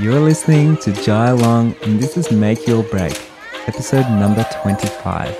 You're 0.00 0.20
listening 0.20 0.76
to 0.76 0.92
Jai 0.92 1.32
Long, 1.32 1.74
and 1.82 1.98
this 1.98 2.16
is 2.16 2.30
Make 2.30 2.68
Your 2.68 2.84
Break, 2.84 3.20
episode 3.66 4.08
number 4.08 4.46
25. 4.62 5.34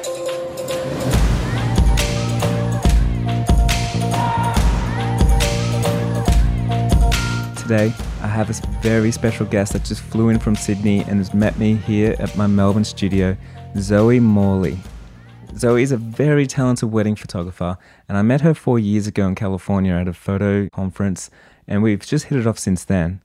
Today, 7.54 7.92
I 8.21 8.26
have 8.26 8.51
a 8.51 8.54
very 8.81 9.13
special 9.13 9.47
guest 9.47 9.74
that 9.74 9.85
just 9.85 10.01
flew 10.01 10.29
in 10.29 10.40
from 10.40 10.56
Sydney 10.56 11.03
and 11.03 11.19
has 11.19 11.33
met 11.33 11.56
me 11.56 11.77
here 11.77 12.17
at 12.19 12.37
my 12.37 12.49
Melbourne 12.49 12.83
studio, 12.83 13.37
Zoe 13.77 14.19
Morley. 14.19 14.79
Zoe 15.56 15.85
is 15.85 15.93
a 15.93 15.97
very 15.97 16.48
talented 16.48 16.91
wedding 16.91 17.15
photographer, 17.15 17.79
and 18.09 18.19
I 18.19 18.23
met 18.23 18.41
her 18.41 18.55
four 18.55 18.80
years 18.80 19.06
ago 19.06 19.29
in 19.29 19.37
California 19.37 19.93
at 19.93 20.09
a 20.09 20.12
photo 20.12 20.69
conference, 20.70 21.30
and 21.69 21.84
we've 21.84 22.05
just 22.05 22.25
hit 22.25 22.41
it 22.41 22.47
off 22.48 22.59
since 22.59 22.82
then. 22.84 23.20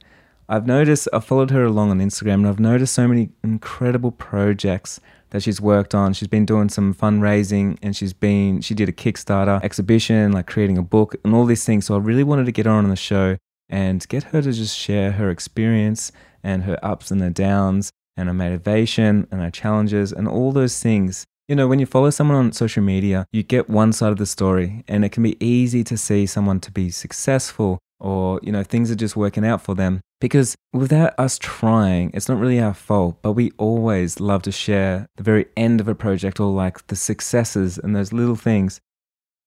I've 0.50 0.68
noticed, 0.68 1.08
I've 1.14 1.26
followed 1.26 1.52
her 1.52 1.64
along 1.64 1.92
on 1.92 2.00
Instagram, 2.00 2.36
and 2.36 2.48
I've 2.48 2.60
noticed 2.60 2.94
so 2.94 3.08
many 3.08 3.30
incredible 3.44 4.12
projects 4.12 5.00
that 5.30 5.42
she's 5.42 5.62
worked 5.62 5.96
on. 5.96 6.14
She's 6.14 6.28
been 6.28 6.46
doing 6.46 6.70
some 6.70 6.94
fundraising, 6.94 7.78
and 7.82 7.96
she's 7.96 8.14
been, 8.14 8.62
she 8.62 8.76
did 8.76 8.90
a 8.90 8.92
Kickstarter 8.92 9.64
exhibition, 9.64 10.32
like 10.32 10.48
creating 10.48 10.78
a 10.78 10.84
book, 10.84 11.16
and 11.24 11.34
all 11.34 11.46
these 11.46 11.66
things. 11.66 11.86
So 11.86 11.96
I 11.96 12.00
really 12.00 12.24
wanted 12.24 12.46
to 12.46 12.52
get 12.52 12.66
her 12.66 12.72
on 12.72 12.90
the 12.90 12.96
show 12.96 13.38
and 13.70 14.08
get 14.10 14.24
her 14.26 14.42
to 14.42 14.52
just 14.52 14.78
share 14.78 15.14
her 15.14 15.30
experience 15.30 16.12
and 16.44 16.64
her 16.64 16.78
ups 16.84 17.10
and 17.10 17.22
her 17.22 17.30
downs 17.30 17.92
and 18.16 18.28
her 18.28 18.34
motivation 18.34 19.28
and 19.32 19.42
her 19.42 19.50
challenges 19.50 20.12
and 20.12 20.28
all 20.28 20.52
those 20.52 20.80
things. 20.80 21.26
You 21.48 21.56
know, 21.56 21.68
when 21.68 21.80
you 21.80 21.86
follow 21.86 22.10
someone 22.10 22.38
on 22.38 22.52
social 22.52 22.84
media, 22.84 23.26
you 23.32 23.44
get 23.44 23.70
one 23.70 23.92
side 23.92 24.12
of 24.12 24.18
the 24.18 24.26
story, 24.26 24.84
and 24.88 25.04
it 25.04 25.10
can 25.10 25.24
be 25.24 25.44
easy 25.44 25.84
to 25.86 25.98
see 25.98 26.26
someone 26.26 26.60
to 26.60 26.72
be 26.72 26.90
successful 26.90 27.80
or, 28.04 28.40
you 28.44 28.52
know, 28.52 28.64
things 28.64 28.92
are 28.92 28.96
just 28.96 29.16
working 29.16 29.46
out 29.46 29.62
for 29.62 29.74
them. 29.74 30.02
Because 30.20 30.56
without 30.72 31.18
us 31.18 31.38
trying, 31.40 32.12
it's 32.14 32.30
not 32.30 32.38
really 32.38 32.60
our 32.60 32.74
fault, 32.74 33.18
but 33.22 33.32
we 33.32 33.52
always 33.58 34.20
love 34.20 34.44
to 34.44 34.52
share 34.52 35.08
the 35.16 35.24
very 35.24 35.46
end 35.58 35.82
of 35.82 35.88
a 35.88 35.96
project 35.96 36.40
or 36.40 36.52
like 36.52 36.86
the 36.88 36.96
successes 36.96 37.78
and 37.78 37.96
those 37.96 38.14
little 38.14 38.36
things. 38.36 38.80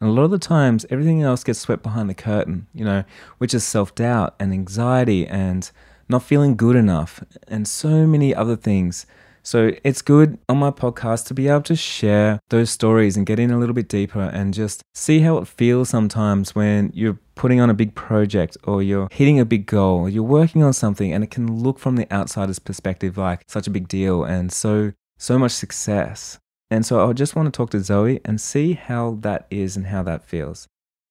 And 0.01 0.11
a 0.11 0.13
lot 0.13 0.25
of 0.25 0.31
the 0.31 0.39
times, 0.39 0.85
everything 0.91 1.23
else 1.23 1.45
gets 1.45 1.61
swept 1.61 1.83
behind 1.83 2.11
the 2.11 2.15
curtain, 2.15 2.67
you 2.75 2.85
know, 2.85 3.05
which 3.39 3.55
is 3.55 3.65
self 3.65 3.95
doubt 3.95 4.35
and 4.41 4.53
anxiety 4.53 5.27
and 5.27 5.71
not 6.09 6.23
feeling 6.23 6.57
good 6.57 6.77
enough 6.77 7.23
and 7.49 7.69
so 7.69 8.07
many 8.07 8.35
other 8.35 8.57
things. 8.57 9.07
So 9.43 9.73
it's 9.85 10.03
good 10.03 10.39
on 10.49 10.59
my 10.59 10.71
podcast 10.73 11.27
to 11.29 11.35
be 11.35 11.47
able 11.47 11.63
to 11.63 11.77
share 11.77 12.41
those 12.49 12.71
stories 12.71 13.17
and 13.17 13.25
get 13.25 13.39
in 13.39 13.51
a 13.51 13.59
little 13.59 13.75
bit 13.75 13.89
deeper 13.89 14.21
and 14.21 14.53
just 14.53 14.83
see 14.93 15.21
how 15.21 15.39
it 15.39 15.47
feels 15.47 15.89
sometimes 15.89 16.55
when 16.55 16.91
you're 16.95 17.19
putting 17.37 17.61
on 17.61 17.71
a 17.71 17.75
big 17.75 17.95
project 17.95 18.57
or 18.65 18.83
you're 18.83 19.09
hitting 19.13 19.39
a 19.39 19.45
big 19.45 19.67
goal 19.67 20.01
or 20.01 20.09
you're 20.09 20.23
working 20.23 20.63
on 20.63 20.73
something 20.73 21.13
and 21.13 21.23
it 21.23 21.31
can 21.31 21.63
look 21.63 21.79
from 21.79 21.97
the 21.97 22.13
outsider's 22.13 22.59
perspective 22.59 23.17
like 23.17 23.43
such 23.47 23.67
a 23.67 23.71
big 23.71 23.87
deal 23.87 24.25
and 24.25 24.51
so 24.51 24.93
so 25.19 25.39
much 25.39 25.53
success. 25.53 26.39
And 26.71 26.85
so 26.85 27.09
I 27.09 27.13
just 27.13 27.37
want 27.37 27.47
to 27.47 27.57
talk 27.57 27.71
to 27.71 27.81
Zoe 27.81 28.21
and 28.25 28.41
see 28.41 28.73
how 28.73 29.19
that 29.21 29.47
is 29.51 29.77
and 29.77 29.87
how 29.87 30.03
that 30.03 30.25
feels. 30.25 30.67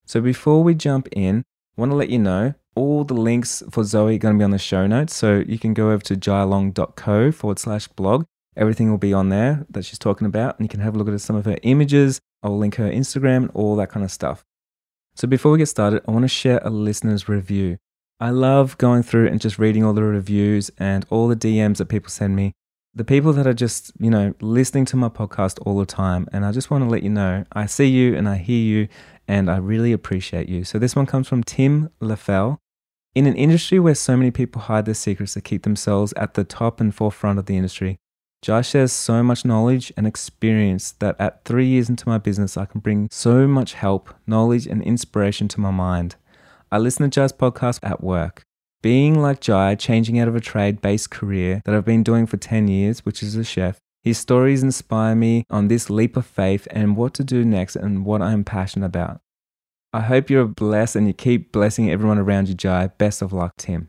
So 0.05 0.19
before 0.19 0.63
we 0.63 0.75
jump 0.75 1.07
in, 1.13 1.43
I 1.77 1.81
want 1.81 1.91
to 1.91 1.95
let 1.95 2.09
you 2.09 2.19
know 2.19 2.53
all 2.75 3.03
the 3.03 3.13
links 3.13 3.63
for 3.71 3.83
Zoe 3.83 4.15
are 4.15 4.19
going 4.19 4.35
to 4.35 4.39
be 4.39 4.43
on 4.43 4.51
the 4.51 4.57
show 4.57 4.85
notes. 4.85 5.15
So 5.15 5.43
you 5.47 5.57
can 5.57 5.73
go 5.73 5.91
over 5.91 6.03
to 6.03 6.15
jailong.co 6.15 7.31
forward 7.31 7.59
slash 7.59 7.87
blog. 7.87 8.25
Everything 8.57 8.89
will 8.89 8.97
be 8.97 9.13
on 9.13 9.29
there 9.29 9.65
that 9.69 9.85
she's 9.85 9.99
talking 9.99 10.27
about, 10.27 10.57
and 10.57 10.65
you 10.65 10.69
can 10.69 10.79
have 10.79 10.95
a 10.95 10.97
look 10.97 11.09
at 11.09 11.19
some 11.19 11.35
of 11.35 11.45
her 11.45 11.57
images. 11.63 12.19
I'll 12.43 12.57
link 12.57 12.75
her 12.75 12.89
Instagram 12.89 13.37
and 13.37 13.51
all 13.53 13.75
that 13.77 13.89
kind 13.89 14.03
of 14.03 14.11
stuff. 14.11 14.43
So 15.15 15.27
before 15.27 15.51
we 15.51 15.57
get 15.57 15.67
started, 15.67 16.03
I 16.07 16.11
want 16.11 16.23
to 16.23 16.29
share 16.29 16.59
a 16.63 16.69
listener's 16.69 17.27
review. 17.27 17.77
I 18.19 18.29
love 18.29 18.77
going 18.77 19.03
through 19.03 19.27
and 19.27 19.41
just 19.41 19.57
reading 19.59 19.83
all 19.83 19.93
the 19.93 20.03
reviews 20.03 20.71
and 20.77 21.05
all 21.09 21.27
the 21.27 21.35
DMs 21.35 21.77
that 21.77 21.87
people 21.87 22.09
send 22.09 22.35
me 22.35 22.53
the 22.95 23.03
people 23.03 23.33
that 23.33 23.45
are 23.45 23.53
just, 23.53 23.91
you 23.99 24.09
know, 24.09 24.33
listening 24.39 24.85
to 24.85 24.95
my 24.95 25.09
podcast 25.09 25.59
all 25.65 25.77
the 25.77 25.85
time. 25.85 26.27
And 26.31 26.45
I 26.45 26.53
just 26.53 26.71
want 26.71 26.85
to 26.85 26.89
let 26.89 27.03
you 27.03 27.09
know 27.09 27.43
I 27.51 27.65
see 27.65 27.87
you 27.87 28.15
and 28.15 28.27
I 28.27 28.37
hear 28.37 28.57
you 28.57 28.87
and 29.27 29.51
I 29.51 29.57
really 29.57 29.91
appreciate 29.91 30.47
you. 30.47 30.63
So 30.63 30.79
this 30.79 30.95
one 30.95 31.05
comes 31.05 31.27
from 31.27 31.43
Tim 31.43 31.89
LaFell. 32.01 32.57
In 33.13 33.27
an 33.27 33.35
industry 33.35 33.79
where 33.79 33.95
so 33.95 34.17
many 34.17 34.31
people 34.31 34.63
hide 34.63 34.85
their 34.85 34.93
secrets 34.93 35.33
to 35.33 35.41
keep 35.41 35.63
themselves 35.63 36.13
at 36.17 36.33
the 36.33 36.43
top 36.43 36.81
and 36.81 36.93
forefront 36.93 37.39
of 37.39 37.45
the 37.45 37.55
industry, 37.55 37.97
Josh 38.45 38.69
shares 38.69 38.91
so 38.91 39.23
much 39.23 39.43
knowledge 39.43 39.91
and 39.97 40.05
experience 40.05 40.91
that 40.99 41.15
at 41.19 41.43
three 41.45 41.65
years 41.65 41.89
into 41.89 42.07
my 42.07 42.19
business, 42.19 42.57
I 42.57 42.65
can 42.65 42.79
bring 42.79 43.07
so 43.09 43.47
much 43.47 43.73
help, 43.73 44.13
knowledge, 44.27 44.67
and 44.67 44.83
inspiration 44.83 45.47
to 45.47 45.59
my 45.59 45.71
mind. 45.71 46.15
I 46.71 46.77
listen 46.77 47.09
to 47.09 47.19
Jai's 47.19 47.33
podcast 47.33 47.79
at 47.81 48.03
work. 48.03 48.43
Being 48.83 49.19
like 49.19 49.41
Jai, 49.41 49.73
changing 49.73 50.19
out 50.19 50.27
of 50.27 50.35
a 50.35 50.39
trade 50.39 50.79
based 50.79 51.09
career 51.09 51.63
that 51.65 51.73
I've 51.73 51.85
been 51.85 52.03
doing 52.03 52.27
for 52.27 52.37
10 52.37 52.67
years, 52.67 53.03
which 53.03 53.23
is 53.23 53.35
a 53.35 53.43
chef, 53.43 53.79
his 54.03 54.19
stories 54.19 54.61
inspire 54.61 55.15
me 55.15 55.45
on 55.49 55.67
this 55.67 55.89
leap 55.89 56.15
of 56.15 56.27
faith 56.27 56.67
and 56.69 56.95
what 56.95 57.15
to 57.15 57.23
do 57.23 57.43
next 57.43 57.75
and 57.75 58.05
what 58.05 58.21
I'm 58.21 58.43
passionate 58.43 58.85
about. 58.85 59.21
I 59.91 60.01
hope 60.01 60.29
you're 60.29 60.45
blessed 60.45 60.95
and 60.95 61.07
you 61.07 61.13
keep 61.13 61.51
blessing 61.51 61.89
everyone 61.89 62.19
around 62.19 62.49
you, 62.49 62.53
Jai. 62.53 62.89
Best 62.99 63.23
of 63.23 63.33
luck, 63.33 63.53
Tim. 63.57 63.87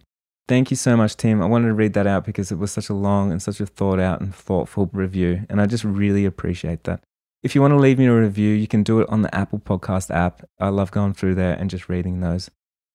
Thank 0.49 0.71
you 0.71 0.77
so 0.77 0.97
much, 0.97 1.17
Tim. 1.17 1.43
I 1.43 1.47
wanted 1.47 1.69
to 1.69 1.75
read 1.75 1.95
that 1.95 2.07
out 2.07 2.25
because 2.25 2.53
it 2.53 2.59
was 2.59 2.71
such 2.71 2.89
a 2.89 2.95
long 2.95 3.33
and 3.33 3.43
such 3.43 3.61
a 3.61 3.67
thought 3.67 3.99
out 3.99 4.21
and 4.21 4.33
thoughtful 4.33 4.89
review, 4.93 5.45
and 5.49 5.61
I 5.61 5.67
just 5.67 5.83
really 5.83 6.25
appreciate 6.25 6.85
that. 6.85 7.03
If 7.43 7.55
you 7.55 7.61
want 7.61 7.73
to 7.73 7.79
leave 7.79 7.99
me 7.99 8.07
a 8.07 8.15
review, 8.15 8.55
you 8.55 8.69
can 8.69 8.83
do 8.83 9.01
it 9.01 9.09
on 9.09 9.23
the 9.23 9.35
Apple 9.35 9.59
Podcast 9.59 10.15
app. 10.15 10.43
I 10.61 10.69
love 10.69 10.91
going 10.93 11.15
through 11.15 11.35
there 11.35 11.55
and 11.55 11.69
just 11.69 11.89
reading 11.89 12.21
those. 12.21 12.49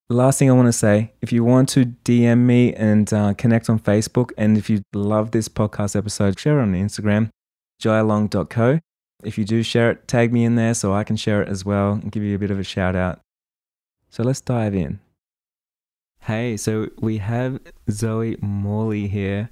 The 0.08 0.14
last 0.16 0.38
thing 0.38 0.50
I 0.50 0.54
want 0.54 0.68
to 0.68 0.72
say 0.72 1.12
if 1.20 1.32
you 1.32 1.44
want 1.44 1.68
to 1.70 1.86
DM 1.86 2.38
me 2.38 2.74
and 2.74 3.12
uh, 3.12 3.34
connect 3.34 3.68
on 3.68 3.78
Facebook, 3.78 4.30
and 4.38 4.56
if 4.56 4.70
you 4.70 4.82
love 4.94 5.30
this 5.30 5.48
podcast 5.48 5.94
episode, 5.94 6.38
share 6.38 6.58
it 6.58 6.62
on 6.62 6.72
Instagram, 6.72 7.30
jailong.co. 7.82 8.80
If 9.24 9.38
you 9.38 9.44
do 9.44 9.62
share 9.62 9.90
it, 9.90 10.08
tag 10.08 10.32
me 10.32 10.44
in 10.44 10.56
there 10.56 10.74
so 10.74 10.92
I 10.92 11.04
can 11.04 11.16
share 11.16 11.42
it 11.42 11.48
as 11.48 11.64
well 11.64 11.92
and 11.92 12.10
give 12.10 12.22
you 12.22 12.34
a 12.34 12.38
bit 12.38 12.50
of 12.50 12.58
a 12.58 12.64
shout 12.64 12.96
out. 12.96 13.20
So 14.10 14.22
let's 14.22 14.40
dive 14.40 14.74
in. 14.74 15.00
Hey, 16.26 16.56
so 16.56 16.88
we 17.00 17.18
have 17.18 17.58
Zoe 17.90 18.36
Morley 18.40 19.08
here, 19.08 19.50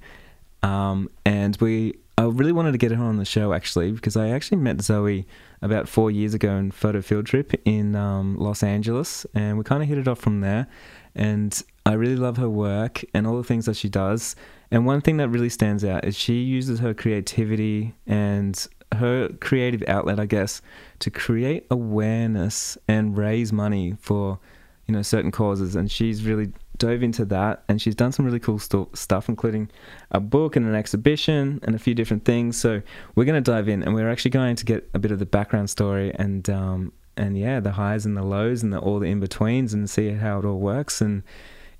um, 0.63 1.09
and 1.25 1.57
we 1.59 1.95
I 2.17 2.23
really 2.23 2.53
wanted 2.53 2.71
to 2.71 2.77
get 2.77 2.91
her 2.93 3.03
on 3.03 3.17
the 3.17 3.25
show 3.25 3.51
actually 3.51 3.91
because 3.91 4.15
I 4.15 4.29
actually 4.29 4.59
met 4.59 4.79
Zoe 4.79 5.27
about 5.61 5.89
four 5.89 6.09
years 6.11 6.33
ago 6.33 6.55
in 6.55 6.71
photo 6.71 7.01
field 7.01 7.25
trip 7.25 7.51
in 7.65 7.97
um, 7.97 8.37
Los 8.37 8.63
Angeles, 8.63 9.25
and 9.33 9.57
we 9.57 9.65
kind 9.65 9.83
of 9.83 9.89
hit 9.89 9.97
it 9.97 10.07
off 10.07 10.19
from 10.19 10.39
there. 10.39 10.67
And 11.13 11.61
I 11.85 11.91
really 11.91 12.15
love 12.15 12.37
her 12.37 12.49
work 12.49 13.03
and 13.13 13.27
all 13.27 13.35
the 13.35 13.43
things 13.43 13.65
that 13.65 13.75
she 13.75 13.89
does. 13.89 14.37
And 14.71 14.85
one 14.85 15.01
thing 15.01 15.17
that 15.17 15.27
really 15.27 15.49
stands 15.49 15.83
out 15.83 16.05
is 16.05 16.17
she 16.17 16.35
uses 16.35 16.79
her 16.79 16.93
creativity 16.93 17.95
and 18.07 18.65
her 18.93 19.27
creative 19.41 19.83
outlet, 19.89 20.21
I 20.21 20.25
guess, 20.25 20.61
to 20.99 21.11
create 21.11 21.67
awareness 21.69 22.77
and 22.87 23.17
raise 23.17 23.51
money 23.51 23.97
for 23.99 24.39
you 24.87 24.93
know 24.93 25.01
certain 25.01 25.31
causes. 25.31 25.75
And 25.75 25.91
she's 25.91 26.23
really 26.23 26.53
dove 26.81 27.03
into 27.03 27.25
that 27.25 27.63
and 27.67 27.79
she's 27.81 27.95
done 27.95 28.11
some 28.11 28.25
really 28.25 28.39
cool 28.39 28.57
st- 28.57 28.97
stuff, 28.97 29.29
including 29.29 29.69
a 30.09 30.19
book 30.19 30.55
and 30.55 30.65
an 30.65 30.73
exhibition 30.73 31.59
and 31.63 31.75
a 31.75 31.79
few 31.79 31.93
different 31.93 32.25
things. 32.25 32.57
So 32.57 32.81
we're 33.15 33.25
going 33.25 33.41
to 33.41 33.51
dive 33.51 33.69
in 33.69 33.83
and 33.83 33.93
we're 33.93 34.09
actually 34.09 34.31
going 34.31 34.55
to 34.55 34.65
get 34.65 34.89
a 34.93 34.99
bit 34.99 35.11
of 35.11 35.19
the 35.19 35.25
background 35.25 35.69
story 35.69 36.11
and, 36.15 36.49
um, 36.49 36.91
and 37.15 37.37
yeah, 37.37 37.59
the 37.59 37.73
highs 37.73 38.05
and 38.05 38.17
the 38.17 38.23
lows 38.23 38.63
and 38.63 38.73
the, 38.73 38.79
all 38.79 38.99
the 38.99 39.05
in 39.05 39.19
betweens 39.19 39.73
and 39.73 39.89
see 39.89 40.09
how 40.09 40.39
it 40.39 40.45
all 40.45 40.59
works. 40.59 41.01
And 41.01 41.21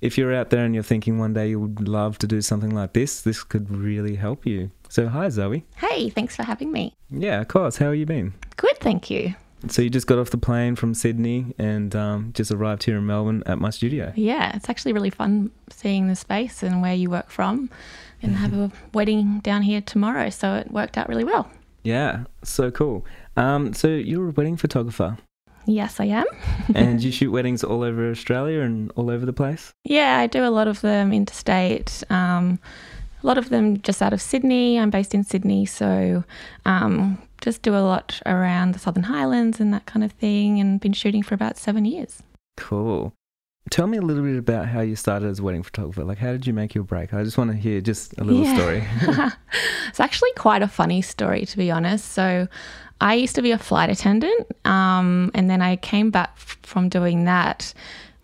if 0.00 0.16
you're 0.16 0.34
out 0.34 0.50
there 0.50 0.64
and 0.64 0.72
you're 0.72 0.84
thinking 0.84 1.18
one 1.18 1.32
day 1.32 1.48
you 1.50 1.58
would 1.58 1.88
love 1.88 2.18
to 2.18 2.26
do 2.26 2.40
something 2.40 2.70
like 2.70 2.92
this, 2.92 3.22
this 3.22 3.42
could 3.42 3.70
really 3.70 4.16
help 4.16 4.46
you. 4.46 4.70
So, 4.88 5.08
hi, 5.08 5.28
Zoe. 5.30 5.64
Hey, 5.76 6.10
thanks 6.10 6.36
for 6.36 6.44
having 6.44 6.70
me. 6.70 6.94
Yeah, 7.10 7.40
of 7.40 7.48
course. 7.48 7.78
How 7.78 7.86
have 7.86 7.96
you 7.96 8.06
been? 8.06 8.34
Good, 8.56 8.78
thank 8.78 9.10
you. 9.10 9.34
So 9.68 9.82
you 9.82 9.90
just 9.90 10.06
got 10.06 10.18
off 10.18 10.30
the 10.30 10.38
plane 10.38 10.76
from 10.76 10.94
Sydney 10.94 11.54
and 11.58 11.94
um, 11.94 12.32
just 12.34 12.50
arrived 12.50 12.82
here 12.82 12.96
in 12.96 13.06
Melbourne 13.06 13.42
at 13.46 13.58
my 13.58 13.70
studio. 13.70 14.12
Yeah, 14.16 14.56
it's 14.56 14.68
actually 14.68 14.92
really 14.92 15.10
fun 15.10 15.50
seeing 15.70 16.08
the 16.08 16.16
space 16.16 16.62
and 16.62 16.82
where 16.82 16.94
you 16.94 17.10
work 17.10 17.30
from, 17.30 17.70
and 18.22 18.36
have 18.36 18.52
a 18.54 18.70
wedding 18.92 19.40
down 19.40 19.62
here 19.62 19.80
tomorrow. 19.80 20.30
So 20.30 20.54
it 20.54 20.70
worked 20.70 20.98
out 20.98 21.08
really 21.08 21.24
well. 21.24 21.50
Yeah, 21.82 22.24
so 22.42 22.70
cool. 22.70 23.04
Um, 23.36 23.72
so 23.72 23.88
you're 23.88 24.28
a 24.28 24.32
wedding 24.32 24.56
photographer. 24.56 25.18
Yes, 25.66 26.00
I 26.00 26.06
am. 26.06 26.26
and 26.74 27.02
you 27.02 27.12
shoot 27.12 27.30
weddings 27.30 27.62
all 27.62 27.82
over 27.82 28.10
Australia 28.10 28.60
and 28.60 28.90
all 28.96 29.10
over 29.10 29.24
the 29.24 29.32
place? 29.32 29.72
Yeah, 29.84 30.18
I 30.18 30.26
do 30.26 30.44
a 30.44 30.50
lot 30.50 30.68
of 30.68 30.80
them 30.80 31.12
interstate. 31.12 32.02
Um, 32.10 32.58
a 33.22 33.26
lot 33.26 33.38
of 33.38 33.48
them 33.50 33.80
just 33.82 34.02
out 34.02 34.12
of 34.12 34.20
Sydney. 34.20 34.78
I'm 34.78 34.90
based 34.90 35.14
in 35.14 35.22
Sydney, 35.22 35.66
so 35.66 36.24
um, 36.64 37.18
just 37.42 37.60
do 37.60 37.74
a 37.74 37.84
lot 37.84 38.22
around 38.24 38.72
the 38.72 38.78
Southern 38.78 39.02
Highlands 39.02 39.60
and 39.60 39.74
that 39.74 39.84
kind 39.84 40.02
of 40.02 40.12
thing, 40.12 40.58
and 40.58 40.80
been 40.80 40.94
shooting 40.94 41.22
for 41.22 41.34
about 41.34 41.58
seven 41.58 41.84
years. 41.84 42.22
Cool. 42.56 43.12
Tell 43.70 43.86
me 43.86 43.98
a 43.98 44.02
little 44.02 44.24
bit 44.24 44.36
about 44.36 44.66
how 44.68 44.80
you 44.80 44.96
started 44.96 45.28
as 45.28 45.38
a 45.38 45.42
wedding 45.42 45.62
photographer. 45.62 46.04
Like, 46.04 46.18
how 46.18 46.32
did 46.32 46.46
you 46.46 46.52
make 46.52 46.74
your 46.74 46.84
break? 46.84 47.12
I 47.14 47.22
just 47.22 47.38
want 47.38 47.50
to 47.50 47.56
hear 47.56 47.80
just 47.80 48.18
a 48.18 48.24
little 48.24 48.44
yeah. 48.44 48.56
story. 48.56 48.84
it's 49.88 50.00
actually 50.00 50.32
quite 50.36 50.62
a 50.62 50.68
funny 50.68 51.02
story, 51.02 51.44
to 51.44 51.56
be 51.56 51.70
honest. 51.70 52.12
So, 52.12 52.48
I 53.00 53.14
used 53.14 53.34
to 53.34 53.42
be 53.42 53.50
a 53.50 53.58
flight 53.58 53.90
attendant, 53.90 54.46
um, 54.64 55.32
and 55.34 55.50
then 55.50 55.60
I 55.60 55.76
came 55.76 56.10
back 56.10 56.38
from 56.38 56.88
doing 56.88 57.24
that 57.24 57.74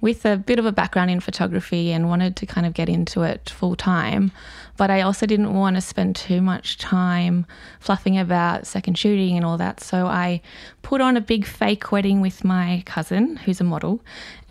with 0.01 0.25
a 0.25 0.37
bit 0.37 0.61
of 0.61 0.67
a 0.67 0.73
background 0.73 1.11
in 1.11 1.19
photography 1.19 1.91
and 1.91 2.09
wanted 2.09 2.37
to 2.37 2.47
kind 2.47 2.67
of 2.67 2.75
get 2.75 2.89
into 2.89 3.23
it 3.23 3.51
full 3.51 3.75
time. 3.75 4.31
But 4.79 4.91
I 4.91 5.03
also 5.03 5.27
didn't 5.27 5.53
want 5.53 5.77
to 5.77 5.83
spend 5.83 6.17
too 6.17 6.41
much 6.41 6.79
time 6.79 7.45
fluffing 7.81 8.17
about 8.17 8.67
second 8.67 8.97
shooting 8.97 9.37
and 9.37 9.45
all 9.45 9.59
that. 9.59 9.81
So 9.81 10.07
I 10.07 10.41
put 10.81 11.03
on 11.03 11.17
a 11.17 11.21
big 11.21 11.45
fake 11.45 11.93
wedding 11.93 12.23
with 12.23 12.45
my 12.45 12.83
cousin, 12.87 13.37
who's 13.37 13.61
a 13.61 13.65
model, 13.65 14.01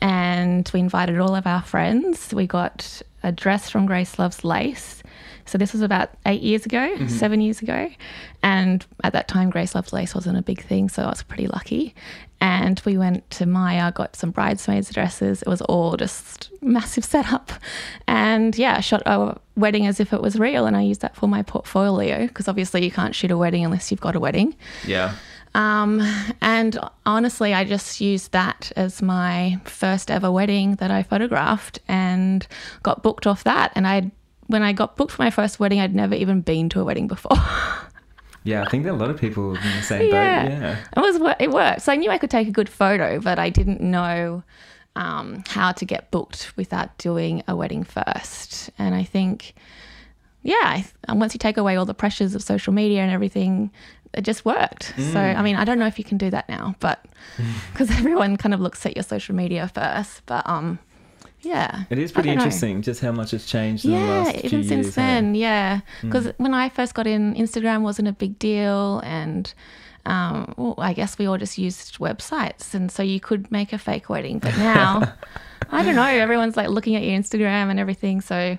and 0.01 0.69
we 0.73 0.81
invited 0.81 1.17
all 1.17 1.33
of 1.33 1.47
our 1.47 1.63
friends. 1.63 2.33
We 2.33 2.45
got 2.45 3.01
a 3.23 3.31
dress 3.31 3.69
from 3.69 3.85
Grace 3.85 4.19
Loves 4.19 4.43
Lace. 4.43 5.01
So 5.45 5.57
this 5.57 5.71
was 5.71 5.81
about 5.81 6.09
eight 6.25 6.41
years 6.41 6.65
ago, 6.65 6.77
mm-hmm. 6.77 7.07
seven 7.07 7.39
years 7.39 7.61
ago. 7.61 7.89
And 8.43 8.85
at 9.03 9.13
that 9.13 9.29
time, 9.29 9.49
Grace 9.49 9.75
Loves 9.75 9.93
Lace 9.93 10.13
wasn't 10.13 10.37
a 10.37 10.41
big 10.41 10.61
thing. 10.61 10.89
So 10.89 11.03
I 11.03 11.07
was 11.09 11.23
pretty 11.23 11.47
lucky. 11.47 11.95
And 12.39 12.81
we 12.85 12.97
went 12.97 13.29
to 13.31 13.45
Maya, 13.45 13.91
got 13.91 14.15
some 14.15 14.31
bridesmaids' 14.31 14.93
dresses. 14.93 15.41
It 15.41 15.47
was 15.47 15.61
all 15.63 15.97
just 15.97 16.51
massive 16.61 17.03
setup. 17.03 17.51
And 18.07 18.57
yeah, 18.57 18.75
I 18.77 18.81
shot 18.81 19.01
a 19.05 19.39
wedding 19.55 19.87
as 19.87 19.99
if 19.99 20.13
it 20.13 20.21
was 20.21 20.37
real. 20.37 20.65
And 20.65 20.77
I 20.77 20.81
used 20.81 21.01
that 21.01 21.15
for 21.15 21.27
my 21.27 21.41
portfolio 21.41 22.27
because 22.27 22.47
obviously 22.47 22.83
you 22.83 22.91
can't 22.91 23.15
shoot 23.15 23.31
a 23.31 23.37
wedding 23.37 23.65
unless 23.65 23.89
you've 23.89 24.01
got 24.01 24.15
a 24.15 24.19
wedding. 24.19 24.55
Yeah. 24.85 25.15
Um, 25.55 26.01
and 26.39 26.77
honestly, 27.05 27.53
I 27.53 27.63
just 27.63 27.99
used 27.99 28.31
that 28.31 28.71
as 28.75 29.01
my 29.01 29.59
first 29.65 30.11
ever 30.11 30.31
wedding 30.31 30.75
that 30.75 30.91
I 30.91 31.01
photographed 31.01 31.79
and 31.87 32.47
got 32.83 33.01
booked 33.01 33.25
off 33.25 33.43
that. 33.45 33.71
And 33.75 33.87
I, 33.87 34.11
when 34.45 34.61
I 34.61 34.73
got 34.73 34.95
booked 34.97 35.13
for 35.13 35.23
my 35.23 35.31
first 35.31 35.59
wedding, 35.59 35.79
I'd 35.79 35.95
never 35.95 36.13
even 36.13 36.41
been 36.41 36.69
to 36.69 36.81
a 36.81 36.83
wedding 36.83 37.07
before. 37.07 37.37
yeah, 38.47 38.63
I 38.63 38.69
think 38.69 38.83
there 38.83 38.93
are 38.93 38.95
a 38.95 38.99
lot 38.99 39.09
of 39.09 39.19
people 39.19 39.55
in 39.55 39.61
the 39.61 39.81
same 39.81 40.09
yeah. 40.09 40.43
boat. 40.43 40.51
Yeah, 40.51 40.77
it 40.95 40.99
was 40.99 41.35
it 41.39 41.51
worked. 41.51 41.81
So 41.81 41.91
I 41.91 41.95
knew 41.95 42.09
I 42.09 42.17
could 42.17 42.31
take 42.31 42.47
a 42.47 42.51
good 42.51 42.69
photo, 42.69 43.19
but 43.19 43.39
I 43.39 43.49
didn't 43.49 43.81
know 43.81 44.43
um, 44.95 45.43
how 45.47 45.73
to 45.73 45.85
get 45.85 46.11
booked 46.11 46.53
without 46.55 46.97
doing 46.97 47.43
a 47.47 47.55
wedding 47.55 47.83
first. 47.83 48.69
And 48.79 48.95
I 48.95 49.03
think 49.03 49.53
yeah, 50.43 50.83
and 51.09 51.19
once 51.19 51.33
you 51.33 51.39
take 51.39 51.57
away 51.57 51.75
all 51.75 51.85
the 51.85 51.93
pressures 51.93 52.33
of 52.33 52.41
social 52.41 52.71
media 52.71 53.01
and 53.01 53.11
everything, 53.11 53.69
it 54.13 54.21
just 54.21 54.45
worked. 54.45 54.93
Mm. 54.95 55.11
So, 55.11 55.19
I 55.19 55.41
mean, 55.41 55.57
I 55.57 55.65
don't 55.65 55.77
know 55.77 55.87
if 55.87 55.97
you 55.97 56.05
can 56.05 56.17
do 56.17 56.29
that 56.29 56.47
now, 56.47 56.75
but 56.79 57.03
because 57.73 57.91
everyone 57.91 58.37
kind 58.37 58.53
of 58.53 58.61
looks 58.61 58.85
at 58.85 58.95
your 58.95 59.03
social 59.03 59.35
media 59.35 59.69
first. 59.73 60.21
But 60.25 60.47
um, 60.47 60.79
yeah, 61.41 61.83
it 61.89 61.99
is 61.99 62.11
pretty 62.11 62.29
interesting 62.29 62.77
know. 62.77 62.81
just 62.81 63.01
how 63.01 63.11
much 63.11 63.33
it's 63.33 63.45
changed. 63.45 63.85
In 63.85 63.91
yeah, 63.91 64.05
the 64.05 64.11
last 64.11 64.35
even 64.37 64.49
few 64.49 64.63
since 64.63 64.85
years, 64.85 64.95
then, 64.95 65.33
hey? 65.33 65.41
yeah. 65.41 65.79
Because 66.01 66.27
mm. 66.27 66.33
when 66.37 66.53
I 66.53 66.69
first 66.69 66.93
got 66.93 67.07
in, 67.07 67.35
Instagram 67.35 67.81
wasn't 67.81 68.07
a 68.07 68.13
big 68.13 68.39
deal, 68.39 68.99
and 68.99 69.53
um, 70.05 70.53
well, 70.57 70.75
I 70.77 70.93
guess 70.93 71.17
we 71.17 71.27
all 71.27 71.37
just 71.37 71.57
used 71.57 71.99
websites, 71.99 72.73
and 72.73 72.91
so 72.91 73.03
you 73.03 73.19
could 73.19 73.51
make 73.51 73.71
a 73.73 73.77
fake 73.77 74.09
wedding. 74.09 74.39
But 74.39 74.57
now, 74.57 75.13
I 75.71 75.83
don't 75.83 75.95
know. 75.95 76.03
Everyone's 76.03 76.57
like 76.57 76.69
looking 76.69 76.95
at 76.95 77.03
your 77.03 77.17
Instagram 77.19 77.69
and 77.69 77.79
everything, 77.79 78.21
so 78.21 78.57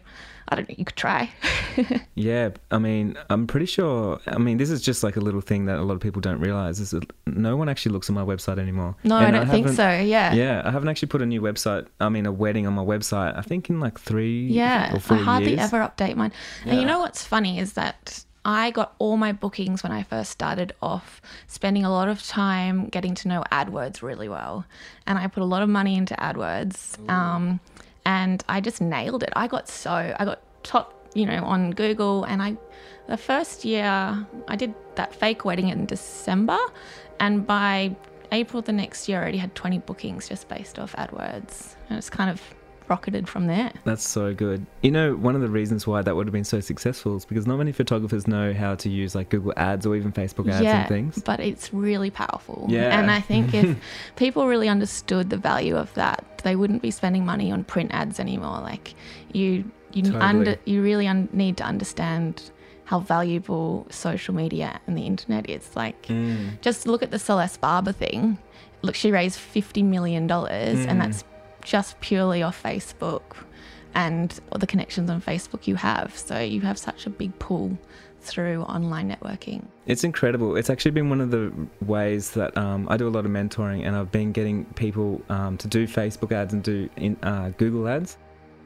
I 0.48 0.56
don't 0.56 0.68
know, 0.68 0.74
you 0.78 0.84
could 0.84 0.96
try. 0.96 1.30
yeah, 2.14 2.50
I 2.70 2.78
mean, 2.78 3.16
I'm 3.28 3.46
pretty 3.46 3.66
sure. 3.66 4.18
I 4.26 4.38
mean, 4.38 4.56
this 4.56 4.70
is 4.70 4.80
just 4.80 5.02
like 5.02 5.16
a 5.16 5.20
little 5.20 5.40
thing 5.40 5.66
that 5.66 5.78
a 5.78 5.82
lot 5.82 5.94
of 5.94 6.00
people 6.00 6.20
don't 6.20 6.40
realize 6.40 6.80
is 6.80 6.90
that 6.90 7.04
no 7.26 7.56
one 7.56 7.68
actually 7.68 7.92
looks 7.92 8.08
at 8.08 8.14
my 8.14 8.24
website 8.24 8.58
anymore. 8.58 8.96
No, 9.04 9.16
and 9.18 9.26
I 9.26 9.30
don't 9.30 9.48
I 9.48 9.52
think 9.52 9.68
so. 9.68 9.90
Yeah. 9.90 10.32
Yeah, 10.32 10.62
I 10.64 10.70
haven't 10.70 10.88
actually 10.88 11.08
put 11.08 11.22
a 11.22 11.26
new 11.26 11.42
website. 11.42 11.86
I 12.00 12.08
mean, 12.08 12.26
a 12.26 12.32
wedding 12.32 12.66
on 12.66 12.72
my 12.72 12.84
website. 12.84 13.36
I 13.36 13.42
think 13.42 13.68
in 13.68 13.80
like 13.80 13.98
three. 13.98 14.46
Yeah, 14.46 14.94
or 14.94 15.00
four 15.00 15.18
I 15.18 15.20
hardly 15.20 15.50
years. 15.56 15.60
ever 15.72 15.78
update 15.80 16.16
mine. 16.16 16.32
Yeah. 16.64 16.72
And 16.72 16.80
you 16.80 16.86
know 16.86 17.00
what's 17.00 17.22
funny 17.24 17.58
is 17.58 17.74
that 17.74 18.24
I 18.44 18.70
got 18.70 18.94
all 18.98 19.18
my 19.18 19.32
bookings 19.32 19.82
when 19.82 19.92
I 19.92 20.02
first 20.02 20.30
started 20.30 20.72
off, 20.80 21.20
spending 21.48 21.84
a 21.84 21.90
lot 21.90 22.08
of 22.08 22.22
time 22.22 22.86
getting 22.86 23.14
to 23.16 23.28
know 23.28 23.44
AdWords 23.52 24.00
really 24.00 24.28
well. 24.28 24.64
And 25.06 25.18
I 25.18 25.26
put 25.26 25.42
a 25.42 25.46
lot 25.46 25.62
of 25.62 25.68
money 25.68 25.96
into 25.96 26.14
AdWords. 26.14 27.08
Um, 27.10 27.60
and 28.08 28.42
I 28.48 28.62
just 28.62 28.80
nailed 28.80 29.22
it. 29.22 29.32
I 29.36 29.46
got 29.46 29.68
so 29.68 29.92
I 29.92 30.24
got 30.24 30.40
top, 30.62 30.94
you 31.14 31.26
know, 31.26 31.44
on 31.44 31.72
Google, 31.72 32.24
and 32.24 32.42
I 32.42 32.56
the 33.06 33.18
first 33.18 33.66
year 33.66 34.26
I 34.48 34.56
did 34.56 34.74
that 34.94 35.14
fake 35.14 35.44
wedding 35.44 35.68
in 35.68 35.84
December, 35.84 36.58
and 37.20 37.46
by 37.46 37.94
April 38.32 38.62
the 38.62 38.72
next 38.72 39.08
year 39.08 39.18
I 39.18 39.22
already 39.22 39.38
had 39.38 39.54
20 39.54 39.78
bookings 39.80 40.26
just 40.26 40.48
based 40.48 40.78
off 40.78 40.96
AdWords, 40.96 41.74
and 41.88 41.98
it's 41.98 42.08
kind 42.08 42.30
of 42.30 42.40
rocketed 42.88 43.28
from 43.28 43.46
there. 43.46 43.72
That's 43.84 44.06
so 44.06 44.34
good. 44.34 44.66
You 44.82 44.90
know, 44.90 45.14
one 45.14 45.34
of 45.34 45.40
the 45.40 45.48
reasons 45.48 45.86
why 45.86 46.02
that 46.02 46.14
would 46.14 46.26
have 46.26 46.32
been 46.32 46.44
so 46.44 46.60
successful 46.60 47.16
is 47.16 47.24
because 47.24 47.46
not 47.46 47.58
many 47.58 47.72
photographers 47.72 48.26
know 48.26 48.52
how 48.52 48.74
to 48.76 48.88
use 48.88 49.14
like 49.14 49.28
Google 49.28 49.52
Ads 49.56 49.86
or 49.86 49.96
even 49.96 50.12
Facebook 50.12 50.50
ads 50.50 50.62
yeah, 50.62 50.80
and 50.80 50.88
things. 50.88 51.22
But 51.22 51.40
it's 51.40 51.72
really 51.72 52.10
powerful. 52.10 52.66
Yeah. 52.68 52.98
And 52.98 53.10
I 53.10 53.20
think 53.20 53.54
if 53.54 53.76
people 54.16 54.46
really 54.46 54.68
understood 54.68 55.30
the 55.30 55.36
value 55.36 55.76
of 55.76 55.92
that, 55.94 56.24
they 56.44 56.56
wouldn't 56.56 56.82
be 56.82 56.90
spending 56.90 57.24
money 57.24 57.50
on 57.50 57.64
print 57.64 57.90
ads 57.92 58.20
anymore. 58.20 58.60
Like 58.60 58.94
you 59.32 59.70
you 59.92 60.02
totally. 60.02 60.22
under 60.22 60.56
you 60.64 60.82
really 60.82 61.06
un- 61.06 61.28
need 61.32 61.56
to 61.58 61.64
understand 61.64 62.50
how 62.88 63.00
valuable 63.00 63.86
social 63.90 64.34
media 64.34 64.80
and 64.86 64.96
the 64.96 65.02
internet 65.02 65.48
is. 65.50 65.76
Like, 65.76 66.06
mm. 66.06 66.58
just 66.62 66.86
look 66.86 67.02
at 67.02 67.10
the 67.10 67.18
Celeste 67.18 67.60
Barber 67.60 67.92
thing. 67.92 68.38
Look, 68.80 68.94
she 68.94 69.12
raised 69.12 69.38
fifty 69.38 69.82
million 69.82 70.26
dollars, 70.26 70.78
mm. 70.78 70.88
and 70.88 71.00
that's 71.00 71.22
just 71.68 72.00
purely 72.00 72.42
off 72.42 72.62
Facebook 72.62 73.36
and 73.94 74.40
all 74.50 74.58
the 74.58 74.66
connections 74.66 75.10
on 75.10 75.20
Facebook 75.20 75.66
you 75.66 75.76
have. 75.76 76.16
So 76.16 76.38
you 76.38 76.62
have 76.62 76.78
such 76.78 77.06
a 77.06 77.10
big 77.10 77.38
pull 77.38 77.76
through 78.20 78.62
online 78.62 79.14
networking. 79.14 79.64
It's 79.86 80.02
incredible. 80.02 80.56
It's 80.56 80.70
actually 80.70 80.92
been 80.92 81.10
one 81.10 81.20
of 81.20 81.30
the 81.30 81.52
ways 81.84 82.30
that 82.32 82.56
um, 82.56 82.88
I 82.88 82.96
do 82.96 83.06
a 83.06 83.10
lot 83.10 83.26
of 83.26 83.30
mentoring, 83.30 83.86
and 83.86 83.94
I've 83.94 84.10
been 84.10 84.32
getting 84.32 84.64
people 84.74 85.20
um, 85.28 85.58
to 85.58 85.68
do 85.68 85.86
Facebook 85.86 86.32
ads 86.32 86.54
and 86.54 86.62
do 86.62 86.88
in, 86.96 87.16
uh, 87.22 87.50
Google 87.58 87.86
ads. 87.86 88.16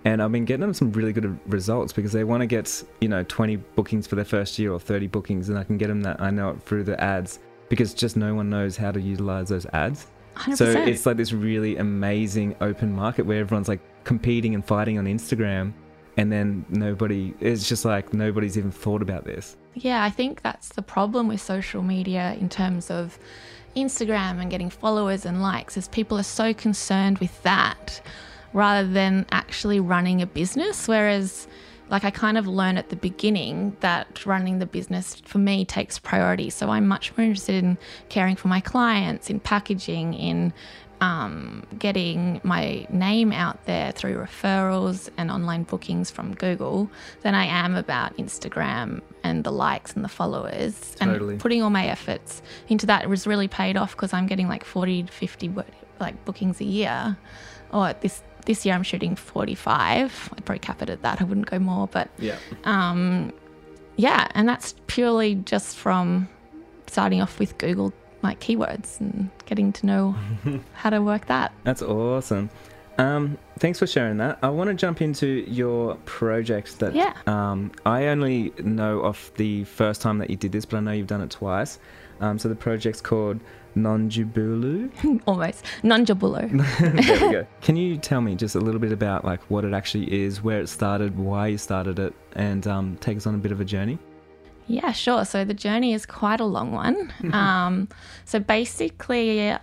And 0.04 0.22
I've 0.22 0.32
been 0.32 0.44
getting 0.44 0.62
them 0.62 0.74
some 0.74 0.92
really 0.92 1.12
good 1.12 1.38
results 1.46 1.92
because 1.92 2.12
they 2.12 2.24
want 2.24 2.40
to 2.40 2.46
get, 2.46 2.82
you 3.00 3.08
know, 3.08 3.22
20 3.24 3.56
bookings 3.56 4.06
for 4.06 4.16
their 4.16 4.24
first 4.24 4.58
year 4.58 4.72
or 4.72 4.80
30 4.80 5.08
bookings, 5.08 5.48
and 5.48 5.58
I 5.58 5.64
can 5.64 5.76
get 5.76 5.88
them 5.88 6.02
that 6.02 6.20
I 6.20 6.30
know 6.30 6.50
it 6.50 6.62
through 6.62 6.84
the 6.84 7.00
ads 7.02 7.40
because 7.68 7.94
just 7.94 8.16
no 8.16 8.34
one 8.34 8.50
knows 8.50 8.76
how 8.76 8.90
to 8.92 9.00
utilize 9.00 9.48
those 9.48 9.66
ads. 9.66 10.06
100%. 10.36 10.56
So 10.56 10.66
it's 10.70 11.06
like 11.06 11.16
this 11.16 11.32
really 11.32 11.76
amazing 11.76 12.56
open 12.60 12.92
market 12.92 13.26
where 13.26 13.40
everyone's 13.40 13.68
like 13.68 13.80
competing 14.04 14.54
and 14.54 14.64
fighting 14.64 14.98
on 14.98 15.04
Instagram 15.04 15.72
and 16.16 16.30
then 16.30 16.64
nobody 16.68 17.32
it's 17.40 17.68
just 17.68 17.84
like 17.84 18.12
nobody's 18.12 18.58
even 18.58 18.70
thought 18.70 19.02
about 19.02 19.24
this. 19.24 19.56
Yeah, 19.74 20.04
I 20.04 20.10
think 20.10 20.42
that's 20.42 20.68
the 20.70 20.82
problem 20.82 21.28
with 21.28 21.40
social 21.40 21.82
media 21.82 22.36
in 22.38 22.48
terms 22.48 22.90
of 22.90 23.18
Instagram 23.76 24.40
and 24.40 24.50
getting 24.50 24.68
followers 24.68 25.24
and 25.24 25.40
likes 25.40 25.76
is 25.76 25.88
people 25.88 26.18
are 26.18 26.24
so 26.24 26.52
concerned 26.52 27.18
with 27.18 27.42
that 27.42 28.02
rather 28.52 28.86
than 28.86 29.24
actually 29.32 29.80
running 29.80 30.20
a 30.20 30.26
business 30.26 30.86
whereas 30.86 31.48
like 31.92 32.04
I 32.04 32.10
kind 32.10 32.38
of 32.38 32.46
learned 32.46 32.78
at 32.78 32.88
the 32.88 32.96
beginning 32.96 33.76
that 33.80 34.24
running 34.24 34.58
the 34.58 34.66
business 34.66 35.16
for 35.26 35.36
me 35.36 35.66
takes 35.66 35.98
priority. 35.98 36.48
So 36.48 36.70
I'm 36.70 36.88
much 36.88 37.14
more 37.16 37.26
interested 37.26 37.62
in 37.62 37.76
caring 38.08 38.34
for 38.34 38.48
my 38.48 38.60
clients, 38.60 39.28
in 39.28 39.38
packaging, 39.38 40.14
in 40.14 40.54
um, 41.02 41.64
getting 41.78 42.40
my 42.44 42.86
name 42.88 43.30
out 43.30 43.66
there 43.66 43.92
through 43.92 44.16
referrals 44.16 45.10
and 45.18 45.30
online 45.30 45.64
bookings 45.64 46.10
from 46.10 46.34
Google 46.34 46.88
than 47.20 47.34
I 47.34 47.44
am 47.44 47.74
about 47.74 48.16
Instagram 48.16 49.02
and 49.22 49.44
the 49.44 49.52
likes 49.52 49.92
and 49.92 50.02
the 50.02 50.08
followers. 50.08 50.94
Totally. 50.94 51.32
And 51.34 51.40
putting 51.40 51.60
all 51.62 51.70
my 51.70 51.88
efforts 51.88 52.40
into 52.68 52.86
that 52.86 53.06
was 53.06 53.26
really 53.26 53.48
paid 53.48 53.76
off 53.76 53.92
because 53.92 54.14
I'm 54.14 54.26
getting 54.26 54.48
like 54.48 54.64
40 54.64 55.02
to 55.02 55.12
50 55.12 55.52
like 56.00 56.24
bookings 56.24 56.60
a 56.60 56.64
year. 56.64 57.18
Or 57.70 57.94
this 58.00 58.22
this 58.44 58.66
year 58.66 58.74
I'm 58.74 58.82
shooting 58.82 59.16
45. 59.16 60.30
I'd 60.36 60.44
probably 60.44 60.58
cap 60.58 60.82
it 60.82 60.90
at 60.90 61.02
that. 61.02 61.20
I 61.20 61.24
wouldn't 61.24 61.50
go 61.50 61.58
more, 61.58 61.88
but 61.88 62.08
yeah. 62.18 62.36
Um, 62.64 63.32
yeah, 63.96 64.28
and 64.34 64.48
that's 64.48 64.74
purely 64.86 65.36
just 65.36 65.76
from 65.76 66.28
starting 66.86 67.20
off 67.20 67.38
with 67.38 67.56
Google 67.58 67.92
like 68.22 68.40
keywords 68.40 69.00
and 69.00 69.30
getting 69.46 69.72
to 69.72 69.86
know 69.86 70.16
how 70.74 70.90
to 70.90 71.00
work 71.00 71.26
that. 71.26 71.52
That's 71.64 71.82
awesome. 71.82 72.50
Um, 72.98 73.38
thanks 73.58 73.78
for 73.78 73.86
sharing 73.86 74.18
that. 74.18 74.38
I 74.42 74.50
want 74.50 74.68
to 74.68 74.74
jump 74.74 75.00
into 75.00 75.44
your 75.48 75.96
project 76.04 76.78
that 76.78 76.94
yeah. 76.94 77.14
um, 77.26 77.72
I 77.86 78.06
only 78.06 78.52
know 78.62 79.00
of 79.00 79.32
the 79.36 79.64
first 79.64 80.02
time 80.02 80.18
that 80.18 80.30
you 80.30 80.36
did 80.36 80.52
this, 80.52 80.64
but 80.64 80.76
I 80.76 80.80
know 80.80 80.92
you've 80.92 81.06
done 81.06 81.22
it 81.22 81.30
twice. 81.30 81.78
Um, 82.22 82.38
so 82.38 82.48
the 82.48 82.54
project's 82.54 83.00
called 83.00 83.40
Nonjabulu. 83.76 85.22
Almost 85.26 85.64
Nonjabulo. 85.82 86.48
there 87.06 87.26
we 87.26 87.32
go. 87.32 87.46
Can 87.60 87.76
you 87.76 87.96
tell 87.96 88.20
me 88.20 88.36
just 88.36 88.54
a 88.54 88.60
little 88.60 88.80
bit 88.80 88.92
about 88.92 89.24
like 89.24 89.42
what 89.50 89.64
it 89.64 89.72
actually 89.72 90.22
is, 90.24 90.40
where 90.40 90.60
it 90.60 90.68
started, 90.68 91.18
why 91.18 91.48
you 91.48 91.58
started 91.58 91.98
it, 91.98 92.14
and 92.34 92.66
um, 92.66 92.96
take 93.00 93.16
us 93.16 93.26
on 93.26 93.34
a 93.34 93.38
bit 93.38 93.50
of 93.50 93.60
a 93.60 93.64
journey? 93.64 93.98
Yeah, 94.68 94.92
sure. 94.92 95.24
So 95.24 95.44
the 95.44 95.54
journey 95.54 95.92
is 95.92 96.06
quite 96.06 96.40
a 96.40 96.44
long 96.44 96.70
one. 96.70 97.12
um, 97.32 97.88
so 98.24 98.38
basically, 98.38 99.54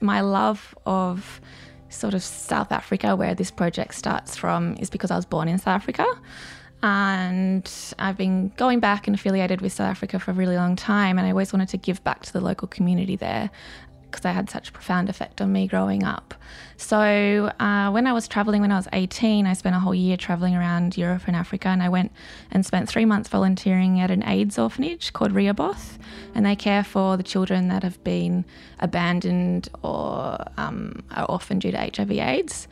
my 0.00 0.20
love 0.20 0.74
of 0.84 1.40
sort 1.88 2.12
of 2.12 2.22
South 2.22 2.70
Africa, 2.70 3.16
where 3.16 3.34
this 3.34 3.50
project 3.50 3.94
starts 3.94 4.36
from, 4.36 4.76
is 4.76 4.90
because 4.90 5.10
I 5.10 5.16
was 5.16 5.24
born 5.24 5.48
in 5.48 5.56
South 5.58 5.76
Africa 5.76 6.06
and 6.84 7.94
I've 7.98 8.18
been 8.18 8.52
going 8.58 8.78
back 8.78 9.06
and 9.06 9.14
affiliated 9.14 9.62
with 9.62 9.72
South 9.72 9.88
Africa 9.88 10.18
for 10.18 10.32
a 10.32 10.34
really 10.34 10.56
long 10.56 10.76
time, 10.76 11.16
and 11.16 11.26
I 11.26 11.30
always 11.30 11.50
wanted 11.50 11.70
to 11.70 11.78
give 11.78 12.04
back 12.04 12.26
to 12.26 12.32
the 12.32 12.42
local 12.42 12.68
community 12.68 13.16
there. 13.16 13.50
because 14.10 14.22
they 14.22 14.32
had 14.32 14.48
such 14.48 14.68
a 14.68 14.72
profound 14.72 15.08
effect 15.08 15.40
on 15.40 15.50
me 15.50 15.66
growing 15.66 16.04
up. 16.04 16.34
So 16.76 17.50
uh, 17.58 17.90
when 17.90 18.06
I 18.06 18.12
was 18.12 18.28
traveling 18.28 18.60
when 18.60 18.70
I 18.70 18.76
was 18.76 18.86
18, 18.92 19.44
I 19.44 19.54
spent 19.54 19.74
a 19.74 19.80
whole 19.80 19.94
year 19.94 20.16
traveling 20.16 20.54
around 20.54 20.96
Europe 20.96 21.22
and 21.26 21.34
Africa, 21.34 21.68
and 21.68 21.82
I 21.82 21.88
went 21.88 22.12
and 22.50 22.66
spent 22.66 22.88
three 22.88 23.06
months 23.06 23.30
volunteering 23.30 23.98
at 23.98 24.10
an 24.10 24.22
AIDS 24.22 24.58
orphanage 24.58 25.14
called 25.14 25.32
Rehoboth, 25.32 25.98
and 26.34 26.44
they 26.44 26.54
care 26.54 26.84
for 26.84 27.16
the 27.16 27.22
children 27.22 27.68
that 27.68 27.82
have 27.82 28.04
been 28.04 28.44
abandoned 28.78 29.70
or 29.82 30.36
um, 30.58 31.02
are 31.12 31.24
orphaned 31.24 31.62
due 31.62 31.72
to 31.72 31.78
HIV/AIDS. 31.78 32.68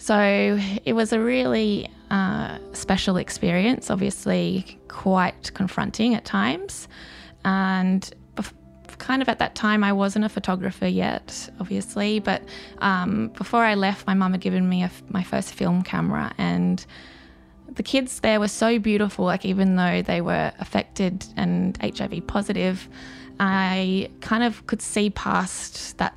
So 0.00 0.58
it 0.84 0.94
was 0.94 1.12
a 1.12 1.20
really 1.20 1.88
uh, 2.10 2.58
special 2.72 3.18
experience, 3.18 3.90
obviously 3.90 4.78
quite 4.88 5.52
confronting 5.54 6.14
at 6.14 6.24
times. 6.24 6.88
And 7.44 8.12
kind 9.00 9.22
of 9.22 9.28
at 9.28 9.38
that 9.40 9.54
time, 9.54 9.82
I 9.82 9.92
wasn't 9.92 10.24
a 10.24 10.28
photographer 10.28 10.86
yet, 10.86 11.50
obviously. 11.58 12.20
But 12.20 12.42
um, 12.78 13.28
before 13.28 13.64
I 13.64 13.74
left, 13.74 14.06
my 14.06 14.14
mum 14.14 14.32
had 14.32 14.40
given 14.40 14.68
me 14.68 14.84
a 14.84 14.90
my 15.08 15.22
first 15.22 15.52
film 15.52 15.82
camera. 15.82 16.32
And 16.38 16.84
the 17.72 17.82
kids 17.82 18.20
there 18.20 18.38
were 18.38 18.48
so 18.48 18.78
beautiful, 18.78 19.24
like, 19.24 19.44
even 19.44 19.76
though 19.76 20.02
they 20.02 20.20
were 20.20 20.52
affected 20.60 21.24
and 21.36 21.76
HIV 21.82 22.26
positive, 22.26 22.88
I 23.40 24.10
kind 24.20 24.44
of 24.44 24.66
could 24.66 24.82
see 24.82 25.10
past 25.10 25.98
that 25.98 26.14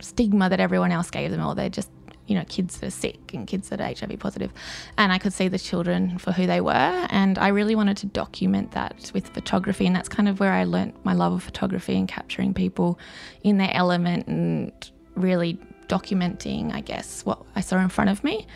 stigma 0.00 0.48
that 0.48 0.60
everyone 0.60 0.92
else 0.92 1.10
gave 1.10 1.30
them, 1.30 1.44
or 1.44 1.54
they're 1.54 1.70
just 1.70 1.90
you 2.26 2.34
know, 2.34 2.44
kids 2.48 2.78
that 2.78 2.86
are 2.86 2.90
sick 2.90 3.34
and 3.34 3.46
kids 3.46 3.68
that 3.68 3.80
are 3.80 3.84
HIV 3.84 4.18
positive. 4.18 4.52
And 4.96 5.12
I 5.12 5.18
could 5.18 5.32
see 5.32 5.48
the 5.48 5.58
children 5.58 6.18
for 6.18 6.32
who 6.32 6.46
they 6.46 6.60
were. 6.60 7.06
And 7.10 7.38
I 7.38 7.48
really 7.48 7.74
wanted 7.74 7.96
to 7.98 8.06
document 8.06 8.72
that 8.72 9.10
with 9.12 9.28
photography. 9.28 9.86
And 9.86 9.94
that's 9.94 10.08
kind 10.08 10.28
of 10.28 10.40
where 10.40 10.52
I 10.52 10.64
learnt 10.64 11.04
my 11.04 11.14
love 11.14 11.32
of 11.32 11.42
photography 11.42 11.96
and 11.96 12.08
capturing 12.08 12.54
people 12.54 12.98
in 13.42 13.58
their 13.58 13.70
element 13.72 14.28
and 14.28 14.72
really 15.14 15.58
documenting, 15.88 16.72
I 16.72 16.80
guess, 16.80 17.24
what 17.26 17.42
I 17.56 17.60
saw 17.60 17.78
in 17.78 17.88
front 17.88 18.10
of 18.10 18.24
me. 18.24 18.46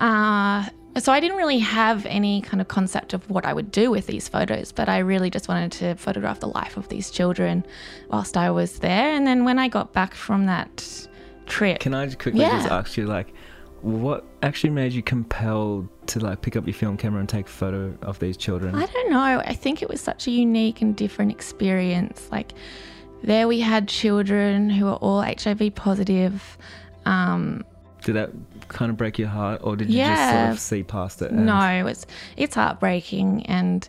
Mm-hmm. 0.00 0.04
Uh, 0.04 0.68
so 0.98 1.12
I 1.12 1.20
didn't 1.20 1.36
really 1.36 1.58
have 1.58 2.06
any 2.06 2.40
kind 2.40 2.60
of 2.60 2.68
concept 2.68 3.12
of 3.12 3.28
what 3.28 3.44
I 3.44 3.52
would 3.52 3.70
do 3.70 3.90
with 3.90 4.06
these 4.06 4.28
photos, 4.28 4.72
but 4.72 4.88
I 4.88 4.98
really 4.98 5.28
just 5.28 5.46
wanted 5.46 5.72
to 5.72 5.94
photograph 5.96 6.40
the 6.40 6.48
life 6.48 6.78
of 6.78 6.88
these 6.88 7.10
children 7.10 7.66
whilst 8.08 8.36
I 8.36 8.50
was 8.50 8.78
there. 8.78 9.12
And 9.12 9.26
then 9.26 9.44
when 9.44 9.58
I 9.58 9.68
got 9.68 9.92
back 9.92 10.14
from 10.14 10.46
that 10.46 11.06
trip. 11.46 11.80
Can 11.80 11.94
I 11.94 12.06
just 12.06 12.18
quickly 12.18 12.40
yeah. 12.40 12.58
just 12.58 12.70
ask 12.70 12.96
you, 12.96 13.06
like, 13.06 13.32
what 13.82 14.24
actually 14.42 14.70
made 14.70 14.92
you 14.92 15.02
compelled 15.02 15.88
to 16.08 16.18
like 16.18 16.40
pick 16.40 16.56
up 16.56 16.66
your 16.66 16.74
film 16.74 16.96
camera 16.96 17.20
and 17.20 17.28
take 17.28 17.46
a 17.46 17.50
photo 17.50 17.96
of 18.02 18.18
these 18.18 18.36
children? 18.36 18.74
I 18.74 18.86
don't 18.86 19.10
know. 19.10 19.42
I 19.44 19.54
think 19.54 19.82
it 19.82 19.88
was 19.88 20.00
such 20.00 20.26
a 20.26 20.30
unique 20.30 20.82
and 20.82 20.96
different 20.96 21.30
experience. 21.30 22.28
Like, 22.30 22.52
there 23.22 23.48
we 23.48 23.60
had 23.60 23.88
children 23.88 24.70
who 24.70 24.86
were 24.86 24.94
all 24.94 25.22
HIV 25.22 25.74
positive. 25.74 26.58
Um, 27.04 27.64
did 28.02 28.14
that 28.14 28.30
kind 28.68 28.90
of 28.90 28.96
break 28.96 29.18
your 29.18 29.28
heart, 29.28 29.60
or 29.64 29.76
did 29.76 29.88
you 29.90 29.98
yeah, 29.98 30.14
just 30.14 30.32
sort 30.32 30.52
of 30.52 30.60
see 30.60 30.82
past 30.82 31.22
it? 31.22 31.30
And... 31.32 31.46
No, 31.46 31.86
it's 31.86 32.06
it's 32.36 32.54
heartbreaking, 32.54 33.46
and 33.46 33.88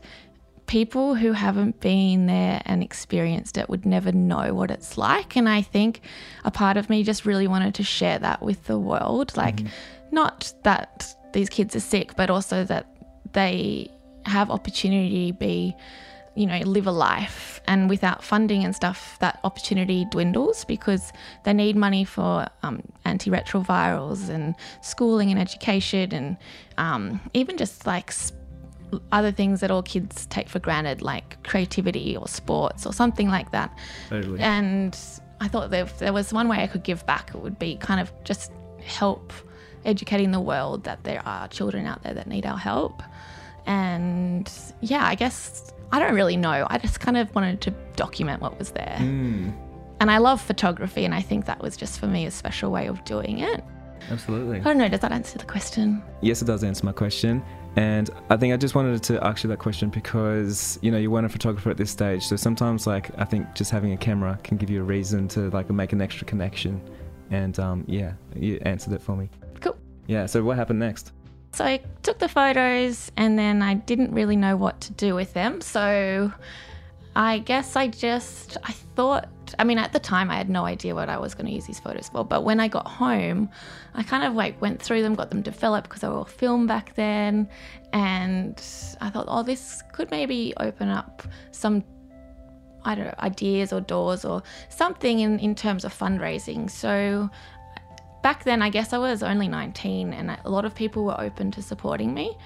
people 0.67 1.15
who 1.15 1.31
haven't 1.31 1.79
been 1.79 2.27
there 2.27 2.61
and 2.65 2.83
experienced 2.83 3.57
it 3.57 3.69
would 3.69 3.85
never 3.85 4.11
know 4.11 4.53
what 4.53 4.69
it's 4.69 4.97
like. 4.97 5.35
And 5.35 5.47
I 5.49 5.61
think 5.61 6.01
a 6.43 6.51
part 6.51 6.77
of 6.77 6.89
me 6.89 7.03
just 7.03 7.25
really 7.25 7.47
wanted 7.47 7.73
to 7.75 7.83
share 7.83 8.19
that 8.19 8.41
with 8.41 8.65
the 8.65 8.77
world. 8.77 9.35
Like, 9.35 9.57
mm-hmm. 9.57 10.15
not 10.15 10.53
that 10.63 11.07
these 11.33 11.49
kids 11.49 11.75
are 11.75 11.81
sick, 11.81 12.15
but 12.15 12.29
also 12.29 12.63
that 12.65 12.85
they 13.33 13.89
have 14.25 14.51
opportunity 14.51 15.31
to 15.31 15.37
be 15.37 15.75
you 16.35 16.45
know 16.45 16.59
live 16.59 16.85
a 16.85 16.91
life 16.91 17.59
and 17.65 17.89
without 17.89 18.23
funding 18.23 18.63
and 18.63 18.75
stuff 18.75 19.17
that 19.19 19.39
opportunity 19.43 20.05
dwindles 20.11 20.65
because 20.65 21.11
they 21.45 21.53
need 21.53 21.75
money 21.75 22.03
for 22.03 22.47
um, 22.61 22.81
antiretrovirals 23.07 24.29
and 24.29 24.53
schooling 24.81 25.31
and 25.31 25.39
education 25.39 26.13
and 26.13 26.37
um, 26.77 27.19
even 27.33 27.57
just 27.57 27.87
like 27.87 28.11
other 29.11 29.31
things 29.31 29.59
that 29.61 29.71
all 29.71 29.83
kids 29.83 30.25
take 30.27 30.49
for 30.49 30.59
granted, 30.59 31.01
like 31.01 31.41
creativity 31.43 32.15
or 32.15 32.27
sports 32.27 32.85
or 32.85 32.93
something 32.93 33.29
like 33.29 33.51
that. 33.51 33.77
Totally. 34.09 34.39
And 34.39 34.97
I 35.39 35.47
thought 35.47 35.69
that 35.71 35.79
if 35.81 35.99
there 35.99 36.13
was 36.13 36.33
one 36.33 36.47
way 36.47 36.63
I 36.63 36.67
could 36.67 36.83
give 36.83 37.05
back, 37.05 37.31
it 37.33 37.41
would 37.41 37.59
be 37.59 37.75
kind 37.77 37.99
of 37.99 38.11
just 38.23 38.51
help 38.83 39.33
educating 39.85 40.31
the 40.31 40.39
world 40.39 40.83
that 40.85 41.03
there 41.03 41.21
are 41.25 41.47
children 41.47 41.85
out 41.85 42.03
there 42.03 42.13
that 42.13 42.27
need 42.27 42.45
our 42.45 42.57
help. 42.57 43.03
And 43.65 44.51
yeah, 44.81 45.05
I 45.05 45.15
guess 45.15 45.73
I 45.91 45.99
don't 45.99 46.15
really 46.15 46.37
know. 46.37 46.65
I 46.69 46.77
just 46.77 46.99
kind 46.99 47.17
of 47.17 47.33
wanted 47.35 47.61
to 47.61 47.71
document 47.95 48.41
what 48.41 48.57
was 48.57 48.71
there. 48.71 48.97
Mm. 48.99 49.53
And 49.99 50.11
I 50.11 50.19
love 50.19 50.39
photography, 50.41 51.05
and 51.05 51.13
I 51.13 51.21
think 51.21 51.45
that 51.45 51.61
was 51.61 51.75
just 51.75 51.99
for 51.99 52.05
me 52.05 52.25
a 52.27 52.31
special 52.31 52.71
way 52.71 52.87
of 52.87 53.03
doing 53.03 53.39
it. 53.39 53.63
Absolutely. 54.09 54.59
I 54.59 54.63
don't 54.63 54.77
know, 54.77 54.89
does 54.89 55.01
that 55.01 55.11
answer 55.11 55.37
the 55.37 55.45
question? 55.45 56.01
Yes, 56.21 56.41
it 56.41 56.45
does 56.45 56.63
answer 56.63 56.85
my 56.85 56.91
question. 56.91 57.43
And 57.77 58.09
I 58.31 58.37
think 58.37 58.53
I 58.53 58.57
just 58.57 58.73
wanted 58.73 59.03
to 59.03 59.23
ask 59.23 59.43
you 59.43 59.49
that 59.49 59.59
question 59.59 59.89
because 59.89 60.79
you 60.81 60.89
know 60.89 60.97
you 60.97 61.11
weren't 61.11 61.27
a 61.27 61.29
photographer 61.29 61.69
at 61.69 61.77
this 61.77 61.91
stage, 61.91 62.23
so 62.23 62.35
sometimes 62.35 62.87
like 62.87 63.11
I 63.19 63.23
think 63.23 63.53
just 63.53 63.69
having 63.69 63.93
a 63.93 63.97
camera 63.97 64.39
can 64.43 64.57
give 64.57 64.71
you 64.71 64.81
a 64.81 64.83
reason 64.83 65.27
to 65.29 65.51
like 65.51 65.69
make 65.69 65.93
an 65.93 66.01
extra 66.01 66.25
connection. 66.25 66.81
And 67.29 67.59
um, 67.59 67.83
yeah, 67.87 68.13
you 68.35 68.59
answered 68.63 68.93
it 68.93 69.01
for 69.01 69.15
me. 69.15 69.29
Cool. 69.61 69.77
Yeah. 70.07 70.25
So 70.25 70.43
what 70.43 70.57
happened 70.57 70.79
next? 70.79 71.11
So 71.53 71.65
I 71.65 71.81
took 72.01 72.17
the 72.17 72.27
photos, 72.27 73.11
and 73.15 73.37
then 73.37 73.61
I 73.61 73.75
didn't 73.75 74.11
really 74.11 74.35
know 74.35 74.57
what 74.57 74.81
to 74.81 74.93
do 74.93 75.13
with 75.13 75.33
them. 75.33 75.61
So 75.61 76.31
I 77.15 77.39
guess 77.39 77.75
I 77.75 77.89
just 77.89 78.57
I 78.63 78.71
thought 78.71 79.29
I 79.59 79.63
mean 79.63 79.77
at 79.77 79.93
the 79.93 79.99
time 79.99 80.29
I 80.29 80.35
had 80.35 80.49
no 80.49 80.65
idea 80.65 80.95
what 80.95 81.09
I 81.09 81.17
was 81.17 81.33
going 81.33 81.45
to 81.47 81.51
use 81.51 81.65
these 81.65 81.79
photos 81.79 82.09
for, 82.09 82.23
but 82.23 82.43
when 82.43 82.59
I 82.59 82.67
got 82.67 82.87
home, 82.87 83.49
I 83.93 84.03
kind 84.03 84.23
of 84.23 84.33
like 84.33 84.59
went 84.61 84.81
through 84.81 85.01
them, 85.01 85.15
got 85.15 85.29
them 85.29 85.41
developed 85.41 85.89
because 85.89 86.01
they 86.01 86.07
were 86.07 86.15
all 86.15 86.25
filmed 86.25 86.67
back 86.67 86.95
then, 86.95 87.49
and 87.93 88.61
I 89.01 89.09
thought, 89.09 89.25
oh, 89.27 89.43
this 89.43 89.83
could 89.93 90.11
maybe 90.11 90.53
open 90.57 90.89
up 90.89 91.23
some 91.51 91.83
I 92.85 92.95
don't 92.95 93.05
know 93.05 93.15
ideas 93.19 93.73
or 93.73 93.81
doors 93.81 94.23
or 94.23 94.43
something 94.69 95.19
in 95.19 95.39
in 95.39 95.55
terms 95.55 95.83
of 95.85 95.97
fundraising. 95.97 96.69
So 96.69 97.29
back 98.23 98.43
then, 98.43 98.61
I 98.61 98.69
guess 98.69 98.93
I 98.93 98.97
was 98.97 99.23
only 99.23 99.47
19, 99.47 100.13
and 100.13 100.37
a 100.43 100.49
lot 100.49 100.65
of 100.65 100.75
people 100.75 101.05
were 101.05 101.19
open 101.19 101.51
to 101.51 101.61
supporting 101.61 102.13
me. 102.13 102.37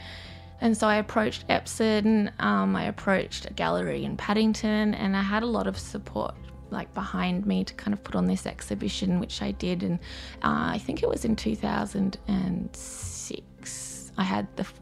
And 0.61 0.77
so 0.77 0.87
I 0.87 0.97
approached 0.97 1.47
Epson, 1.47 2.31
um, 2.39 2.75
I 2.75 2.85
approached 2.85 3.49
a 3.49 3.53
gallery 3.53 4.05
in 4.05 4.15
Paddington, 4.15 4.93
and 4.93 5.17
I 5.17 5.23
had 5.23 5.41
a 5.41 5.47
lot 5.47 5.65
of 5.65 5.77
support 5.77 6.35
like 6.71 6.93
behind 6.93 7.45
me 7.45 7.63
to 7.63 7.73
kind 7.75 7.93
of 7.93 8.03
put 8.03 8.15
on 8.15 8.25
this 8.25 8.45
exhibition, 8.45 9.17
which 9.19 9.41
I 9.41 9.51
did. 9.51 9.83
And 9.83 9.99
uh, 10.43 10.73
I 10.73 10.79
think 10.79 11.03
it 11.03 11.09
was 11.09 11.23
in 11.25 11.35
2006. 11.35 14.11
I 14.17 14.23
had 14.23 14.47
the 14.55 14.63
f- 14.63 14.73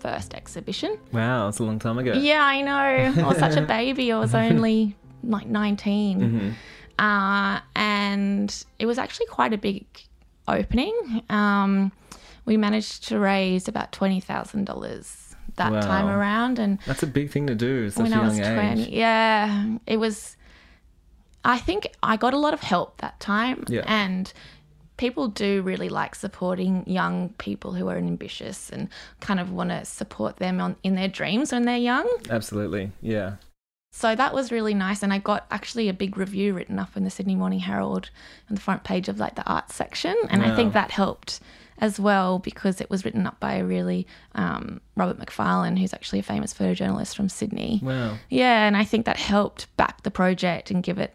first 0.00 0.34
exhibition. 0.34 0.98
Wow, 1.12 1.44
that's 1.46 1.60
a 1.60 1.64
long 1.64 1.78
time 1.78 1.98
ago. 1.98 2.14
Yeah, 2.14 2.42
I 2.42 2.62
know. 2.62 3.22
I 3.22 3.26
was 3.26 3.38
such 3.38 3.56
a 3.56 3.62
baby. 3.62 4.12
I 4.12 4.18
was 4.18 4.34
only 4.34 4.96
like 5.22 5.46
19. 5.46 6.20
Mm-hmm. 6.20 6.50
Uh, 6.98 7.60
and 7.74 8.64
it 8.78 8.86
was 8.86 8.98
actually 8.98 9.26
quite 9.26 9.52
a 9.52 9.58
big 9.58 9.84
opening. 10.46 11.22
Um, 11.28 11.90
we 12.44 12.56
managed 12.56 13.08
to 13.08 13.18
raise 13.18 13.68
about 13.68 13.92
$20,000 13.92 15.34
that 15.56 15.72
wow. 15.72 15.80
time 15.80 16.06
around. 16.06 16.58
And 16.58 16.78
that's 16.86 17.02
a 17.02 17.06
big 17.06 17.30
thing 17.30 17.46
to 17.46 17.54
do. 17.54 17.90
When 17.94 18.12
I 18.12 18.22
was 18.22 18.38
20, 18.38 18.82
age. 18.82 18.88
yeah, 18.88 19.76
it 19.86 19.98
was. 19.98 20.36
I 21.44 21.58
think 21.58 21.88
I 22.02 22.16
got 22.16 22.34
a 22.34 22.38
lot 22.38 22.54
of 22.54 22.60
help 22.60 22.98
that 22.98 23.20
time, 23.20 23.64
yeah. 23.68 23.82
and 23.86 24.32
people 24.96 25.28
do 25.28 25.62
really 25.62 25.88
like 25.88 26.14
supporting 26.14 26.88
young 26.88 27.30
people 27.38 27.72
who 27.72 27.88
are 27.88 27.96
ambitious 27.96 28.70
and 28.70 28.88
kind 29.20 29.40
of 29.40 29.52
want 29.52 29.70
to 29.70 29.84
support 29.84 30.36
them 30.36 30.60
on 30.60 30.76
in 30.82 30.94
their 30.94 31.08
dreams 31.08 31.52
when 31.52 31.64
they're 31.64 31.76
young. 31.76 32.08
Absolutely, 32.30 32.92
yeah. 33.02 33.36
So 33.92 34.16
that 34.16 34.34
was 34.34 34.50
really 34.50 34.74
nice, 34.74 35.02
and 35.02 35.12
I 35.12 35.18
got 35.18 35.46
actually 35.50 35.88
a 35.88 35.92
big 35.92 36.16
review 36.16 36.54
written 36.54 36.78
up 36.78 36.96
in 36.96 37.04
the 37.04 37.10
Sydney 37.10 37.36
Morning 37.36 37.60
Herald 37.60 38.10
on 38.48 38.56
the 38.56 38.60
front 38.60 38.82
page 38.82 39.08
of 39.08 39.18
like 39.18 39.36
the 39.36 39.46
arts 39.46 39.74
section, 39.74 40.16
and 40.30 40.42
wow. 40.42 40.52
I 40.52 40.56
think 40.56 40.72
that 40.72 40.90
helped 40.90 41.40
as 41.78 41.98
well 41.98 42.38
because 42.38 42.80
it 42.80 42.90
was 42.90 43.04
written 43.04 43.26
up 43.26 43.38
by 43.40 43.54
a 43.54 43.64
really 43.64 44.06
um, 44.34 44.80
Robert 44.96 45.18
McFarlane, 45.18 45.78
who's 45.78 45.92
actually 45.92 46.20
a 46.20 46.22
famous 46.22 46.54
photojournalist 46.54 47.16
from 47.16 47.28
Sydney. 47.28 47.80
Wow. 47.82 48.16
Yeah, 48.30 48.66
and 48.66 48.76
I 48.76 48.84
think 48.84 49.06
that 49.06 49.16
helped 49.16 49.74
back 49.76 50.02
the 50.02 50.10
project 50.10 50.70
and 50.70 50.82
give 50.82 50.98
it. 50.98 51.14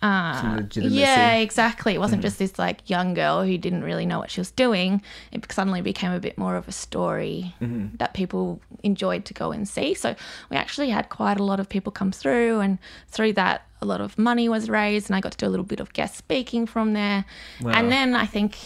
Uh, 0.00 0.62
yeah, 0.74 1.34
exactly. 1.34 1.94
It 1.94 1.98
wasn't 1.98 2.20
mm. 2.20 2.22
just 2.22 2.38
this 2.38 2.56
like 2.56 2.88
young 2.88 3.14
girl 3.14 3.42
who 3.42 3.58
didn't 3.58 3.82
really 3.82 4.06
know 4.06 4.20
what 4.20 4.30
she 4.30 4.40
was 4.40 4.52
doing. 4.52 5.02
It 5.32 5.50
suddenly 5.50 5.80
became 5.80 6.12
a 6.12 6.20
bit 6.20 6.38
more 6.38 6.54
of 6.54 6.68
a 6.68 6.72
story 6.72 7.52
mm-hmm. 7.60 7.96
that 7.96 8.14
people 8.14 8.60
enjoyed 8.84 9.24
to 9.24 9.34
go 9.34 9.50
and 9.50 9.68
see. 9.68 9.94
So 9.94 10.14
we 10.50 10.56
actually 10.56 10.90
had 10.90 11.08
quite 11.08 11.40
a 11.40 11.42
lot 11.42 11.58
of 11.58 11.68
people 11.68 11.90
come 11.90 12.12
through, 12.12 12.60
and 12.60 12.78
through 13.08 13.32
that, 13.32 13.66
a 13.82 13.86
lot 13.86 14.00
of 14.00 14.16
money 14.16 14.48
was 14.48 14.70
raised, 14.70 15.08
and 15.08 15.16
I 15.16 15.20
got 15.20 15.32
to 15.32 15.38
do 15.38 15.46
a 15.46 15.50
little 15.50 15.66
bit 15.66 15.80
of 15.80 15.92
guest 15.92 16.14
speaking 16.14 16.66
from 16.66 16.92
there. 16.92 17.24
Wow. 17.60 17.72
And 17.72 17.90
then 17.90 18.14
I 18.14 18.26
think 18.26 18.56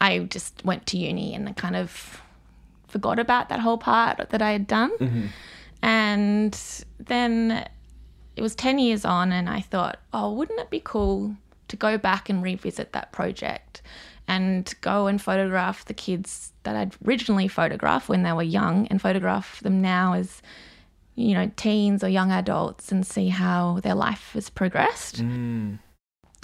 I 0.00 0.18
just 0.20 0.64
went 0.64 0.86
to 0.86 0.98
uni 0.98 1.34
and 1.34 1.48
I 1.48 1.52
kind 1.52 1.76
of 1.76 2.22
forgot 2.88 3.18
about 3.18 3.48
that 3.48 3.60
whole 3.60 3.78
part 3.78 4.30
that 4.30 4.42
I 4.42 4.52
had 4.52 4.66
done. 4.66 4.90
Mm-hmm. 4.98 5.26
And 5.82 6.84
then 6.98 7.68
it 8.34 8.42
was 8.42 8.54
10 8.54 8.78
years 8.78 9.04
on, 9.04 9.32
and 9.32 9.48
I 9.48 9.60
thought, 9.60 9.98
oh, 10.12 10.32
wouldn't 10.32 10.60
it 10.60 10.70
be 10.70 10.80
cool 10.82 11.36
to 11.68 11.76
go 11.76 11.98
back 11.98 12.28
and 12.28 12.42
revisit 12.42 12.92
that 12.92 13.12
project 13.12 13.82
and 14.28 14.72
go 14.80 15.06
and 15.06 15.20
photograph 15.20 15.84
the 15.84 15.94
kids 15.94 16.52
that 16.64 16.76
I'd 16.76 16.94
originally 17.06 17.48
photographed 17.48 18.08
when 18.08 18.22
they 18.22 18.32
were 18.32 18.42
young 18.42 18.86
and 18.88 19.00
photograph 19.00 19.60
them 19.60 19.80
now 19.80 20.14
as, 20.14 20.42
you 21.14 21.34
know, 21.34 21.50
teens 21.56 22.02
or 22.02 22.08
young 22.08 22.32
adults 22.32 22.90
and 22.90 23.06
see 23.06 23.28
how 23.28 23.80
their 23.80 23.94
life 23.94 24.30
has 24.34 24.50
progressed. 24.50 25.22
Mm. 25.22 25.78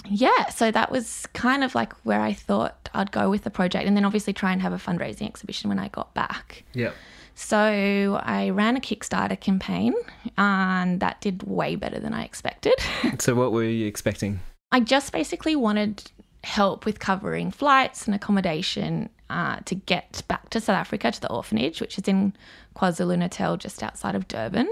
Yeah, 0.05 0.49
so 0.49 0.71
that 0.71 0.91
was 0.91 1.25
kind 1.33 1.63
of 1.63 1.75
like 1.75 1.93
where 2.03 2.21
I 2.21 2.33
thought 2.33 2.89
I'd 2.93 3.11
go 3.11 3.29
with 3.29 3.43
the 3.43 3.49
project, 3.49 3.87
and 3.87 3.95
then 3.95 4.05
obviously 4.05 4.33
try 4.33 4.51
and 4.51 4.61
have 4.61 4.73
a 4.73 4.77
fundraising 4.77 5.27
exhibition 5.27 5.69
when 5.69 5.79
I 5.79 5.87
got 5.87 6.13
back. 6.13 6.63
Yeah. 6.73 6.91
So 7.35 8.19
I 8.23 8.49
ran 8.51 8.77
a 8.77 8.79
Kickstarter 8.79 9.39
campaign, 9.39 9.93
and 10.37 10.99
that 10.99 11.21
did 11.21 11.43
way 11.43 11.75
better 11.75 11.99
than 11.99 12.13
I 12.13 12.23
expected. 12.23 12.75
So 13.19 13.35
what 13.35 13.51
were 13.51 13.63
you 13.63 13.87
expecting? 13.87 14.39
I 14.71 14.79
just 14.79 15.11
basically 15.11 15.55
wanted 15.55 16.11
help 16.43 16.85
with 16.85 16.99
covering 16.99 17.51
flights 17.51 18.05
and 18.05 18.15
accommodation 18.15 19.09
uh, 19.29 19.57
to 19.65 19.75
get 19.75 20.23
back 20.27 20.49
to 20.49 20.59
South 20.59 20.75
Africa 20.75 21.11
to 21.11 21.21
the 21.21 21.29
orphanage, 21.31 21.79
which 21.79 21.97
is 21.97 22.07
in 22.07 22.33
KwaZulu 22.75 23.17
Natal, 23.17 23.57
just 23.57 23.81
outside 23.81 24.15
of 24.15 24.27
Durban. 24.27 24.69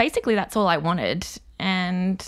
Yeah. 0.00 0.04
Basically, 0.04 0.34
that's 0.34 0.56
all 0.56 0.66
I 0.66 0.76
wanted. 0.76 1.26
And 1.58 2.26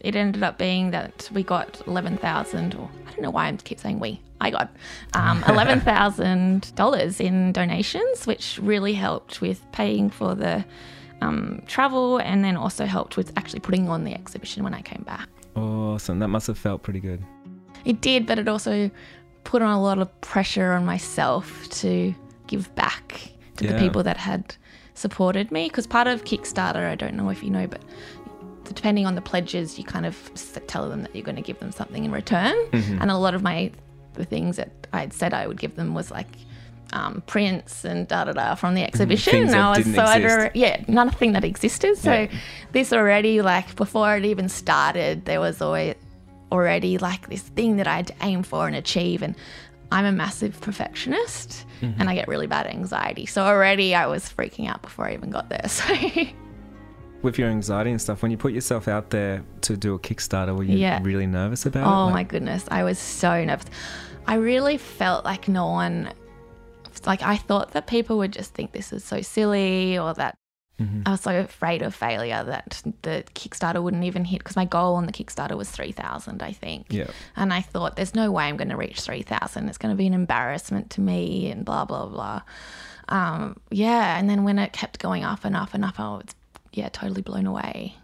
it 0.00 0.16
ended 0.16 0.42
up 0.42 0.58
being 0.58 0.90
that 0.90 1.30
we 1.32 1.44
got 1.44 1.80
11,000, 1.86 2.74
or 2.74 2.90
I 3.06 3.10
don't 3.10 3.22
know 3.22 3.30
why 3.30 3.46
I 3.46 3.52
keep 3.52 3.78
saying 3.78 4.00
we, 4.00 4.20
I 4.40 4.50
got 4.50 4.74
um, 5.14 5.40
$11,000 5.42 7.20
in 7.20 7.52
donations, 7.52 8.26
which 8.26 8.58
really 8.60 8.92
helped 8.92 9.40
with 9.40 9.64
paying 9.70 10.10
for 10.10 10.34
the 10.34 10.64
um, 11.20 11.62
travel 11.66 12.18
and 12.18 12.44
then 12.44 12.56
also 12.56 12.84
helped 12.84 13.16
with 13.16 13.32
actually 13.36 13.60
putting 13.60 13.88
on 13.88 14.02
the 14.02 14.14
exhibition 14.14 14.64
when 14.64 14.74
I 14.74 14.82
came 14.82 15.04
back. 15.04 15.28
Awesome. 15.54 16.18
That 16.18 16.28
must 16.28 16.48
have 16.48 16.58
felt 16.58 16.82
pretty 16.82 17.00
good. 17.00 17.24
It 17.84 18.00
did, 18.00 18.26
but 18.26 18.38
it 18.38 18.48
also 18.48 18.90
put 19.44 19.62
on 19.62 19.72
a 19.72 19.80
lot 19.80 19.98
of 19.98 20.20
pressure 20.20 20.72
on 20.72 20.84
myself 20.84 21.68
to 21.70 22.14
give 22.46 22.74
back 22.74 23.30
to 23.56 23.66
the 23.66 23.78
people 23.78 24.02
that 24.02 24.16
had 24.16 24.56
supported 24.94 25.50
me. 25.50 25.68
Because 25.68 25.86
part 25.86 26.06
of 26.06 26.24
Kickstarter, 26.24 26.88
I 26.88 26.94
don't 26.94 27.14
know 27.14 27.28
if 27.30 27.42
you 27.42 27.50
know, 27.50 27.66
but 27.66 27.82
depending 28.64 29.06
on 29.06 29.14
the 29.14 29.20
pledges, 29.22 29.78
you 29.78 29.84
kind 29.84 30.06
of 30.06 30.16
tell 30.66 30.88
them 30.88 31.02
that 31.02 31.14
you're 31.14 31.24
going 31.24 31.36
to 31.36 31.42
give 31.42 31.58
them 31.60 31.72
something 31.72 32.04
in 32.04 32.12
return. 32.12 32.54
And 32.72 33.10
a 33.10 33.16
lot 33.16 33.34
of 33.34 33.42
my 33.42 33.70
the 34.14 34.24
things 34.26 34.56
that 34.56 34.70
I'd 34.92 35.12
said 35.14 35.32
I 35.32 35.46
would 35.46 35.58
give 35.58 35.74
them 35.76 35.94
was 35.94 36.10
like 36.10 36.26
um, 36.92 37.22
prints 37.26 37.84
and 37.86 38.06
da 38.06 38.24
da 38.24 38.32
da 38.32 38.54
from 38.54 38.74
the 38.74 38.82
exhibition. 38.82 39.32
Things 39.32 39.52
that 39.52 39.60
I 39.60 39.68
was 39.70 39.78
didn't 39.78 39.94
so 39.94 40.02
alre- 40.02 40.50
yeah, 40.54 40.84
nothing 40.88 41.32
that 41.32 41.44
existed. 41.44 41.96
So 41.96 42.12
Yeah. 42.12 42.30
this 42.72 42.92
already 42.92 43.40
like 43.40 43.74
before 43.76 44.16
it 44.16 44.26
even 44.26 44.48
started, 44.50 45.24
there 45.24 45.40
was 45.40 45.62
always 45.62 45.94
already 46.50 46.98
like 46.98 47.30
this 47.30 47.40
thing 47.40 47.76
that 47.76 47.86
I 47.86 47.96
had 47.96 48.08
to 48.08 48.14
aim 48.20 48.42
for 48.42 48.66
and 48.66 48.76
achieve. 48.76 49.22
And 49.22 49.34
I'm 49.92 50.04
a 50.06 50.12
massive 50.12 50.60
perfectionist 50.60 51.66
Mm-hmm. 51.82 52.00
and 52.00 52.08
I 52.08 52.14
get 52.14 52.28
really 52.28 52.46
bad 52.46 52.68
anxiety. 52.68 53.26
So 53.26 53.42
already 53.42 53.92
I 53.92 54.06
was 54.06 54.22
freaking 54.32 54.68
out 54.68 54.82
before 54.82 55.06
I 55.06 55.14
even 55.14 55.30
got 55.30 55.48
there. 55.48 55.62
So 55.68 55.92
With 57.22 57.38
your 57.38 57.48
anxiety 57.48 57.90
and 57.90 58.00
stuff, 58.00 58.22
when 58.22 58.30
you 58.30 58.36
put 58.36 58.52
yourself 58.52 58.86
out 58.88 59.10
there 59.10 59.44
to 59.62 59.76
do 59.76 59.94
a 59.94 59.98
Kickstarter, 59.98 60.56
were 60.56 60.62
you 60.64 60.76
Yeah. 60.78 61.00
really 61.02 61.26
nervous 61.26 61.66
about 61.66 61.82
it? 61.86 61.90
Oh 61.92 62.04
Like- 62.06 62.14
my 62.14 62.22
goodness, 62.24 62.64
I 62.70 62.84
was 62.84 62.98
so 62.98 63.44
nervous. 63.44 63.66
I 64.28 64.34
really 64.36 64.76
felt 64.76 65.24
like 65.24 65.48
no 65.48 65.66
one, 65.66 66.12
like 67.06 67.22
I 67.22 67.36
thought 67.36 67.72
that 67.72 67.86
people 67.88 68.18
would 68.18 68.32
just 68.32 68.54
think 68.54 68.70
this 68.72 68.92
is 68.92 69.02
so 69.04 69.20
silly 69.20 69.98
or 69.98 70.14
that 70.14 70.36
Mhm. 70.82 71.02
I 71.06 71.10
was 71.12 71.20
so 71.20 71.38
afraid 71.38 71.82
of 71.82 71.94
failure 71.94 72.42
that 72.44 72.82
the 73.02 73.24
Kickstarter 73.34 73.82
wouldn't 73.82 74.04
even 74.04 74.24
hit 74.24 74.38
because 74.38 74.56
my 74.56 74.64
goal 74.64 74.94
on 74.96 75.06
the 75.06 75.12
Kickstarter 75.12 75.56
was 75.56 75.70
3,000, 75.70 76.42
I 76.42 76.52
think. 76.52 76.86
Yeah. 76.90 77.06
And 77.36 77.52
I 77.52 77.60
thought, 77.60 77.96
there's 77.96 78.14
no 78.14 78.30
way 78.32 78.44
I'm 78.44 78.56
going 78.56 78.68
to 78.70 78.76
reach 78.76 79.00
3,000. 79.00 79.68
It's 79.68 79.78
going 79.78 79.92
to 79.92 79.96
be 79.96 80.06
an 80.06 80.14
embarrassment 80.14 80.90
to 80.90 81.00
me 81.00 81.50
and 81.50 81.64
blah, 81.64 81.84
blah, 81.84 82.06
blah. 82.06 82.42
Um, 83.08 83.56
yeah. 83.70 84.18
And 84.18 84.28
then 84.28 84.44
when 84.44 84.58
it 84.58 84.72
kept 84.72 84.98
going 84.98 85.24
up 85.24 85.44
and 85.44 85.54
up 85.56 85.74
and 85.74 85.84
up, 85.84 86.00
I 86.00 86.08
was, 86.08 86.34
yeah, 86.72 86.88
totally 86.88 87.22
blown 87.22 87.46
away. 87.46 87.96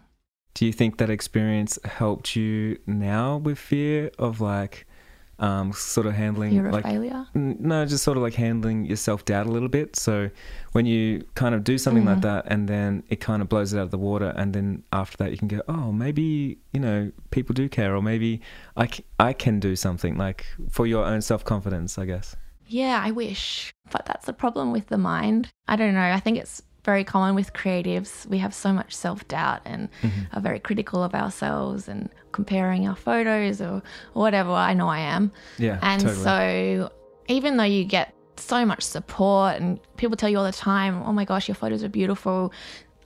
Do 0.53 0.65
you 0.65 0.73
think 0.73 0.97
that 0.97 1.09
experience 1.09 1.79
helped 1.85 2.35
you 2.35 2.79
now 2.85 3.37
with 3.37 3.57
fear 3.57 4.11
of 4.19 4.41
like, 4.41 4.85
um, 5.39 5.71
sort 5.73 6.05
of 6.05 6.13
handling 6.13 6.51
Fear 6.51 6.67
of 6.67 6.73
like 6.73 6.83
failure. 6.83 7.25
No, 7.33 7.85
just 7.85 8.03
sort 8.03 8.17
of 8.17 8.23
like 8.23 8.33
handling 8.33 8.85
your 8.85 8.97
self 8.97 9.25
doubt 9.25 9.45
a 9.47 9.51
little 9.51 9.69
bit. 9.69 9.95
So 9.95 10.29
when 10.73 10.85
you 10.85 11.23
kind 11.35 11.55
of 11.55 11.63
do 11.63 11.77
something 11.77 12.05
like 12.05 12.17
Mhm. 12.17 12.21
that 12.23 12.45
and 12.47 12.67
then 12.67 13.03
it 13.09 13.19
kind 13.21 13.41
of 13.41 13.49
blows 13.49 13.73
it 13.73 13.77
out 13.79 13.83
of 13.83 13.91
the 13.91 13.97
water, 13.97 14.33
and 14.35 14.53
then 14.53 14.83
after 14.91 15.17
that 15.17 15.31
you 15.31 15.37
can 15.37 15.47
go, 15.47 15.61
oh, 15.67 15.91
maybe, 15.91 16.59
you 16.73 16.79
know, 16.79 17.11
people 17.31 17.53
do 17.53 17.69
care, 17.69 17.95
or 17.95 18.01
maybe 18.01 18.41
I, 18.77 18.87
c- 18.87 19.05
I 19.19 19.33
can 19.33 19.59
do 19.59 19.75
something 19.75 20.17
like 20.17 20.45
for 20.69 20.85
your 20.85 21.05
own 21.05 21.21
self 21.21 21.43
confidence, 21.45 21.97
I 21.97 22.05
guess. 22.05 22.35
Yeah, 22.67 23.01
I 23.03 23.11
wish. 23.11 23.71
But 23.91 24.05
that's 24.05 24.25
the 24.27 24.33
problem 24.33 24.71
with 24.71 24.87
the 24.87 24.97
mind. 24.99 25.49
I 25.67 25.75
don't 25.75 25.93
know. 25.95 26.11
I 26.11 26.19
think 26.19 26.37
it's 26.37 26.61
very 26.89 27.03
common 27.03 27.35
with 27.35 27.53
creatives. 27.53 28.25
We 28.33 28.39
have 28.39 28.53
so 28.65 28.73
much 28.73 28.91
self 28.95 29.19
doubt 29.27 29.61
and 29.71 29.89
mm-hmm. 30.01 30.35
are 30.35 30.41
very 30.41 30.59
critical 30.59 31.03
of 31.03 31.13
ourselves 31.13 31.87
and 31.87 32.09
comparing 32.31 32.87
our 32.89 32.95
photos 32.95 33.61
or 33.61 33.83
whatever. 34.13 34.51
I 34.51 34.73
know 34.73 34.87
I 34.87 35.01
am. 35.15 35.31
Yeah. 35.59 35.77
And 35.83 36.01
totally. 36.01 36.23
so, 36.23 36.91
even 37.27 37.57
though 37.57 37.71
you 37.77 37.83
get 37.83 38.07
so 38.37 38.65
much 38.65 38.81
support 38.81 39.57
and 39.57 39.79
people 39.97 40.17
tell 40.17 40.29
you 40.31 40.39
all 40.39 40.49
the 40.53 40.61
time, 40.75 41.03
oh 41.03 41.13
my 41.13 41.25
gosh, 41.25 41.47
your 41.47 41.59
photos 41.63 41.83
are 41.83 41.93
beautiful. 42.01 42.51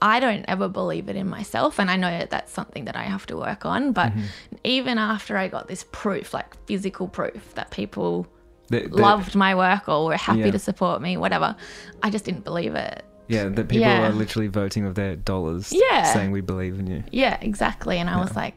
I 0.00 0.18
don't 0.18 0.46
ever 0.48 0.68
believe 0.68 1.10
it 1.10 1.16
in 1.16 1.28
myself. 1.28 1.78
And 1.78 1.90
I 1.90 1.96
know 1.96 2.10
that 2.10 2.30
that's 2.30 2.52
something 2.52 2.86
that 2.86 2.96
I 2.96 3.04
have 3.14 3.26
to 3.26 3.36
work 3.36 3.66
on. 3.66 3.92
But 3.92 4.12
mm-hmm. 4.12 4.22
even 4.64 4.96
after 4.96 5.36
I 5.36 5.48
got 5.48 5.68
this 5.68 5.84
proof, 5.92 6.32
like 6.32 6.50
physical 6.66 7.06
proof 7.06 7.54
that 7.58 7.70
people 7.70 8.26
The- 8.68 8.88
the- 8.88 8.96
loved 8.96 9.34
my 9.34 9.54
work 9.54 9.88
or 9.88 10.06
were 10.06 10.16
happy 10.16 10.48
Yeah. 10.48 10.52
to 10.52 10.58
support 10.58 11.02
me, 11.02 11.18
whatever, 11.18 11.54
I 12.02 12.08
just 12.08 12.24
didn't 12.24 12.44
believe 12.44 12.74
it. 12.74 13.04
Yeah, 13.28 13.48
that 13.48 13.68
people 13.68 13.86
Yeah. 13.86 14.08
are 14.08 14.12
literally 14.12 14.48
voting 14.48 14.84
with 14.84 14.96
their 14.96 15.16
dollars, 15.16 15.72
Yeah. 15.72 16.12
saying 16.12 16.30
we 16.30 16.40
believe 16.40 16.78
in 16.78 16.86
you. 16.86 17.04
Yeah, 17.10 17.38
exactly. 17.40 17.98
And 17.98 18.10
I 18.10 18.18
was 18.20 18.36
like, 18.36 18.54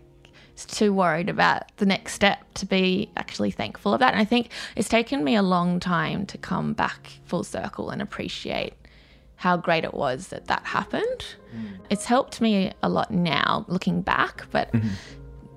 too 0.65 0.91
worried 0.91 1.30
about 1.30 1.63
the 1.77 1.86
next 1.86 2.13
step 2.13 2.39
to 2.56 2.65
be 2.65 3.10
actually 3.15 3.51
thankful 3.51 3.93
of 3.93 3.99
that. 3.99 4.13
And 4.13 4.21
I 4.21 4.25
think 4.25 4.49
it's 4.75 4.89
taken 4.89 5.23
me 5.23 5.36
a 5.36 5.41
long 5.41 5.80
time 5.80 6.25
to 6.27 6.38
come 6.38 6.73
back 6.73 7.12
full 7.25 7.43
circle 7.43 7.89
and 7.89 8.01
appreciate 8.01 8.73
how 9.36 9.56
great 9.56 9.84
it 9.84 9.93
was 9.93 10.30
that 10.30 10.47
that 10.47 10.65
happened. 10.65 11.25
Mm. 11.56 11.77
It's 11.89 12.06
helped 12.06 12.41
me 12.41 12.71
a 12.82 12.89
lot 12.89 13.12
now 13.12 13.65
looking 13.67 14.01
back, 14.01 14.45
but 14.51 14.71
mm-hmm. 14.73 14.88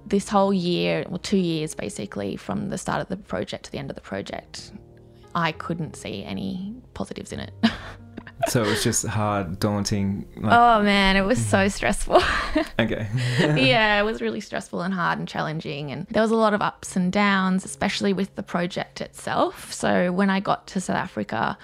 this 0.06 0.28
whole 0.28 0.52
year, 0.52 1.04
well, 1.08 1.18
two 1.18 1.38
years 1.38 1.74
basically, 1.74 2.36
from 2.36 2.68
the 2.68 2.76
start 2.76 3.00
of 3.00 3.08
the 3.08 3.16
project 3.16 3.64
to 3.64 3.72
the 3.72 3.78
end 3.78 3.88
of 3.90 3.96
the 3.96 4.02
project, 4.02 4.72
I 5.34 5.52
couldn't 5.52 5.96
see 5.96 6.24
any 6.24 6.74
positives 6.92 7.32
in 7.32 7.40
it. 7.40 7.52
So 8.48 8.62
it 8.62 8.66
was 8.66 8.82
just 8.82 9.06
hard, 9.06 9.60
daunting. 9.60 10.26
Like, 10.36 10.52
oh 10.52 10.82
man, 10.82 11.16
it 11.16 11.22
was 11.22 11.44
so 11.44 11.58
mm-hmm. 11.58 11.68
stressful. 11.68 12.22
okay. 12.78 13.08
yeah, 13.38 14.00
it 14.00 14.04
was 14.04 14.22
really 14.22 14.40
stressful 14.40 14.80
and 14.80 14.94
hard 14.94 15.18
and 15.18 15.28
challenging. 15.28 15.90
And 15.90 16.06
there 16.10 16.22
was 16.22 16.30
a 16.30 16.36
lot 16.36 16.54
of 16.54 16.62
ups 16.62 16.96
and 16.96 17.12
downs, 17.12 17.64
especially 17.64 18.12
with 18.12 18.34
the 18.36 18.42
project 18.42 19.00
itself. 19.00 19.72
So 19.72 20.10
when 20.12 20.30
I 20.30 20.40
got 20.40 20.66
to 20.68 20.80
South 20.80 20.96
Africa, 20.96 21.58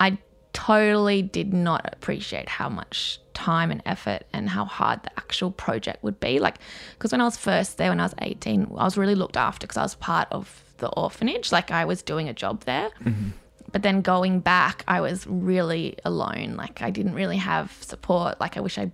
I 0.00 0.18
totally 0.52 1.20
did 1.20 1.52
not 1.52 1.86
appreciate 1.92 2.48
how 2.48 2.70
much 2.70 3.20
time 3.34 3.70
and 3.70 3.82
effort 3.84 4.22
and 4.32 4.48
how 4.48 4.64
hard 4.64 5.02
the 5.02 5.10
actual 5.18 5.50
project 5.50 6.02
would 6.02 6.18
be. 6.18 6.38
Like, 6.38 6.56
because 6.94 7.12
when 7.12 7.20
I 7.20 7.24
was 7.24 7.36
first 7.36 7.76
there, 7.76 7.90
when 7.90 8.00
I 8.00 8.04
was 8.04 8.14
18, 8.22 8.68
I 8.76 8.84
was 8.84 8.96
really 8.96 9.14
looked 9.14 9.36
after 9.36 9.66
because 9.66 9.76
I 9.76 9.82
was 9.82 9.94
part 9.96 10.28
of 10.30 10.64
the 10.78 10.88
orphanage. 10.88 11.52
Like, 11.52 11.70
I 11.70 11.84
was 11.84 12.00
doing 12.02 12.28
a 12.30 12.32
job 12.32 12.62
there. 12.64 12.88
Mm-hmm. 13.04 13.28
But 13.72 13.82
then 13.82 14.00
going 14.02 14.40
back, 14.40 14.84
I 14.88 15.00
was 15.00 15.26
really 15.26 15.96
alone. 16.04 16.54
Like, 16.56 16.82
I 16.82 16.90
didn't 16.90 17.14
really 17.14 17.36
have 17.38 17.72
support. 17.80 18.40
Like, 18.40 18.56
I 18.56 18.60
wish 18.60 18.78
I 18.78 18.90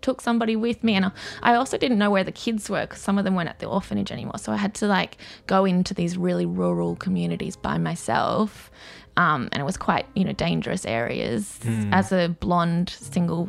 took 0.00 0.20
somebody 0.20 0.54
with 0.56 0.84
me. 0.84 0.94
And 0.94 1.10
I- 1.42 1.54
also 1.54 1.76
didn't 1.78 1.98
know 1.98 2.10
where 2.10 2.24
the 2.24 2.32
kids 2.32 2.70
were 2.70 2.82
because 2.82 3.00
some 3.00 3.18
of 3.18 3.24
them 3.24 3.34
weren't 3.34 3.48
at 3.48 3.58
the 3.58 3.66
orphanage 3.66 4.12
anymore. 4.12 4.38
So 4.38 4.52
I 4.52 4.56
had 4.56 4.74
to 4.74 4.86
like 4.86 5.16
go 5.46 5.64
into 5.64 5.92
these 5.94 6.16
really 6.16 6.46
rural 6.46 6.94
communities 6.96 7.56
by 7.56 7.78
myself 7.78 8.70
um, 9.16 9.48
and 9.50 9.60
it 9.60 9.64
was 9.64 9.76
quite 9.76 10.06
you 10.14 10.24
know 10.24 10.32
dangerous 10.32 10.84
areas 10.86 11.58
as 11.92 12.12
a 12.12 12.28
blonde 12.28 12.90
single 12.90 13.48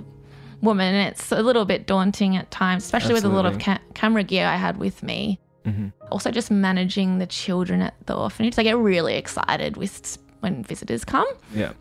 woman. 0.62 0.96
It's 0.96 1.32
a 1.32 1.44
little 1.44 1.66
bit 1.66 1.86
daunting 1.86 2.36
at 2.36 2.50
times 2.50 2.84
especially 2.84 3.14
with 3.14 3.26
a 3.26 3.30
lot 3.30 3.46
of 3.46 3.60
ca- 3.60 3.80
camera 3.94 4.24
gear 4.24 4.48
I 4.48 4.56
had 4.56 4.78
with 4.78 5.04
me. 5.04 5.40
Mhm. 5.66 5.92
also 6.10 6.32
just 6.32 6.50
managing 6.50 7.20
the 7.20 7.28
children 7.28 7.82
at 7.82 7.94
the 8.08 8.16
orphanage. 8.16 8.58
I 8.58 8.64
get 8.64 8.78
really 8.78 9.16
excited 9.16 9.78
with 9.78 10.18
when 10.42 10.64
visitors 10.64 11.04
come 11.06 11.28
Yeah. 11.54 11.74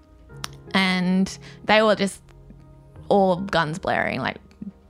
and 0.75 1.39
they 1.65 1.83
were 1.83 1.95
just 1.97 2.23
all 3.09 3.37
guns 3.37 3.79
blaring, 3.79 4.21
like 4.21 4.37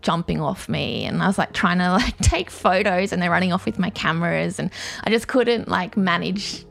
jumping 0.02 0.40
off 0.40 0.68
me, 0.68 1.04
and 1.04 1.22
I 1.22 1.26
was 1.26 1.38
like 1.38 1.52
trying 1.52 1.78
to 1.78 1.90
like 1.92 2.16
take 2.22 2.50
photos, 2.50 3.12
and 3.12 3.20
they're 3.22 3.30
running 3.30 3.52
off 3.52 3.66
with 3.66 3.78
my 3.78 3.90
cameras, 3.90 4.58
and 4.58 4.70
I 5.04 5.10
just 5.10 5.28
couldn't 5.28 5.68
like 5.68 5.96
manage 5.96 6.64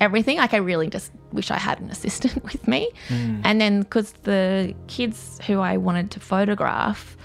everything. 0.00 0.36
Like 0.38 0.54
I 0.54 0.58
really 0.58 0.88
just 0.88 1.10
wish 1.32 1.50
I 1.50 1.58
had 1.58 1.80
an 1.80 1.90
assistant 1.96 2.42
with 2.52 2.66
me, 2.68 2.88
and 3.08 3.60
then 3.60 3.80
because 3.80 4.12
the 4.22 4.74
kids 4.86 5.40
who 5.46 5.60
I 5.60 5.76
wanted 5.76 6.10
to 6.12 6.20
photograph. 6.20 7.16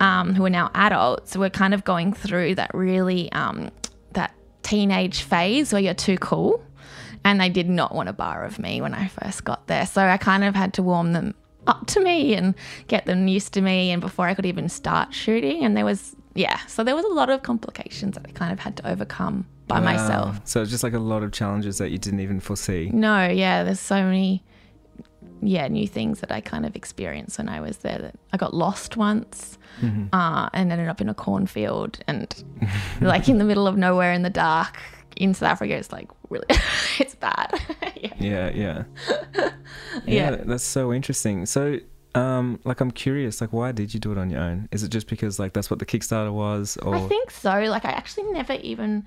um, 0.00 0.32
who 0.32 0.44
are 0.44 0.50
now 0.50 0.70
adults, 0.74 1.36
were 1.36 1.50
kind 1.50 1.74
of 1.74 1.82
going 1.82 2.12
through 2.12 2.54
that 2.54 2.70
really 2.72 3.32
um, 3.32 3.68
that 4.12 4.32
teenage 4.62 5.22
phase 5.22 5.72
where 5.72 5.82
you're 5.82 5.92
too 5.92 6.16
cool, 6.18 6.62
and 7.24 7.40
they 7.40 7.48
did 7.48 7.68
not 7.68 7.94
want 7.94 8.08
a 8.08 8.12
bar 8.12 8.44
of 8.44 8.58
me 8.58 8.80
when 8.80 8.94
I 8.94 9.08
first 9.08 9.44
got 9.44 9.66
there. 9.66 9.86
So 9.86 10.02
I 10.02 10.16
kind 10.16 10.44
of 10.44 10.54
had 10.54 10.72
to 10.74 10.82
warm 10.82 11.12
them 11.12 11.34
up 11.66 11.86
to 11.88 12.00
me 12.00 12.34
and 12.34 12.54
get 12.86 13.04
them 13.06 13.28
used 13.28 13.52
to 13.54 13.60
me, 13.60 13.90
and 13.90 14.00
before 14.00 14.26
I 14.26 14.34
could 14.34 14.46
even 14.46 14.68
start 14.68 15.12
shooting, 15.14 15.64
and 15.64 15.76
there 15.76 15.84
was 15.84 16.14
yeah, 16.34 16.58
so 16.68 16.84
there 16.84 16.94
was 16.94 17.04
a 17.04 17.08
lot 17.08 17.30
of 17.30 17.42
complications 17.42 18.14
that 18.14 18.24
I 18.28 18.30
kind 18.32 18.52
of 18.52 18.60
had 18.60 18.76
to 18.76 18.88
overcome 18.88 19.46
by 19.66 19.80
Wow. 19.80 19.84
myself. 19.84 20.40
So 20.44 20.62
it's 20.62 20.70
just 20.70 20.84
like 20.84 20.92
a 20.94 20.98
lot 21.00 21.22
of 21.24 21.32
challenges 21.32 21.78
that 21.78 21.90
you 21.90 21.98
didn't 21.98 22.20
even 22.20 22.38
foresee. 22.40 22.90
No, 22.92 23.26
yeah, 23.26 23.64
there's 23.64 23.80
so 23.80 23.96
many, 24.04 24.44
yeah, 25.42 25.66
new 25.68 25.86
things 25.88 26.20
that 26.20 26.30
I 26.30 26.40
kind 26.40 26.64
of 26.64 26.76
experienced 26.76 27.38
when 27.38 27.48
I 27.48 27.60
was 27.60 27.78
there. 27.78 27.98
That 27.98 28.14
I 28.32 28.36
got 28.36 28.54
lost 28.54 28.96
once, 28.96 29.58
Mm-hmm. 29.82 30.06
uh, 30.12 30.48
and 30.54 30.72
ended 30.72 30.88
up 30.88 31.00
in 31.00 31.08
a 31.08 31.14
cornfield 31.14 32.00
and 32.08 32.26
like 33.00 33.28
in 33.28 33.38
the 33.38 33.44
middle 33.44 33.66
of 33.68 33.76
nowhere 33.76 34.12
in 34.12 34.22
the 34.22 34.30
dark 34.30 34.76
in 35.16 35.34
South 35.34 35.50
Africa. 35.50 35.74
It's 35.74 35.92
like 35.92 36.08
really, 36.28 36.46
it's 36.98 37.14
bad. 37.14 37.60
yeah. 37.96 38.14
Yeah, 38.18 38.50
yeah. 38.50 38.82
Yeah. 40.06 40.30
Yeah, 40.30 40.36
that's 40.44 40.64
so 40.64 40.92
interesting. 40.92 41.44
So, 41.44 41.78
um, 42.14 42.60
like, 42.64 42.80
I'm 42.80 42.90
curious, 42.90 43.40
like, 43.40 43.52
why 43.52 43.72
did 43.72 43.92
you 43.92 44.00
do 44.00 44.12
it 44.12 44.18
on 44.18 44.30
your 44.30 44.40
own? 44.40 44.68
Is 44.70 44.82
it 44.82 44.90
just 44.90 45.08
because, 45.08 45.38
like, 45.38 45.52
that's 45.54 45.70
what 45.70 45.80
the 45.80 45.86
Kickstarter 45.86 46.32
was, 46.32 46.76
or 46.78 46.94
I 46.94 47.00
think 47.00 47.30
so. 47.30 47.50
Like 47.50 47.84
I 47.84 47.90
actually 47.90 48.24
never 48.32 48.54
even, 48.54 49.06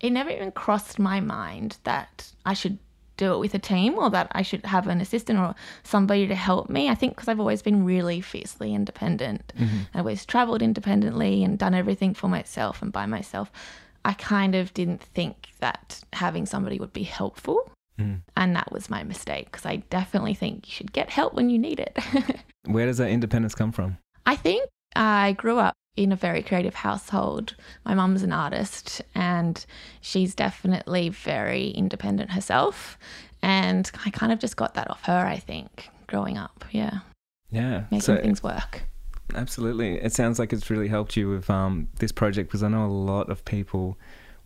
it 0.00 0.10
never 0.10 0.30
even 0.30 0.52
crossed 0.52 0.98
my 0.98 1.20
mind 1.20 1.76
that 1.84 2.32
I 2.46 2.54
should 2.54 2.78
do 3.16 3.34
it 3.34 3.38
with 3.38 3.54
a 3.54 3.58
team 3.58 3.98
or 3.98 4.10
that 4.10 4.28
I 4.32 4.42
should 4.42 4.64
have 4.64 4.86
an 4.88 5.00
assistant 5.00 5.38
or 5.38 5.54
somebody 5.82 6.26
to 6.26 6.34
help 6.34 6.70
me. 6.70 6.88
I 6.88 6.94
think 6.94 7.14
because 7.14 7.28
I've 7.28 7.40
always 7.40 7.62
been 7.62 7.84
really 7.84 8.20
fiercely 8.20 8.74
independent. 8.74 9.52
I've 9.94 10.00
always 10.00 10.24
traveled 10.24 10.62
independently 10.62 11.44
and 11.44 11.58
done 11.58 11.74
everything 11.74 12.14
for 12.14 12.28
myself 12.28 12.82
and 12.82 12.90
by 12.90 13.06
myself. 13.06 13.52
I 14.04 14.14
kind 14.14 14.54
of 14.54 14.74
didn't 14.74 15.02
think 15.02 15.48
that 15.60 16.02
having 16.12 16.46
somebody 16.46 16.78
would 16.78 16.92
be 16.92 17.04
helpful. 17.04 17.70
Mm. 17.98 18.22
And 18.36 18.56
that 18.56 18.72
was 18.72 18.90
my 18.90 19.02
mistake 19.02 19.46
because 19.46 19.66
I 19.66 19.76
definitely 19.76 20.34
think 20.34 20.66
you 20.66 20.72
should 20.72 20.92
get 20.92 21.10
help 21.10 21.34
when 21.34 21.50
you 21.50 21.58
need 21.58 21.78
it. 21.78 21.98
where 22.64 22.86
does 22.86 22.98
that 22.98 23.10
independence 23.10 23.54
come 23.54 23.72
from? 23.72 23.98
I 24.26 24.36
think 24.36 24.68
I 24.96 25.32
grew 25.32 25.58
up 25.58 25.74
in 25.96 26.10
a 26.10 26.16
very 26.16 26.42
creative 26.42 26.74
household. 26.74 27.54
My 27.84 27.94
mum's 27.94 28.22
an 28.22 28.32
artist 28.32 29.02
and 29.14 29.64
she's 30.00 30.34
definitely 30.34 31.10
very 31.10 31.68
independent 31.68 32.30
herself. 32.30 32.98
And 33.42 33.90
I 34.06 34.10
kind 34.10 34.32
of 34.32 34.38
just 34.38 34.56
got 34.56 34.74
that 34.74 34.90
off 34.90 35.04
her, 35.04 35.26
I 35.26 35.36
think, 35.36 35.90
growing 36.06 36.38
up. 36.38 36.64
Yeah. 36.70 37.00
Yeah, 37.50 37.84
Making 37.90 38.00
so 38.00 38.16
things 38.16 38.42
work. 38.42 38.84
Absolutely. 39.34 39.94
It 39.96 40.12
sounds 40.12 40.38
like 40.38 40.52
it's 40.52 40.70
really 40.70 40.88
helped 40.88 41.16
you 41.16 41.28
with 41.30 41.48
um, 41.50 41.88
this 41.98 42.12
project 42.12 42.48
because 42.48 42.62
I 42.62 42.68
know 42.68 42.84
a 42.84 42.88
lot 42.88 43.28
of 43.30 43.44
people 43.44 43.98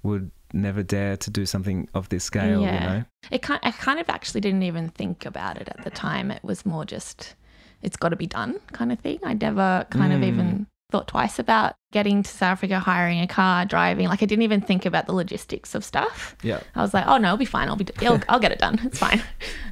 would 0.02 0.30
never 0.52 0.82
dare 0.82 1.16
to 1.16 1.30
do 1.30 1.44
something 1.46 1.88
of 1.94 2.08
this 2.08 2.24
scale. 2.24 2.60
You 2.60 2.66
know, 2.66 3.04
It 3.30 3.42
kind, 3.42 3.60
I 3.62 3.72
kind 3.72 3.98
of 3.98 4.08
actually 4.08 4.40
didn't 4.40 4.62
even 4.62 4.88
think 4.90 5.26
about 5.26 5.56
it 5.60 5.68
at 5.68 5.82
the 5.84 5.90
time. 5.90 6.30
It 6.30 6.42
was 6.44 6.64
more 6.64 6.84
just, 6.84 7.34
it's 7.82 7.96
got 7.96 8.10
to 8.10 8.16
be 8.16 8.26
done 8.26 8.60
kind 8.72 8.92
of 8.92 8.98
thing. 9.00 9.18
I 9.24 9.34
never 9.34 9.86
kind 9.90 10.12
of 10.12 10.20
Mm. 10.20 10.24
even 10.28 10.66
thought 10.90 11.08
twice 11.08 11.38
about 11.38 11.74
getting 11.92 12.22
to 12.22 12.30
South 12.30 12.42
Africa, 12.52 12.78
hiring 12.78 13.20
a 13.20 13.26
car, 13.26 13.64
driving. 13.64 14.06
Like 14.08 14.22
I 14.22 14.26
didn't 14.26 14.42
even 14.42 14.60
think 14.60 14.86
about 14.86 15.06
the 15.06 15.12
logistics 15.12 15.74
of 15.74 15.84
stuff. 15.84 16.36
yeah. 16.42 16.60
I 16.74 16.82
was 16.82 16.94
like, 16.94 17.06
oh 17.06 17.16
no, 17.18 17.28
it'll 17.28 17.38
be 17.38 17.44
fine. 17.44 17.68
I'll 17.68 17.76
be, 17.76 17.86
I'll, 18.02 18.20
I'll 18.28 18.38
get 18.38 18.52
it 18.52 18.58
done. 18.58 18.78
It's 18.84 18.98
fine. 18.98 19.22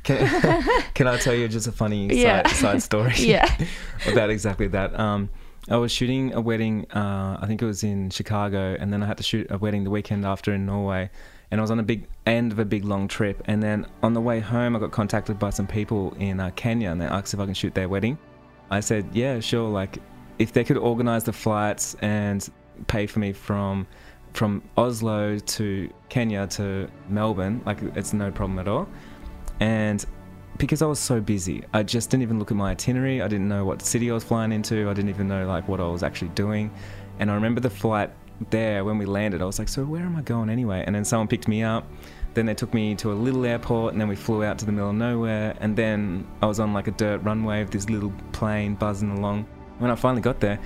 Can, 0.03 0.63
can 0.95 1.07
I 1.07 1.17
tell 1.19 1.35
you 1.35 1.47
just 1.49 1.67
a 1.67 1.73
funny 1.73 2.07
Yeah. 2.13 2.47
side, 2.49 2.57
side 2.57 2.83
story? 2.83 3.15
Yeah. 3.19 3.49
about 4.09 4.31
exactly 4.31 4.67
that. 4.69 4.99
Um, 4.99 5.31
I 5.71 5.77
was 5.77 5.93
shooting 5.93 6.35
a 6.35 6.41
wedding. 6.41 6.87
Uh, 6.91 7.39
I 7.41 7.47
think 7.47 7.63
it 7.63 7.67
was 7.67 7.85
in 7.85 8.11
Chicago, 8.11 8.77
and 8.79 8.93
then 8.93 9.03
I 9.03 9.07
had 9.07 9.17
to 9.17 9.23
shoot 9.23 9.47
a 9.51 9.57
wedding 9.57 9.85
the 9.85 9.91
weekend 9.91 10.27
after 10.27 10.53
in 10.53 10.67
Norway. 10.67 11.11
And 11.51 11.61
I 11.61 11.63
was 11.63 11.71
on 11.71 11.79
a 11.79 11.83
big 11.85 12.07
end 12.27 12.53
of 12.53 12.59
a 12.59 12.65
big 12.65 12.85
long 12.85 13.07
trip. 13.09 13.41
And 13.47 13.63
then 13.63 13.87
on 14.03 14.13
the 14.13 14.21
way 14.21 14.41
home, 14.41 14.75
I 14.77 14.79
got 14.81 14.91
contacted 14.91 15.39
by 15.39 15.51
some 15.51 15.67
people 15.67 16.13
in 16.19 16.41
uh, 16.41 16.51
Kenya, 16.57 16.91
and 16.91 17.01
they 17.01 17.07
asked 17.07 17.33
if 17.33 17.41
I 17.41 17.45
can 17.45 17.55
shoot 17.55 17.75
their 17.75 17.89
wedding. 17.89 18.19
I 18.71 18.81
said, 18.81 19.07
yeah, 19.13 19.41
sure. 19.41 19.69
Like, 19.71 19.99
if 20.39 20.53
they 20.53 20.65
could 20.65 20.77
organize 20.77 21.25
the 21.25 21.33
flights 21.33 21.95
and 22.01 22.49
pay 22.87 23.07
for 23.07 23.19
me 23.19 23.33
from 23.33 23.87
from 24.33 24.63
Oslo 24.77 25.39
to 25.39 25.89
Kenya 26.09 26.47
to 26.49 26.89
Melbourne, 27.09 27.63
like 27.65 27.79
it's 27.95 28.13
no 28.13 28.33
problem 28.33 28.59
at 28.59 28.67
all. 28.67 28.89
And 29.61 30.05
because 30.59 30.83
I 30.83 30.87
was 30.87 30.99
so 30.99 31.21
busy, 31.21 31.65
I 31.73 31.85
just 31.85 32.11
didn't 32.11 32.25
even 32.25 32.39
look 32.41 32.51
at 32.51 32.57
my 32.57 32.73
itinerary. 32.73 33.23
I 33.23 33.29
didn't 33.29 33.49
know 33.49 33.65
what 33.65 33.81
city 33.83 34.11
I 34.11 34.15
was 34.15 34.25
flying 34.25 34.51
into. 34.51 34.91
I 34.91 34.93
didn't 34.95 35.11
even 35.11 35.29
know 35.29 35.47
like 35.47 35.69
what 35.69 35.81
I 35.81 35.87
was 35.87 36.03
actually 36.03 36.29
doing. 36.29 36.73
And 37.21 37.31
I 37.31 37.35
remember 37.35 37.61
the 37.61 37.71
flight 37.71 38.11
there 38.51 38.85
when 38.85 38.99
we 38.99 39.07
landed. 39.07 39.41
I 39.41 39.45
was 39.45 39.59
like, 39.59 39.69
so 39.69 39.85
where 39.85 40.03
am 40.03 40.17
I 40.17 40.23
going 40.23 40.51
anyway? 40.51 40.83
And 40.85 40.95
then 40.95 41.05
someone 41.05 41.29
picked 41.29 41.49
me 41.49 41.63
up. 41.63 41.89
Then 42.35 42.47
they 42.47 42.55
took 42.55 42.75
me 42.75 42.97
to 42.97 43.13
a 43.13 43.15
little 43.15 43.45
airport, 43.47 43.93
and 43.93 44.01
then 44.01 44.09
we 44.09 44.17
flew 44.17 44.43
out 44.43 44.59
to 44.59 44.67
the 44.67 44.73
middle 44.73 44.91
of 44.91 44.97
nowhere. 44.97 45.57
And 45.61 45.77
then 45.77 46.27
I 46.43 46.47
was 46.47 46.59
on 46.59 46.73
like 46.73 46.89
a 46.89 46.91
dirt 46.91 47.23
runway 47.23 47.63
with 47.63 47.71
this 47.71 47.89
little 47.89 48.13
plane 48.33 48.75
buzzing 48.75 49.17
along. 49.17 49.47
When 49.79 49.91
I 49.91 49.95
finally 49.95 50.23
got 50.23 50.41
there, 50.41 50.59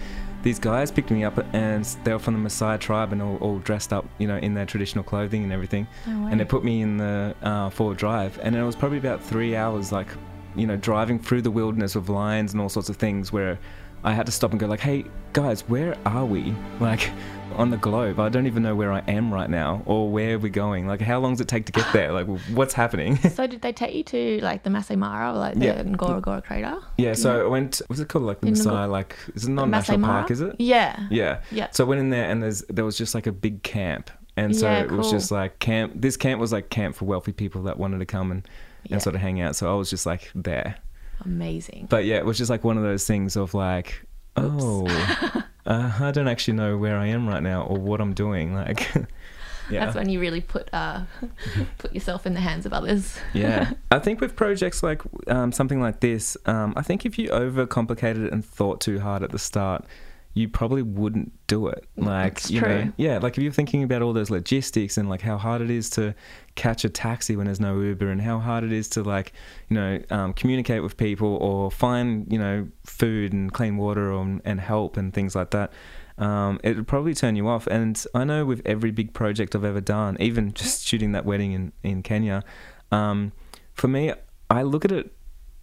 these 0.43 0.59
guys 0.59 0.91
picked 0.91 1.11
me 1.11 1.25
up, 1.25 1.39
and 1.55 1.85
they 2.05 2.13
were 2.13 2.19
from 2.19 2.35
the 2.43 2.49
Maasai 2.49 2.79
tribe 2.79 3.13
and 3.13 3.21
all, 3.21 3.37
all 3.39 3.59
dressed 3.59 3.93
up, 3.93 4.07
you 4.19 4.29
know, 4.29 4.37
in 4.37 4.55
their 4.55 4.67
traditional 4.67 5.03
clothing 5.03 5.43
and 5.43 5.53
everything. 5.53 5.87
And 6.31 6.39
they 6.39 6.45
put 6.45 6.63
me 6.63 6.81
in 6.83 6.97
the 6.99 7.35
uh, 7.43 7.71
four-wheel 7.71 7.97
drive. 7.97 8.39
And 8.43 8.55
it 8.55 8.63
was 8.63 8.77
probably 8.77 8.99
about 8.99 9.23
three 9.23 9.57
hours 9.57 9.91
like 9.93 10.09
you 10.57 10.67
know 10.67 10.77
driving 10.77 11.19
through 11.19 11.43
the 11.43 11.51
wilderness 11.51 11.95
with 11.95 12.09
lions 12.09 12.53
and 12.53 12.61
all 12.61 12.69
sorts 12.69 12.89
of 12.89 12.97
things 12.97 13.33
where 13.33 13.59
i 14.05 14.13
had 14.13 14.27
to 14.27 14.33
stop 14.33 14.51
and 14.53 14.61
go 14.61 14.67
like 14.67 14.81
hey 14.81 15.05
guys 15.33 15.63
where 15.69 15.97
are 16.07 16.25
we 16.25 16.55
like 16.81 17.11
on 17.57 17.71
the 17.71 17.77
globe 17.79 18.21
i 18.21 18.29
don't 18.29 18.47
even 18.47 18.63
know 18.63 18.75
where 18.77 18.93
i 18.93 19.01
am 19.09 19.33
right 19.33 19.51
now 19.51 19.83
or 19.87 20.09
where 20.11 20.39
we're 20.39 20.49
going 20.51 20.87
like 20.87 21.01
how 21.01 21.19
long 21.19 21.33
does 21.33 21.41
it 21.41 21.49
take 21.49 21.65
to 21.67 21.73
get 21.73 21.91
there 21.93 22.13
like 22.13 22.27
what's 22.55 22.75
happening 22.75 23.17
So 23.31 23.47
did 23.47 23.63
they 23.63 23.73
take 23.73 23.95
you 23.95 24.05
to 24.05 24.41
like 24.43 24.63
the 24.63 24.71
Masai 24.71 24.97
Mara 24.97 25.33
or 25.33 25.39
like 25.39 25.55
the 25.59 25.65
Yeah. 25.67 25.83
Ngorongoro 25.83 26.45
crater? 26.45 26.79
yeah 26.99 27.15
so 27.15 27.45
i 27.47 27.49
went 27.49 27.81
what's 27.89 28.01
it 28.01 28.09
called 28.09 28.25
like 28.25 28.41
the 28.41 28.51
the- 28.51 28.53
Maasai 28.53 28.91
like 28.91 29.17
is 29.35 29.45
it 29.45 29.51
not 29.51 29.65
a 29.65 29.67
Masai 29.67 29.97
national 29.97 29.99
Mara? 29.99 30.21
park 30.21 30.31
is 30.31 30.41
it 30.41 30.57
Yeah. 30.59 31.07
Yeah. 31.11 31.41
Yeah. 31.51 31.69
So 31.73 31.85
I 31.85 31.89
went 31.89 32.01
in 32.01 32.11
there 32.11 32.31
and 32.31 32.43
there's 32.43 32.63
there 32.69 32.85
was 32.85 32.97
just 32.97 33.15
like 33.15 33.27
a 33.27 33.33
big 33.33 33.63
camp. 33.63 34.11
And 34.37 34.55
so 34.55 34.67
Yeah, 34.71 34.83
it 34.85 34.93
was 34.93 35.11
just 35.11 35.31
like 35.33 35.59
camp 35.59 35.95
this 35.97 36.17
camp 36.17 36.41
was 36.41 36.53
like 36.53 36.69
camp 36.71 36.95
for 36.95 37.07
wealthy 37.07 37.33
people 37.33 37.63
that 37.65 37.77
wanted 37.79 37.99
to 37.99 38.07
come 38.07 38.31
and, 38.31 38.47
Yeah. 38.85 38.95
and 38.95 39.03
sort 39.03 39.17
of 39.17 39.21
hang 39.21 39.41
out. 39.41 39.57
So 39.57 39.69
I 39.73 39.75
was 39.77 39.91
just 39.91 40.07
like 40.07 40.31
there. 40.35 40.77
Amazing. 41.25 41.87
But 41.91 42.05
yeah, 42.05 42.17
it 42.17 42.27
was 42.27 42.39
just 42.39 42.51
like 42.51 42.65
one 42.65 42.77
of 42.77 42.83
those 42.83 43.07
things 43.07 43.37
of 43.37 43.55
like, 43.55 44.07
oh, 44.37 44.87
uh, 45.67 45.93
I 46.01 46.11
don't 46.11 46.29
actually 46.29 46.55
know 46.55 46.77
where 46.77 46.97
I 46.97 47.07
am 47.07 47.29
right 47.29 47.43
now 47.43 47.63
or 47.63 47.79
what 47.79 48.01
I'm 48.01 48.15
doing. 48.15 48.55
Like, 48.55 48.93
yeah. 49.71 49.85
That's 49.85 49.97
when 49.97 50.09
you 50.09 50.21
really 50.21 50.41
put 50.41 50.69
uh, 50.73 51.03
put 51.79 51.93
yourself 51.93 52.27
in 52.27 52.35
the 52.35 52.41
hands 52.41 52.67
of 52.67 52.73
others. 52.73 53.19
yeah. 53.33 53.73
I 53.91 53.99
think 53.99 54.21
with 54.21 54.37
projects 54.37 54.83
like 54.83 55.03
um, 55.27 55.53
something 55.53 55.81
like 55.81 56.01
this, 56.01 56.37
um, 56.47 56.75
I 56.77 56.83
think 56.83 57.05
if 57.05 57.19
you 57.19 57.29
overcomplicated 57.29 58.27
it 58.27 58.33
and 58.33 58.45
thought 58.45 58.81
too 58.81 59.01
hard 59.01 59.23
at 59.23 59.31
the 59.31 59.39
start, 59.39 59.85
you 60.35 60.49
probably 60.49 60.83
wouldn't 60.83 61.33
do 61.47 61.67
it. 61.69 61.85
Like, 61.97 62.35
That's 62.35 62.51
you 62.51 62.61
know, 62.61 62.93
yeah, 62.97 63.19
like 63.19 63.37
if 63.37 63.43
you're 63.43 63.53
thinking 63.53 63.83
about 63.83 64.03
all 64.03 64.13
those 64.13 64.31
logistics 64.31 64.97
and 64.97 65.09
like 65.09 65.21
how 65.21 65.37
hard 65.37 65.61
it 65.61 65.71
is 65.71 65.91
to 65.91 66.15
catch 66.55 66.85
a 66.85 66.89
taxi 66.89 67.35
when 67.35 67.47
there's 67.47 67.61
no 67.61 67.81
Uber 67.81 68.09
and 68.09 68.21
how 68.21 68.39
hard 68.39 68.63
it 68.65 68.73
is 68.73 68.89
to 68.91 69.03
like, 69.03 69.33
you 69.69 69.75
know, 69.75 70.01
um, 70.11 70.33
communicate 70.33 70.83
with 70.83 70.97
people 70.97 71.37
or 71.37 71.71
find, 71.71 72.31
you 72.31 72.39
know, 72.39 72.69
food 72.85 73.33
and 73.33 73.53
clean 73.53 73.77
water 73.77 74.13
or, 74.13 74.41
and 74.45 74.61
help 74.61 74.97
and 74.97 75.13
things 75.13 75.35
like 75.35 75.51
that. 75.51 75.73
Um, 76.19 76.61
it 76.63 76.77
would 76.77 76.89
probably 76.89 77.15
turn 77.15 77.37
you 77.37 77.49
off. 77.49 77.67
And 77.67 78.05
I 78.15 78.25
know 78.25 78.45
with 78.45 78.63
every 78.65 78.91
big 78.91 79.15
project 79.15 79.55
I've 79.55 79.65
ever 79.65 79.81
done, 79.81 80.17
even 80.21 80.53
just 80.53 80.87
shooting 80.87 81.13
that 81.13 81.25
wedding 81.25 81.53
in, 81.53 81.73
in 81.83 82.03
Kenya, 82.03 82.45
um, 82.93 83.33
for 83.75 83.89
me, 83.89 84.13
I 84.51 84.63
look 84.63 84.85
at 84.85 84.93
it 84.93 85.13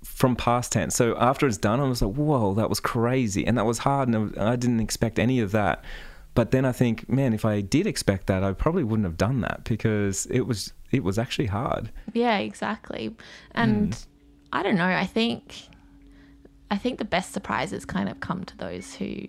from 0.06 0.36
past 0.36 0.72
tense. 0.72 0.96
So 0.96 1.18
after 1.18 1.48
it's 1.48 1.58
done, 1.58 1.80
I 1.80 1.84
was 1.84 2.02
like, 2.02 2.16
whoa, 2.16 2.54
that 2.54 2.70
was 2.70 2.80
crazy. 2.80 3.46
And 3.46 3.58
that 3.58 3.66
was 3.66 3.80
hard. 3.80 4.08
And 4.08 4.38
I 4.38 4.56
didn't 4.56 4.80
expect 4.80 5.20
any 5.20 5.40
of 5.40 5.52
that. 5.52 5.84
But 6.36 6.52
then 6.52 6.66
I 6.66 6.72
think, 6.72 7.10
man, 7.10 7.34
if 7.34 7.46
I 7.46 7.62
did 7.62 7.88
expect 7.88 8.28
that, 8.28 8.44
I 8.44 8.54
probably 8.54 8.84
wouldn't 8.84 9.06
have 9.06 9.18
done 9.18 9.42
that 9.42 9.64
because 9.64 10.26
it 10.28 10.42
was 10.42 10.74
it 10.92 11.04
was 11.04 11.18
actually 11.18 11.48
hard. 11.48 11.92
Yeah, 12.14 12.38
exactly. 12.38 13.16
And 13.52 13.96
Hmm. 13.96 14.58
I 14.60 14.64
don't 14.64 14.76
know. 14.76 14.86
I 14.86 15.06
think 15.06 15.68
I 16.72 16.78
think 16.78 17.00
the 17.00 17.06
best 17.06 17.32
surprises 17.32 17.86
kind 17.86 18.10
of 18.10 18.20
come 18.20 18.44
to 18.46 18.58
those 18.58 18.96
who 18.96 19.28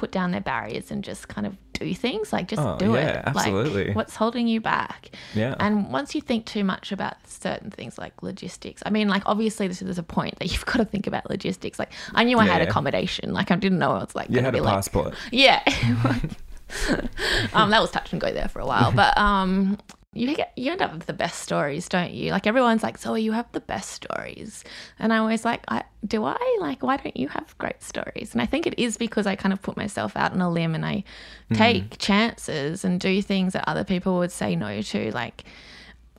put 0.00 0.10
down 0.10 0.30
their 0.30 0.40
barriers 0.40 0.90
and 0.90 1.04
just 1.04 1.28
kind 1.28 1.46
of 1.46 1.54
do 1.74 1.94
things. 1.94 2.32
Like 2.32 2.48
just 2.48 2.62
Oh, 2.62 2.78
do 2.78 2.94
yeah, 2.94 3.18
it. 3.18 3.22
absolutely. 3.26 3.84
Like 3.88 3.96
what's 3.96 4.16
holding 4.16 4.48
you 4.48 4.58
back? 4.60 5.10
Yeah. 5.34 5.54
And 5.60 5.92
once 5.92 6.14
you 6.14 6.22
think 6.22 6.46
too 6.46 6.64
much 6.64 6.90
about 6.90 7.16
certain 7.28 7.70
things 7.70 7.98
like 7.98 8.22
logistics, 8.22 8.82
I 8.86 8.90
mean, 8.90 9.08
like 9.08 9.22
obviously 9.26 9.68
this 9.68 9.82
is 9.82 9.98
a 9.98 10.02
point 10.02 10.38
that 10.38 10.46
you've 10.52 10.64
got 10.64 10.78
to 10.78 10.86
think 10.86 11.06
about 11.06 11.28
logistics. 11.28 11.78
Like 11.78 11.92
I 12.14 12.24
knew 12.24 12.38
I 12.38 12.46
Yeah, 12.46 12.52
had 12.54 12.62
accommodation. 12.62 13.34
Like 13.34 13.50
I 13.50 13.56
didn't 13.56 13.78
know 13.78 13.96
it 13.96 14.00
was 14.06 14.14
like 14.14 14.30
You 14.30 14.40
had 14.40 14.52
be 14.54 14.60
a 14.60 14.62
like 14.62 14.74
passport. 14.74 15.14
yeah. 15.32 15.62
um, 17.52 17.68
that 17.70 17.80
was 17.82 17.90
touch 17.90 18.12
and 18.12 18.20
go 18.20 18.32
there 18.32 18.48
for 18.48 18.60
a 18.60 18.66
while. 18.66 18.92
But 18.92 19.16
um, 19.18 19.78
you 20.12 20.34
get 20.34 20.52
you 20.56 20.72
end 20.72 20.82
up 20.82 20.92
with 20.92 21.06
the 21.06 21.12
best 21.12 21.40
stories, 21.40 21.88
don't 21.88 22.10
you? 22.10 22.32
Like 22.32 22.46
everyone's 22.46 22.82
like, 22.82 22.98
"So 22.98 23.14
you 23.14 23.30
have 23.32 23.50
the 23.52 23.60
best 23.60 23.90
stories," 23.90 24.64
and 24.98 25.12
I 25.12 25.18
always 25.18 25.44
like, 25.44 25.62
I, 25.68 25.84
"Do 26.04 26.24
I? 26.24 26.58
Like, 26.60 26.82
why 26.82 26.96
don't 26.96 27.16
you 27.16 27.28
have 27.28 27.56
great 27.58 27.80
stories?" 27.82 28.32
And 28.32 28.42
I 28.42 28.46
think 28.46 28.66
it 28.66 28.76
is 28.76 28.96
because 28.96 29.26
I 29.26 29.36
kind 29.36 29.52
of 29.52 29.62
put 29.62 29.76
myself 29.76 30.16
out 30.16 30.32
on 30.32 30.40
a 30.40 30.50
limb 30.50 30.74
and 30.74 30.84
I 30.84 31.04
hmm. 31.48 31.54
take 31.54 31.98
chances 31.98 32.84
and 32.84 32.98
do 32.98 33.22
things 33.22 33.52
that 33.52 33.68
other 33.68 33.84
people 33.84 34.18
would 34.18 34.32
say 34.32 34.56
no 34.56 34.82
to. 34.82 35.12
Like, 35.12 35.44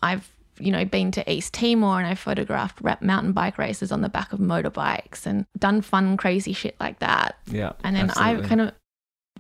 I've 0.02 0.32
you 0.58 0.72
know 0.72 0.86
been 0.86 1.12
to 1.12 1.30
East 1.30 1.54
Timor 1.54 1.98
and 1.98 2.08
I 2.08 2.16
photographed 2.16 2.80
rap 2.82 3.02
mountain 3.02 3.34
bike 3.34 3.58
races 3.58 3.92
on 3.92 4.00
the 4.00 4.10
back 4.10 4.32
of 4.32 4.40
motorbikes 4.40 5.26
and 5.26 5.46
done 5.60 5.82
fun 5.82 6.16
crazy 6.16 6.54
shit 6.54 6.78
like 6.80 7.00
that. 7.00 7.38
Yeah. 7.48 7.74
And 7.84 7.96
then 7.98 8.10
absolutely. 8.10 8.46
I 8.46 8.48
kind 8.48 8.62
of 8.62 8.72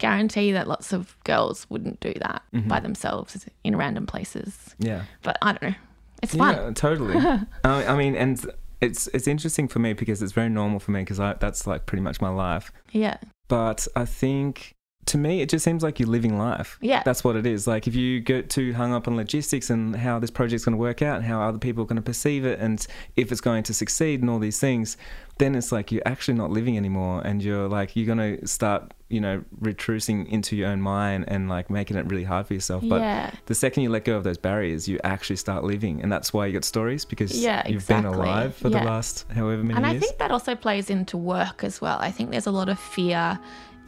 guarantee 0.02 0.52
that 0.52 0.68
lots 0.68 0.92
of 0.92 1.16
girls 1.24 1.66
wouldn't 1.70 2.00
do 2.02 2.14
that 2.20 2.42
Mm-hmm. 2.54 2.68
by 2.68 2.80
themselves 2.82 3.46
in 3.64 3.76
random 3.78 4.06
places. 4.06 4.76
Yeah. 4.80 5.04
But 5.22 5.38
I 5.42 5.54
don't 5.54 5.62
know. 5.72 5.76
It's 6.22 6.36
fun. 6.36 6.56
Yeah, 6.56 6.72
totally. 6.74 7.16
I, 7.18 7.46
I 7.94 7.96
mean, 7.96 8.16
and 8.16 8.44
it's 8.82 9.08
it's 9.14 9.28
interesting 9.28 9.68
for 9.70 9.80
me 9.80 9.94
because 9.94 10.22
it's 10.22 10.34
very 10.34 10.50
normal 10.50 10.80
for 10.80 10.92
me 10.92 11.02
because 11.02 11.18
that's 11.18 11.66
like 11.66 11.86
pretty 11.86 12.02
much 12.02 12.20
my 12.20 12.30
life. 12.30 12.72
Yeah. 12.92 13.18
But 13.48 13.88
I 13.96 14.06
think 14.06 14.74
to 15.12 15.18
me, 15.18 15.42
it 15.42 15.50
just 15.50 15.66
seems 15.66 15.84
like 15.84 16.00
you're 16.00 16.08
living 16.08 16.38
life. 16.38 16.78
Yeah. 16.82 17.04
That's 17.04 17.22
what 17.22 17.36
it 17.36 17.46
is. 17.46 17.68
Like 17.68 17.86
if 17.86 17.96
you 17.96 18.22
get 18.22 18.50
too 18.50 18.74
hung 18.74 18.94
up 18.94 19.08
on 19.10 19.18
logistics 19.18 19.70
and 19.70 19.94
how 19.96 20.20
this 20.20 20.32
project's 20.32 20.64
going 20.64 20.74
to 20.74 20.80
work 20.80 21.02
out 21.02 21.18
and 21.18 21.26
how 21.26 21.42
other 21.42 21.58
people 21.58 21.84
are 21.84 21.86
going 21.88 21.98
to 21.98 22.02
perceive 22.02 22.46
it 22.46 22.60
and 22.60 22.86
if 23.18 23.30
it's 23.32 23.42
going 23.42 23.64
to 23.64 23.74
succeed 23.74 24.22
and 24.22 24.30
all 24.30 24.40
these 24.40 24.58
things, 24.60 24.96
then 25.38 25.54
it's 25.56 25.72
like 25.72 25.92
you're 25.92 26.08
actually 26.08 26.36
not 26.36 26.50
living 26.50 26.78
anymore 26.78 27.22
and 27.26 27.44
you're 27.44 27.68
like 27.68 27.96
you're 27.96 28.06
going 28.06 28.38
to 28.38 28.48
start, 28.48 28.94
you 29.10 29.20
know, 29.20 29.44
retrucing 29.60 30.28
into 30.30 30.56
your 30.56 30.70
own 30.70 30.82
mind 30.82 31.26
and 31.28 31.50
like 31.50 31.70
making 31.70 31.98
it 31.98 32.06
really 32.06 32.24
hard 32.24 32.48
for 32.48 32.54
yourself. 32.54 32.82
But 32.88 33.02
Yeah. 33.02 33.32
the 33.48 33.56
second 33.56 33.84
you 33.84 33.90
let 33.90 34.06
go 34.06 34.16
of 34.16 34.24
those 34.24 34.38
barriers, 34.38 34.88
you 34.88 34.98
actually 35.04 35.36
start 35.38 35.66
living 35.66 36.02
and 36.02 36.10
that's 36.10 36.32
why 36.32 36.46
you 36.46 36.54
got 36.54 36.64
stories 36.64 37.04
because 37.04 37.38
Yeah, 37.38 37.68
you've 37.68 37.88
been 37.88 38.06
alive 38.06 38.56
for 38.56 38.70
Yeah. 38.70 38.80
the 38.80 38.86
last 38.86 39.26
however 39.36 39.62
many 39.64 39.76
And 39.76 39.86
I 39.86 40.00
think 40.00 40.20
that 40.20 40.32
also 40.32 40.56
plays 40.56 40.90
into 40.90 41.18
work 41.18 41.66
as 41.66 41.82
well. 41.82 41.98
I 42.00 42.12
think 42.12 42.32
there's 42.32 42.48
a 42.48 42.52
lot 42.52 42.70
of 42.70 42.80
fear 42.80 43.38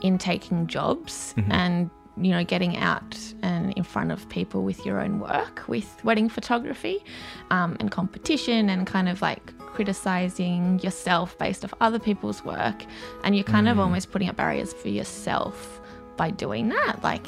in 0.03 0.17
taking 0.17 0.67
jobs 0.67 1.33
Mm-hmm. 1.37 1.51
and 1.51 1.89
you 2.15 2.29
know 2.29 2.43
getting 2.43 2.77
out 2.77 3.17
and 3.41 3.73
in 3.73 3.81
front 3.83 4.11
of 4.11 4.29
people 4.29 4.61
with 4.61 4.85
your 4.85 5.01
own 5.01 5.19
work 5.19 5.63
with 5.67 5.87
wedding 6.03 6.29
photography 6.29 7.03
um, 7.49 7.75
and 7.79 7.89
competition 7.89 8.69
and 8.69 8.85
kind 8.85 9.09
of 9.09 9.19
like 9.23 9.51
criticizing 9.57 10.79
yourself 10.81 11.35
based 11.39 11.65
off 11.65 11.73
other 11.81 11.97
people's 11.97 12.45
work 12.45 12.85
and 13.23 13.35
you're 13.35 13.43
kind 13.43 13.67
of 13.67 13.77
Mm. 13.77 13.81
almost 13.85 14.11
putting 14.11 14.29
up 14.29 14.35
barriers 14.35 14.73
for 14.73 14.89
yourself 14.89 15.81
by 16.15 16.29
doing 16.29 16.69
that 16.69 17.01
like 17.01 17.25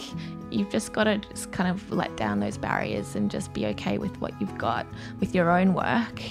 you've 0.52 0.70
just 0.70 0.94
got 0.94 1.06
to 1.06 1.18
just 1.18 1.52
kind 1.52 1.68
of 1.68 1.92
let 1.92 2.16
down 2.16 2.40
those 2.40 2.58
barriers 2.60 3.16
and 3.16 3.32
just 3.32 3.52
be 3.54 3.66
okay 3.66 3.98
with 3.98 4.16
what 4.22 4.40
you've 4.40 4.56
got 4.60 4.86
with 5.20 5.34
your 5.34 5.50
own 5.50 5.74
work 5.74 6.22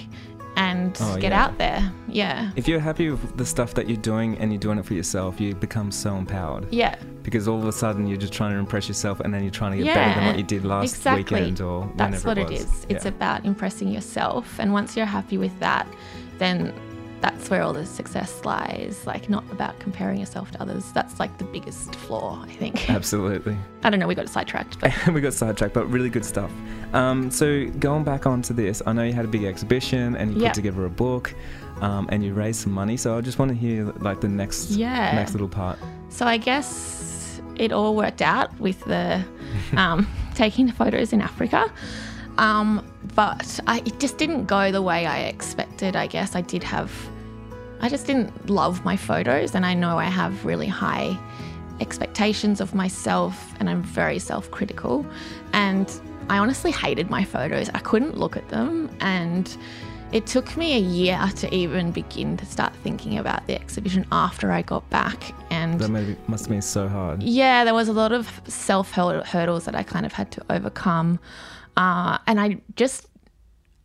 and 0.55 0.97
Oh, 1.01 1.15
get 1.17 1.31
yeah. 1.31 1.43
out 1.43 1.57
there 1.57 1.91
yeah 2.07 2.51
if 2.55 2.67
you're 2.67 2.79
happy 2.79 3.09
with 3.09 3.35
the 3.37 3.45
stuff 3.45 3.73
that 3.73 3.87
you're 3.89 3.97
doing 3.97 4.37
and 4.37 4.51
you're 4.51 4.59
doing 4.59 4.77
it 4.77 4.85
for 4.85 4.93
yourself, 4.93 5.39
you 5.41 5.53
become 5.55 5.91
so 5.91 6.15
empowered. 6.15 6.65
yeah 6.71 6.95
because 7.23 7.47
all 7.47 7.57
of 7.59 7.65
a 7.67 7.71
sudden 7.71 8.05
you're 8.07 8.17
just 8.19 8.33
trying 8.33 8.51
to 8.53 8.59
impress 8.59 8.87
yourself 8.87 9.19
and 9.19 9.33
then 9.33 9.41
you're 9.43 9.51
trying 9.51 9.71
to 9.71 9.77
get 9.77 9.85
Yeah, 9.87 9.95
better 9.95 10.19
than 10.19 10.27
what 10.27 10.37
you 10.37 10.43
did 10.43 10.63
last 10.63 10.95
exactly. 10.95 11.23
weekend 11.41 11.59
or 11.61 11.91
That's 11.95 12.23
whenever 12.23 12.27
what 12.29 12.37
it 12.37 12.41
it 12.59 12.63
was. 12.65 12.73
is. 12.75 12.85
It's 12.87 13.05
Yeah. 13.05 13.09
about 13.11 13.45
impressing 13.45 13.87
yourself. 13.89 14.59
And 14.59 14.71
once 14.71 14.95
you're 14.95 15.07
happy 15.07 15.39
with 15.39 15.57
that, 15.59 15.87
then 16.37 16.71
that's 17.25 17.49
where 17.49 17.63
all 17.63 17.73
the 17.73 17.85
success 17.85 18.45
lies. 18.45 18.95
Like, 19.07 19.29
not 19.29 19.43
about 19.51 19.79
comparing 19.79 20.19
yourself 20.19 20.51
to 20.51 20.61
others. 20.61 20.91
That's 20.93 21.19
like 21.19 21.35
the 21.39 21.43
biggest 21.45 21.95
flaw, 21.95 22.43
I 22.43 22.51
think. 22.51 22.89
Absolutely. 22.99 23.57
I 23.83 23.89
don't 23.89 23.99
know, 23.99 24.07
we 24.07 24.13
got 24.15 24.29
sidetracked, 24.29 24.79
but 24.79 24.91
we 25.13 25.21
got 25.21 25.33
sidetracked, 25.33 25.73
but 25.73 25.85
really 25.89 26.09
good 26.09 26.25
stuff. 26.25 26.51
Um, 26.93 27.31
so 27.31 27.65
going 27.79 28.03
back 28.03 28.27
onto 28.27 28.53
this, 28.53 28.81
I 28.85 28.93
know 28.93 29.03
you 29.03 29.13
had 29.13 29.25
a 29.25 29.27
big 29.27 29.43
exhibition 29.43 30.15
and 30.15 30.33
you 30.35 30.41
Yep. 30.41 30.51
put 30.51 30.55
together 30.55 30.85
a 30.85 30.89
book, 30.89 31.33
um, 31.81 32.07
and 32.11 32.23
you 32.23 32.33
raised 32.33 32.59
some 32.61 32.73
money. 32.73 32.95
So 32.97 33.17
I 33.17 33.21
just 33.21 33.39
want 33.39 33.49
to 33.49 33.55
hear 33.57 33.85
like 33.99 34.21
the 34.21 34.29
next 34.29 34.69
Yeah. 34.71 35.13
next 35.15 35.31
little 35.33 35.49
part. 35.49 35.77
so 36.09 36.25
I 36.27 36.37
guess 36.37 37.41
it 37.55 37.71
all 37.71 37.95
worked 37.95 38.21
out 38.21 38.49
with 38.59 38.79
the 38.85 39.23
um, 39.77 40.07
taking 40.35 40.67
the 40.67 40.73
photos 40.73 41.11
in 41.11 41.21
Africa. 41.21 41.71
Um, 42.37 42.85
but 43.15 43.59
I, 43.65 43.77
it 43.85 43.99
just 43.99 44.17
didn't 44.17 44.45
go 44.45 44.71
the 44.71 44.81
way 44.81 45.05
I 45.05 45.19
expected, 45.21 45.95
I 45.95 46.07
guess. 46.07 46.35
I 46.35 46.41
did 46.41 46.63
have, 46.63 46.91
I 47.85 47.87
just 47.87 48.07
didn't 48.07 48.49
love 48.49 48.83
my 48.83 48.97
photos, 48.97 49.53
and 49.53 49.63
I 49.63 49.75
know 49.75 49.99
I 49.99 50.05
have 50.05 50.43
really 50.43 50.65
high 50.65 51.15
expectations 51.79 52.59
of 52.59 52.73
myself, 52.73 53.53
and 53.59 53.69
I'm 53.69 53.83
very 53.83 54.17
self 54.17 54.49
critical. 54.49 55.05
And 55.53 55.87
I 56.27 56.39
honestly 56.39 56.71
hated 56.71 57.11
my 57.11 57.23
photos. 57.23 57.69
I 57.75 57.79
couldn't 57.89 58.17
look 58.17 58.35
at 58.37 58.49
them, 58.49 58.89
and 59.01 59.55
it 60.11 60.25
took 60.25 60.57
me 60.57 60.73
a 60.75 60.79
year 60.79 61.29
to 61.35 61.53
even 61.53 61.91
begin 61.91 62.37
to 62.37 62.45
start 62.47 62.75
thinking 62.77 63.19
about 63.19 63.45
the 63.45 63.53
exhibition 63.53 64.07
after 64.11 64.51
I 64.51 64.63
got 64.63 64.89
back. 64.89 65.35
And 65.51 65.79
That 65.79 65.89
maybe 65.89 66.17
must 66.25 66.45
have 66.45 66.49
been 66.49 66.63
so 66.63 66.87
hard. 66.87 67.21
yeah, 67.21 67.63
there 67.65 67.75
was 67.75 67.87
a 67.87 67.93
lot 67.93 68.11
of 68.11 68.41
self 68.47 68.93
hurdles 68.93 69.65
that 69.65 69.75
I 69.75 69.83
kind 69.83 70.07
of 70.07 70.13
had 70.13 70.31
to 70.31 70.41
overcome. 70.49 71.19
Uh, 71.77 72.17
and 72.25 72.39
I 72.41 72.61
just, 72.75 73.05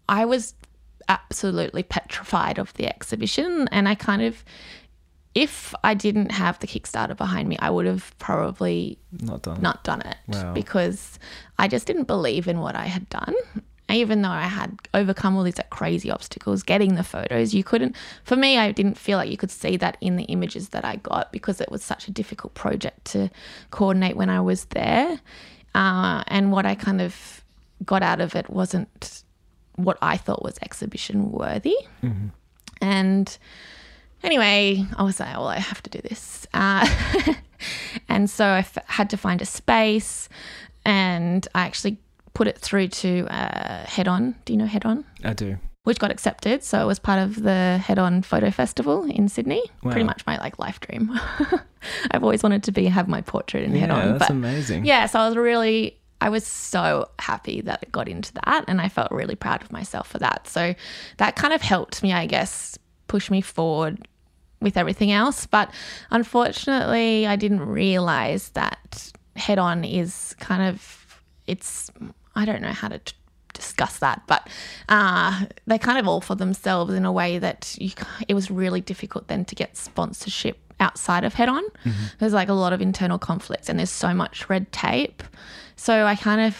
I 0.08 0.24
was 0.24 0.54
absolutely 1.10 1.82
petrified 1.82 2.56
of 2.58 2.72
the 2.74 2.86
exhibition. 2.86 3.68
And 3.72 3.88
I 3.88 3.94
kind 3.96 4.22
of, 4.22 4.44
if 5.34 5.74
I 5.84 5.94
didn't 5.94 6.30
have 6.30 6.58
the 6.60 6.66
Kickstarter 6.66 7.16
behind 7.16 7.48
me, 7.48 7.56
I 7.58 7.68
would 7.70 7.86
have 7.86 8.14
probably 8.18 8.98
Not 9.20 9.42
done. 9.42 9.60
not 9.60 9.84
done 9.84 10.00
it 10.02 10.16
Wow. 10.28 10.54
because 10.54 11.18
I 11.58 11.68
just 11.68 11.86
didn't 11.86 12.04
believe 12.06 12.46
in 12.48 12.60
what 12.60 12.76
I 12.76 12.86
had 12.86 13.08
done. 13.10 13.34
Even 13.90 14.22
though 14.22 14.28
I 14.28 14.42
had 14.42 14.78
overcome 14.94 15.36
all 15.36 15.42
these 15.42 15.58
like, 15.58 15.70
crazy 15.70 16.12
obstacles 16.12 16.62
getting 16.62 16.94
the 16.94 17.02
photos, 17.02 17.52
you 17.54 17.64
couldn't, 17.64 17.96
for 18.22 18.36
me, 18.36 18.56
I 18.56 18.70
didn't 18.70 18.96
feel 18.96 19.18
like 19.18 19.28
you 19.30 19.36
could 19.36 19.50
see 19.50 19.76
that 19.78 19.96
in 20.00 20.14
the 20.14 20.22
images 20.24 20.68
that 20.68 20.84
I 20.84 20.96
got 20.96 21.32
because 21.32 21.60
it 21.60 21.72
was 21.72 21.82
such 21.82 22.06
a 22.06 22.12
difficult 22.12 22.54
project 22.54 23.04
to 23.06 23.30
coordinate 23.72 24.16
when 24.16 24.30
I 24.30 24.40
was 24.40 24.66
there. 24.66 25.20
Uh, 25.74 26.22
and 26.28 26.52
what 26.52 26.66
I 26.66 26.76
kind 26.76 27.00
of 27.00 27.42
got 27.84 28.04
out 28.04 28.20
of 28.20 28.36
it 28.36 28.48
wasn't 28.48 29.19
what 29.84 29.98
I 30.02 30.16
thought 30.16 30.42
was 30.42 30.58
exhibition 30.62 31.30
worthy. 31.32 31.74
And 32.80 33.36
anyway, 34.22 34.84
I 34.96 35.02
was 35.02 35.20
like, 35.20 35.34
well, 35.34 35.48
I 35.48 35.58
have 35.58 35.82
to 35.82 35.90
do 35.90 36.00
this. 36.00 36.46
Uh, 36.54 36.86
and 38.08 38.28
so 38.30 38.44
I 38.46 38.58
f- 38.60 38.78
had 38.86 39.10
to 39.10 39.16
find 39.16 39.42
a 39.42 39.46
space 39.46 40.28
and 40.84 41.46
I 41.54 41.62
actually 41.62 41.98
put 42.32 42.48
it 42.48 42.58
through 42.58 42.88
to 42.88 43.26
uh, 43.28 43.84
Head 43.84 44.08
On. 44.08 44.34
Do 44.44 44.52
you 44.52 44.58
know 44.58 44.66
Head 44.66 44.84
On? 44.86 45.04
I 45.24 45.34
do. 45.34 45.58
Which 45.84 45.98
got 45.98 46.10
accepted. 46.10 46.62
So 46.62 46.80
it 46.82 46.86
was 46.86 46.98
part 46.98 47.18
of 47.18 47.42
the 47.42 47.78
Head 47.78 47.98
On 47.98 48.22
Photo 48.22 48.50
Festival 48.50 49.04
in 49.04 49.28
Sydney. 49.28 49.62
Pretty 49.82 50.04
much 50.04 50.24
my 50.26 50.38
like 50.38 50.58
life 50.58 50.80
dream. 50.80 51.10
I've 52.10 52.22
always 52.22 52.42
wanted 52.42 52.62
to 52.64 52.72
be 52.72 52.86
have 52.86 53.08
my 53.08 53.20
portrait 53.22 53.64
in 53.64 53.72
Yeah, 53.74 53.80
Head 53.80 53.90
On. 53.90 54.08
that's 54.12 54.18
but 54.20 54.30
amazing. 54.30 54.84
yeah, 54.84 55.06
so 55.06 55.20
I 55.20 55.26
was 55.26 55.36
really, 55.36 55.98
I 56.20 56.28
was 56.28 56.46
so 56.46 57.09
happy 57.18 57.61
that 57.62 57.83
it 57.83 57.92
got 57.92 58.09
into 58.09 58.33
that, 58.44 58.64
and 58.68 58.80
I 58.80 58.88
felt 58.88 59.11
really 59.11 59.35
proud 59.35 59.62
of 59.62 59.72
myself 59.72 60.09
for 60.09 60.18
that. 60.18 60.46
So 60.46 60.74
that 61.16 61.37
kind 61.37 61.52
of 61.54 61.62
helped 61.62 62.02
me, 62.02 62.12
I 62.12 62.26
guess, 62.26 62.78
push 63.09 63.30
me 63.30 63.40
forward 63.40 64.06
with 64.61 64.76
everything 64.76 65.11
else. 65.11 65.46
But 65.46 65.70
unfortunately, 66.11 67.26
I 67.26 67.37
didn't 67.37 67.61
realize 67.61 68.50
that 68.50 69.12
Head 69.37 69.59
On 69.59 69.85
is 69.85 70.35
kind 70.38 70.62
of, 70.62 71.22
it's, 71.46 71.90
I 72.35 72.44
don't 72.44 72.62
know 72.62 72.72
how 72.72 72.88
to. 72.88 72.98
T- 72.98 73.14
discuss 73.52 73.98
that 73.98 74.22
but 74.26 74.48
uh, 74.88 75.44
they 75.66 75.76
kind 75.76 75.98
of 75.98 76.06
all 76.06 76.20
for 76.20 76.37
themselves 76.37 76.94
in 76.94 77.04
a 77.04 77.12
way 77.12 77.37
that 77.37 77.76
you, 77.78 77.90
it 78.28 78.33
was 78.33 78.50
really 78.50 78.80
difficult 78.80 79.26
then 79.26 79.44
to 79.44 79.54
get 79.54 79.76
sponsorship 79.76 80.56
outside 80.78 81.24
of 81.24 81.35
Head 81.35 81.48
On 81.48 81.62
there's 82.20 82.33
like 82.33 82.48
a 82.48 82.54
lot 82.54 82.72
of 82.72 82.80
internal 82.80 83.18
conflicts 83.18 83.68
and 83.68 83.78
there's 83.78 83.90
so 83.90 84.14
much 84.14 84.48
red 84.48 84.70
tape 84.72 85.22
so 85.86 85.94
i 86.12 86.14
kind 86.14 86.40
of 86.48 86.54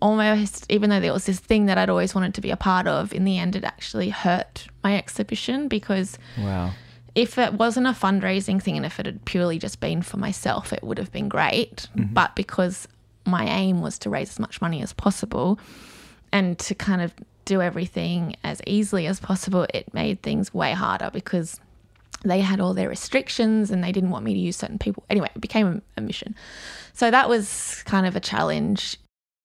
almost 0.00 0.66
even 0.70 0.90
though 0.90 1.00
there 1.00 1.12
was 1.12 1.24
this 1.26 1.40
thing 1.40 1.66
that 1.66 1.78
i'd 1.78 1.88
always 1.88 2.14
wanted 2.14 2.34
to 2.34 2.40
be 2.40 2.50
a 2.50 2.56
part 2.56 2.86
of 2.86 3.12
in 3.14 3.24
the 3.24 3.38
end 3.38 3.56
it 3.56 3.64
actually 3.64 4.10
hurt 4.10 4.66
my 4.84 4.96
exhibition 4.96 5.68
because 5.68 6.18
Wow. 6.38 6.72
if 7.14 7.38
it 7.38 7.54
wasn't 7.54 7.86
a 7.86 7.90
fundraising 8.04 8.62
thing 8.62 8.76
and 8.76 8.84
if 8.84 9.00
it 9.00 9.06
had 9.06 9.24
purely 9.24 9.58
just 9.58 9.80
been 9.80 10.02
for 10.02 10.18
myself, 10.18 10.72
it 10.72 10.82
would 10.82 10.98
have 10.98 11.10
been 11.10 11.28
great. 11.28 11.88
Mm-hmm. 11.96 12.12
But 12.12 12.36
because 12.36 12.86
my 13.24 13.44
aim 13.46 13.80
was 13.80 13.98
to 14.00 14.10
raise 14.10 14.30
as 14.30 14.38
much 14.38 14.60
money 14.60 14.82
as 14.82 14.92
possible 14.92 15.58
and 16.30 16.58
to 16.66 16.74
kind 16.74 17.00
of 17.00 17.14
do 17.46 17.62
everything 17.62 18.36
as 18.44 18.60
easily 18.66 19.06
as 19.06 19.18
possible, 19.18 19.66
it 19.72 19.92
made 19.94 20.20
things 20.22 20.52
way 20.52 20.72
harder 20.72 21.10
because 21.12 21.58
they 22.26 22.40
had 22.40 22.60
all 22.60 22.74
their 22.74 22.88
restrictions 22.88 23.70
and 23.70 23.82
they 23.82 23.92
didn't 23.92 24.10
want 24.10 24.24
me 24.24 24.34
to 24.34 24.40
use 24.40 24.56
certain 24.56 24.78
people. 24.78 25.04
Anyway, 25.10 25.30
it 25.34 25.40
became 25.40 25.82
a, 25.96 26.00
mission. 26.00 26.34
So 26.92 27.10
that 27.10 27.28
was 27.28 27.82
kind 27.84 28.06
of 28.06 28.16
a 28.16 28.20
challenge 28.20 28.94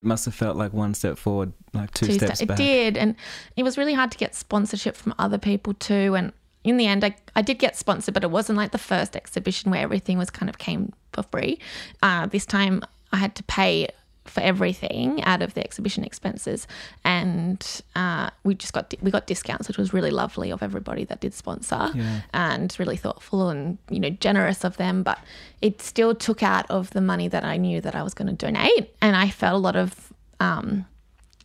It 0.04 0.08
Must 0.08 0.26
have 0.26 0.36
felt 0.36 0.58
like 0.58 0.74
one 0.74 0.94
step 0.94 1.18
forward, 1.18 1.54
like 1.74 1.92
two, 1.92 2.08
two 2.08 2.14
steps 2.14 2.40
ste- 2.40 2.48
back. 2.48 2.60
It 2.60 2.64
did, 2.64 2.98
and 2.98 3.16
it 3.56 3.64
was 3.64 3.78
really 3.78 3.94
hard 3.94 4.12
to 4.12 4.18
get 4.18 4.36
sponsorship 4.36 4.96
from 4.96 5.14
other 5.18 5.38
people 5.38 5.74
too. 5.74 6.16
And 6.16 6.34
in 6.64 6.78
the 6.78 6.88
end, 6.88 7.04
I, 7.04 7.16
I 7.36 7.42
did 7.42 7.58
get 7.60 7.76
sponsored, 7.76 8.14
but 8.14 8.24
it 8.24 8.32
wasn't 8.32 8.58
like 8.58 8.72
the 8.72 8.78
first 8.78 9.16
exhibition 9.16 9.72
where 9.72 9.82
everything 9.82 10.18
was 10.18 10.30
kind 10.30 10.50
of 10.50 10.58
came 10.58 10.94
for 11.14 11.24
free. 11.24 11.60
Uh, 12.04 12.28
this 12.28 12.46
time, 12.46 12.84
I 13.12 13.18
had 13.18 13.36
to 13.36 13.44
pay 13.44 13.90
for 14.26 14.42
everything 14.42 15.24
out 15.24 15.42
of 15.42 15.54
the 15.56 15.64
exhibition 15.64 16.04
expenses, 16.04 16.68
and 17.04 17.82
uh, 17.96 18.30
we 18.44 18.54
just 18.56 18.72
got 18.74 18.94
we 19.02 19.10
got 19.12 19.26
discounts, 19.28 19.68
which 19.68 19.78
was 19.78 19.94
really 19.94 20.12
lovely 20.12 20.52
of 20.52 20.62
everybody 20.62 21.04
that 21.06 21.20
did 21.22 21.34
sponsor, 21.34 21.90
Yeah. 21.96 22.22
and 22.34 22.76
really 22.80 22.98
thoughtful 22.98 23.50
and 23.50 23.78
you 23.90 24.00
know 24.00 24.10
generous 24.12 24.64
of 24.64 24.78
them. 24.78 25.04
But 25.04 25.20
it 25.62 25.82
still 25.82 26.14
took 26.14 26.44
out 26.44 26.70
of 26.70 26.92
the 26.92 27.02
money 27.02 27.28
that 27.30 27.44
I 27.44 27.58
knew 27.58 27.82
that 27.82 27.96
I 27.96 28.04
was 28.04 28.14
going 28.14 28.28
to 28.28 28.34
donate, 28.46 28.94
and 29.02 29.16
I 29.16 29.30
felt 29.30 29.56
a 29.56 29.58
lot 29.58 29.76
of 29.76 30.14
um, 30.40 30.86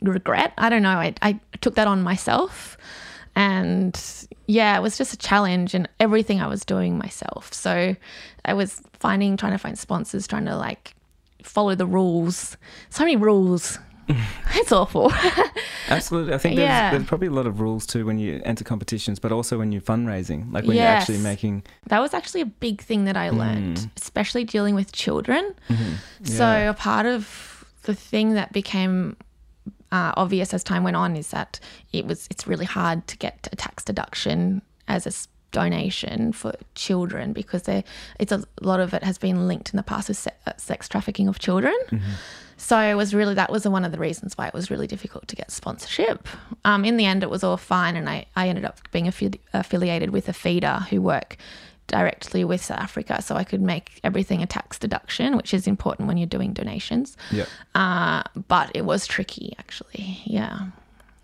regret. 0.03 0.53
I 0.59 0.69
don't 0.69 0.83
know. 0.83 0.99
I, 0.99 1.15
I 1.23 1.41
took 1.61 1.75
that 1.77 1.89
on 1.89 2.03
myself. 2.03 2.77
And 3.35 4.01
yeah, 4.47 4.79
it 4.79 4.81
was 4.83 4.97
just 4.97 5.13
a 5.13 5.17
challenge 5.19 5.75
and 5.75 5.87
everything 6.01 6.41
I 6.41 6.47
was 6.47 6.65
doing 6.65 6.97
myself. 6.97 7.53
So 7.53 7.95
I 8.47 8.55
was 8.55 8.81
finding, 8.99 9.37
trying 9.37 9.53
to 9.53 9.59
find 9.59 9.79
sponsors, 9.79 10.27
trying 10.27 10.47
to 10.47 10.57
like 10.57 10.95
follow 11.47 11.75
the 11.75 11.87
rules. 11.87 12.57
So 12.91 13.05
many 13.05 13.17
rules. 13.17 13.79
it's 14.55 14.71
awful. 14.73 15.13
Absolutely. 15.89 16.33
I 16.35 16.39
think 16.39 16.57
there's, 16.57 16.69
Yeah. 16.69 16.91
there's 16.93 17.05
probably 17.07 17.29
a 17.29 17.33
lot 17.33 17.47
of 17.47 17.61
rules 17.61 17.87
too 17.87 18.07
when 18.07 18.19
you 18.19 18.41
enter 18.45 18.63
competitions, 18.65 19.19
but 19.19 19.33
also 19.33 19.59
when 19.59 19.73
you're 19.73 19.81
fundraising, 19.83 20.53
like 20.53 20.65
when 20.65 20.77
Yes. 20.77 20.83
you're 20.83 20.97
actually 21.17 21.19
making. 21.19 21.63
that 21.89 22.01
was 22.01 22.15
actually 22.15 22.41
a 22.43 22.47
big 22.47 22.81
thing 22.83 23.05
that 23.07 23.17
I 23.17 23.31
learned, 23.31 23.91
especially 23.97 24.45
dealing 24.45 24.75
with 24.75 24.93
children. 24.93 25.55
So 26.25 26.45
Yeah. 26.45 26.71
a 26.71 26.75
part 26.75 27.07
of 27.07 27.65
the 27.83 27.95
thing 27.95 28.35
that 28.35 28.53
became 28.53 29.17
uh, 29.93 30.13
obvious 30.17 30.53
as 30.53 30.65
time 30.65 30.83
went 30.85 30.97
on 30.97 31.17
is 31.17 31.29
that 31.31 31.61
it 31.93 32.07
was 32.07 32.27
it's 32.31 32.47
really 32.47 32.65
hard 32.67 33.07
to 33.07 33.17
get 33.17 33.49
a 33.53 33.57
tax 33.57 33.85
deduction 33.85 34.61
as 34.89 35.07
a 35.07 35.13
donation 35.61 36.33
for 36.41 36.53
children 36.75 37.33
because 37.41 37.63
they 37.69 37.81
it's 38.23 38.33
a 38.39 38.41
lot 38.61 38.79
of 38.85 38.89
it 38.99 39.03
has 39.11 39.17
been 39.27 39.39
linked 39.51 39.69
in 39.73 39.77
the 39.77 39.83
past 39.93 40.09
with 40.09 40.19
se- 40.25 40.39
uh, 40.47 40.53
sex 40.59 40.81
trafficking 40.89 41.29
of 41.29 41.39
children. 41.39 41.77
So 42.59 42.79
it 42.93 42.95
was 43.03 43.13
really 43.15 43.35
that 43.43 43.51
was 43.51 43.63
one 43.77 43.85
of 43.87 43.93
the 43.93 43.99
reasons 44.09 44.37
why 44.39 44.47
it 44.49 44.55
was 44.55 44.71
really 44.73 44.87
difficult 44.95 45.25
to 45.29 45.37
get 45.37 45.51
sponsorship. 45.51 46.19
Um, 46.65 46.85
in 46.85 46.97
the 46.97 47.07
end, 47.13 47.23
it 47.23 47.31
was 47.31 47.43
all 47.45 47.57
fine, 47.59 47.95
and 47.97 48.09
I, 48.09 48.19
I 48.35 48.49
ended 48.49 48.65
up 48.65 48.77
being 48.93 49.07
affi- 49.07 49.39
affiliated 49.53 50.11
with 50.11 50.29
a 50.29 50.33
feeder 50.33 50.77
who 50.91 50.99
work 51.15 51.37
directly 51.87 52.43
with 52.45 52.61
South 52.65 52.81
Africa, 52.81 53.21
so 53.23 53.37
I 53.37 53.45
could 53.45 53.61
make 53.63 54.01
everything 54.03 54.43
a 54.43 54.47
tax 54.47 54.79
deduction, 54.79 55.37
which 55.37 55.53
is 55.55 55.67
important 55.67 56.09
when 56.09 56.17
you're 56.19 56.27
doing 56.39 56.53
donations. 56.55 57.17
Yeah. 57.31 57.45
Uh, 57.75 58.23
but 58.49 58.67
it 58.75 58.85
was 58.93 59.07
tricky, 59.07 59.55
actually. 59.63 60.21
Yeah, 60.25 60.55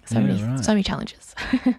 so 0.04 0.18
Yeah, 0.20 0.26
many 0.26 0.42
right. 0.42 0.64
so 0.64 0.70
many 0.72 0.82
challenges. 0.90 1.34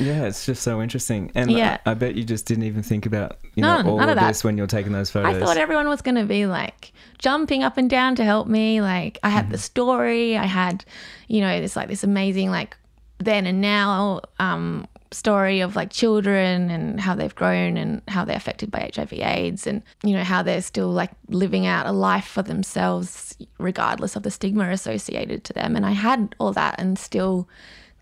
Yeah, 0.00 0.24
it's 0.24 0.44
just 0.46 0.62
so 0.62 0.82
interesting. 0.82 1.30
And 1.34 1.50
Yeah. 1.50 1.78
I, 1.86 1.92
I 1.92 1.94
bet 1.94 2.14
you 2.14 2.24
just 2.24 2.46
didn't 2.46 2.64
even 2.64 2.82
think 2.82 3.06
about 3.06 3.38
you 3.54 3.62
No, 3.62 3.82
know 3.82 3.90
all 3.90 4.00
of 4.00 4.08
of 4.08 4.18
this 4.18 4.44
when 4.44 4.56
you're 4.58 4.66
taking 4.66 4.92
those 4.92 5.10
photos. 5.10 5.36
I 5.36 5.38
thought 5.38 5.56
everyone 5.56 5.88
was 5.88 6.02
going 6.02 6.16
to 6.16 6.24
be 6.24 6.46
like 6.46 6.92
jumping 7.18 7.62
up 7.62 7.76
and 7.76 7.88
down 7.88 8.14
to 8.16 8.24
help 8.24 8.48
me. 8.48 8.80
Like 8.80 9.18
I 9.22 9.30
had 9.30 9.50
the 9.50 9.58
story, 9.58 10.36
I 10.36 10.46
had, 10.46 10.84
you 11.28 11.40
know, 11.40 11.60
this 11.60 11.76
like 11.76 11.88
this 11.88 12.04
amazing 12.04 12.50
like 12.50 12.76
then 13.18 13.46
and 13.46 13.60
now 13.60 14.20
um, 14.38 14.86
story 15.10 15.60
of 15.60 15.74
like 15.74 15.90
children 15.90 16.70
and 16.70 17.00
how 17.00 17.14
they've 17.14 17.34
grown 17.34 17.76
and 17.76 18.02
how 18.08 18.24
they're 18.24 18.36
affected 18.36 18.70
by 18.70 18.90
HIV/AIDS 18.94 19.66
and 19.66 19.82
you 20.02 20.14
know 20.14 20.22
how 20.22 20.42
they're 20.42 20.62
still 20.62 20.90
like 20.90 21.10
living 21.28 21.66
out 21.66 21.86
a 21.86 21.92
life 21.92 22.26
for 22.26 22.42
themselves 22.42 23.36
regardless 23.58 24.16
of 24.16 24.22
the 24.22 24.30
stigma 24.30 24.70
associated 24.70 25.44
to 25.44 25.52
them. 25.52 25.76
And 25.76 25.84
I 25.86 25.92
had 25.92 26.34
all 26.38 26.52
that, 26.52 26.76
and 26.78 26.98
still, 26.98 27.48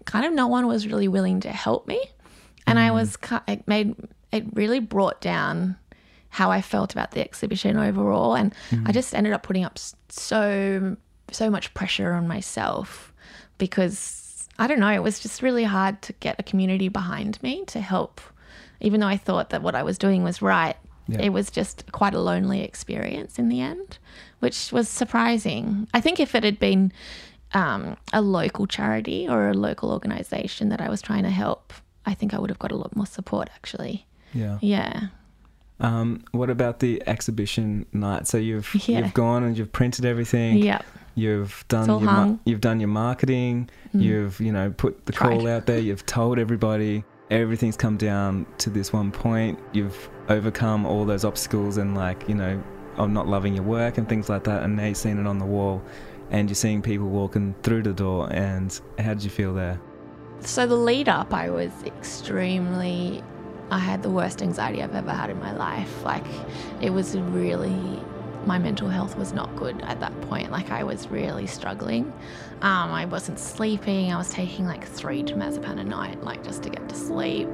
kind 0.07 0.25
of 0.25 0.33
no 0.33 0.47
one 0.47 0.67
was 0.67 0.87
really 0.87 1.09
willing 1.09 1.41
to 1.41 1.51
help 1.51 1.87
me 1.87 2.01
and 2.67 2.79
I 2.79 2.91
was 2.91 3.17
mm. 3.17 3.43
it 3.47 3.67
made 3.67 3.95
it 4.33 4.45
really 4.53 4.81
brought 4.81 5.21
down 5.21 5.77
how 6.29 6.51
I 6.51 6.61
felt 6.61 6.93
about 6.93 7.13
the 7.13 7.21
exhibition 7.21 7.79
overall, 7.79 8.35
and 8.35 8.55
I 8.73 8.77
mm. 8.77 8.93
just 8.93 9.15
ended 9.15 9.33
up 9.33 9.43
putting 9.43 9.65
up 9.65 9.79
so 10.09 10.97
so 11.31 11.51
much 11.51 11.73
pressure 11.75 12.13
on 12.13 12.29
myself 12.29 13.13
because 13.59 14.49
I 14.59 14.67
don't 14.67 14.81
know, 14.81 14.93
it 14.93 15.03
was 15.03 15.21
just 15.21 15.43
really 15.43 15.65
hard 15.65 16.03
to 16.03 16.13
get 16.15 16.37
a 16.39 16.43
community 16.43 16.89
behind 16.89 17.43
me 17.43 17.65
to 17.67 17.81
help, 17.81 18.21
even 18.81 19.01
though 19.01 19.07
I 19.07 19.17
thought 19.17 19.51
that 19.51 19.63
what 19.63 19.75
I 19.75 19.83
was 19.83 19.99
doing 19.99 20.23
was 20.23 20.43
right. 20.43 20.77
Yeah. 21.09 21.23
It 21.23 21.29
was 21.29 21.51
just 21.51 21.91
quite 21.93 22.15
a 22.15 22.21
lonely 22.21 22.63
experience 22.63 23.39
in 23.39 23.49
the 23.49 23.61
end, 23.61 23.99
which 24.41 24.73
was 24.73 24.89
surprising. 24.89 25.87
I 25.95 26.01
think 26.01 26.19
if 26.19 26.35
it 26.35 26.43
had 26.43 26.59
been 26.59 26.93
um, 27.55 27.97
a 28.13 28.21
local 28.21 28.67
charity 28.67 29.29
or 29.29 29.49
a 29.49 29.55
local 29.55 29.91
organization 29.91 30.69
that 30.71 30.81
I 30.81 30.89
was 30.89 31.01
trying 31.03 31.23
to 31.25 31.31
help, 31.31 31.73
I 32.05 32.15
think 32.15 32.35
I 32.35 32.39
would 32.39 32.51
have 32.51 32.59
got 32.59 32.73
a 32.73 32.77
lot 32.77 32.95
more 32.97 33.07
support 33.07 33.49
actually. 33.55 34.07
Yeah. 34.35 34.59
Yeah. 34.61 35.09
Um, 35.79 36.25
what 36.33 36.49
about 36.51 36.81
the 36.81 37.03
exhibition 37.07 37.87
night? 37.93 38.27
So 38.27 38.39
you've 38.39 38.75
Yeah. 38.89 39.01
you've 39.01 39.15
gone 39.15 39.43
and 39.45 39.57
you've 39.59 39.73
printed 39.73 40.05
everything. 40.05 40.59
Yeah. 40.59 40.81
You've 41.15 41.65
done 41.69 41.89
all 41.89 42.01
your. 42.01 42.09
Mm. 42.11 42.39
you've 42.45 42.61
done 42.61 42.79
your 42.81 42.89
marketing. 42.89 43.71
You've 43.93 44.39
you 44.41 44.53
know 44.53 44.71
put 44.77 45.07
the 45.07 45.13
Tried. 45.13 45.39
call 45.39 45.49
out 45.49 45.67
there. 45.67 45.79
You've 45.79 46.05
told 46.07 46.39
everybody. 46.39 47.05
Everything's 47.31 47.77
come 47.77 47.97
down 47.97 48.47
to 48.59 48.71
this 48.71 48.93
one 48.93 49.11
point. 49.11 49.59
You've 49.73 50.09
overcome 50.29 50.85
all 50.87 51.05
those 51.05 51.25
obstacles 51.25 51.77
and 51.79 51.95
like 51.95 52.29
you 52.29 52.35
know 52.35 52.63
of 52.97 53.11
not 53.11 53.29
loving 53.29 53.55
your 53.55 53.65
work 53.65 53.99
and 53.99 54.09
things 54.09 54.29
like 54.29 54.45
that. 54.45 54.63
And 54.63 54.77
now 54.77 54.85
you're 54.87 54.95
seeing 54.95 55.19
it 55.19 55.27
on 55.27 55.39
the 55.39 55.45
wall, 55.47 55.83
and 56.31 56.49
you're 56.49 56.55
seeing 56.55 56.83
people 56.83 57.09
walking 57.09 57.55
through 57.63 57.83
the 57.83 57.93
door. 57.93 58.29
And 58.33 58.79
how 58.99 59.15
did 59.15 59.25
you 59.25 59.31
feel 59.31 59.55
there? 59.55 59.81
So 60.41 60.67
the 60.67 60.77
lead 60.77 61.09
up, 61.09 61.33
I 61.33 61.51
was 61.51 61.71
extremely. 61.85 63.23
I 63.71 63.79
had 63.79 64.03
the 64.03 64.11
worst 64.11 64.43
anxiety 64.43 64.81
I've 64.81 64.95
ever 64.95 65.11
had 65.11 65.29
in 65.29 65.41
my 65.41 65.53
life. 65.53 66.05
Like, 66.05 66.25
it 66.81 66.91
was 66.91 67.17
really. 67.17 68.01
My 68.45 68.59
mental 68.61 68.89
health 68.89 69.17
was 69.17 69.33
not 69.33 69.57
good 69.57 69.81
at 69.83 69.99
that 69.99 70.21
point. 70.23 70.53
Like, 70.53 70.71
I 70.71 70.85
was 70.85 71.09
really 71.09 71.49
struggling. 71.49 72.13
Um, 72.63 72.93
I 72.93 73.05
wasn't 73.05 73.41
sleeping. 73.41 74.13
I 74.13 74.17
was 74.17 74.31
taking 74.31 74.67
like 74.67 74.87
three 74.87 75.25
diazepam 75.25 75.81
a 75.81 75.85
night, 75.85 76.23
like 76.23 76.45
just 76.45 76.63
to 76.63 76.71
get 76.71 76.89
to 76.89 76.95
sleep. 76.95 77.49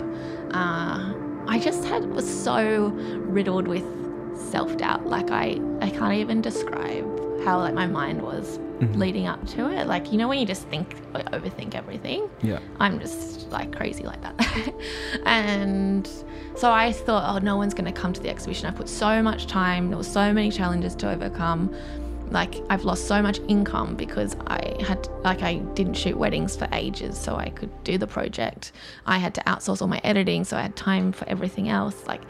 Uh, 0.50 1.14
I 1.46 1.58
just 1.58 1.84
had 1.84 2.04
was 2.10 2.28
so 2.28 2.88
riddled 2.88 3.68
with 3.68 3.84
self 4.50 4.76
doubt. 4.76 5.06
Like, 5.06 5.30
I 5.30 5.60
I 5.80 5.88
can't 5.88 6.14
even 6.14 6.42
describe 6.42 7.11
how 7.44 7.58
like 7.58 7.74
my 7.74 7.86
mind 7.86 8.22
was 8.22 8.58
mm-hmm. 8.82 8.98
leading 8.98 9.26
up 9.26 9.46
to 9.48 9.70
it. 9.70 9.86
Like, 9.86 10.12
you 10.12 10.18
know, 10.18 10.28
when 10.28 10.38
you 10.38 10.46
just 10.46 10.66
think, 10.68 10.96
overthink 11.12 11.74
everything. 11.74 12.28
Yeah. 12.42 12.58
I'm 12.80 12.98
just 12.98 13.50
like 13.50 13.74
crazy 13.74 14.04
like 14.04 14.20
that. 14.22 14.74
and 15.26 16.08
so 16.56 16.70
I 16.70 16.92
thought, 16.92 17.34
oh, 17.34 17.38
no 17.38 17.56
one's 17.56 17.74
going 17.74 17.92
to 17.92 17.98
come 17.98 18.12
to 18.12 18.20
the 18.20 18.28
exhibition. 18.28 18.66
I 18.66 18.70
put 18.72 18.88
so 18.88 19.22
much 19.22 19.46
time, 19.46 19.88
there 19.88 19.96
were 19.96 20.04
so 20.04 20.32
many 20.32 20.50
challenges 20.50 20.94
to 20.96 21.10
overcome. 21.10 21.74
Like 22.30 22.54
I've 22.70 22.84
lost 22.84 23.06
so 23.08 23.20
much 23.20 23.40
income 23.48 23.94
because 23.94 24.36
I 24.46 24.82
had 24.82 25.06
like 25.22 25.42
I 25.42 25.56
didn't 25.74 25.94
shoot 25.94 26.16
weddings 26.16 26.56
for 26.56 26.66
ages 26.72 27.18
so 27.18 27.36
I 27.36 27.50
could 27.50 27.70
do 27.84 27.98
the 27.98 28.06
project. 28.06 28.72
I 29.04 29.18
had 29.18 29.34
to 29.34 29.42
outsource 29.42 29.82
all 29.82 29.88
my 29.88 30.00
editing 30.02 30.44
so 30.44 30.56
I 30.56 30.62
had 30.62 30.74
time 30.74 31.12
for 31.12 31.28
everything 31.28 31.68
else. 31.68 32.06
Like 32.06 32.22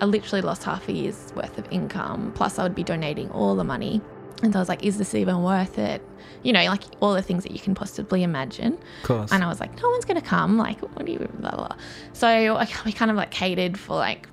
I 0.00 0.04
literally 0.04 0.42
lost 0.42 0.62
half 0.62 0.88
a 0.88 0.92
year's 0.92 1.32
worth 1.34 1.58
of 1.58 1.66
income. 1.72 2.30
Plus 2.36 2.60
I 2.60 2.62
would 2.62 2.76
be 2.76 2.84
donating 2.84 3.30
all 3.30 3.56
the 3.56 3.64
money. 3.64 4.00
And 4.42 4.52
so 4.52 4.58
I 4.58 4.62
was 4.62 4.68
like, 4.68 4.84
is 4.84 4.98
this 4.98 5.14
even 5.14 5.42
worth 5.42 5.78
it? 5.78 6.02
You 6.42 6.52
know, 6.52 6.64
like 6.64 6.82
all 7.00 7.14
the 7.14 7.22
things 7.22 7.44
that 7.44 7.52
you 7.52 7.60
can 7.60 7.74
possibly 7.74 8.22
imagine. 8.22 8.74
Of 9.02 9.08
course. 9.08 9.32
And 9.32 9.44
I 9.44 9.48
was 9.48 9.60
like, 9.60 9.80
no 9.80 9.88
one's 9.90 10.04
going 10.04 10.20
to 10.20 10.26
come. 10.26 10.58
Like, 10.58 10.80
what 10.80 11.06
do 11.06 11.12
you, 11.12 11.18
blah, 11.18 11.50
blah, 11.50 11.68
blah. 11.68 11.76
So 12.12 12.28
I, 12.28 12.68
we 12.84 12.92
kind 12.92 13.10
of 13.10 13.16
like 13.16 13.30
catered 13.30 13.78
for 13.78 13.96
like 13.96 14.28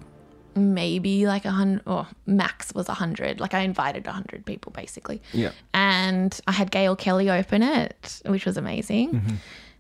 maybe 0.56 1.28
like 1.28 1.46
a 1.46 1.52
hundred, 1.52 1.84
or 1.86 2.08
max 2.26 2.74
was 2.74 2.90
a 2.90 2.94
hundred. 2.94 3.40
Like 3.40 3.54
I 3.54 3.60
invited 3.60 4.08
a 4.08 4.12
hundred 4.12 4.46
people 4.46 4.72
basically. 4.72 5.22
Yeah. 5.34 5.52
And 5.74 6.40
I 6.48 6.52
had 6.52 6.72
Gail 6.72 6.96
Kelly 6.96 7.30
open 7.30 7.62
it, 7.62 8.22
which 8.26 8.46
was 8.46 8.58
amazing. 8.58 9.12
Mm-hmm. 9.12 9.36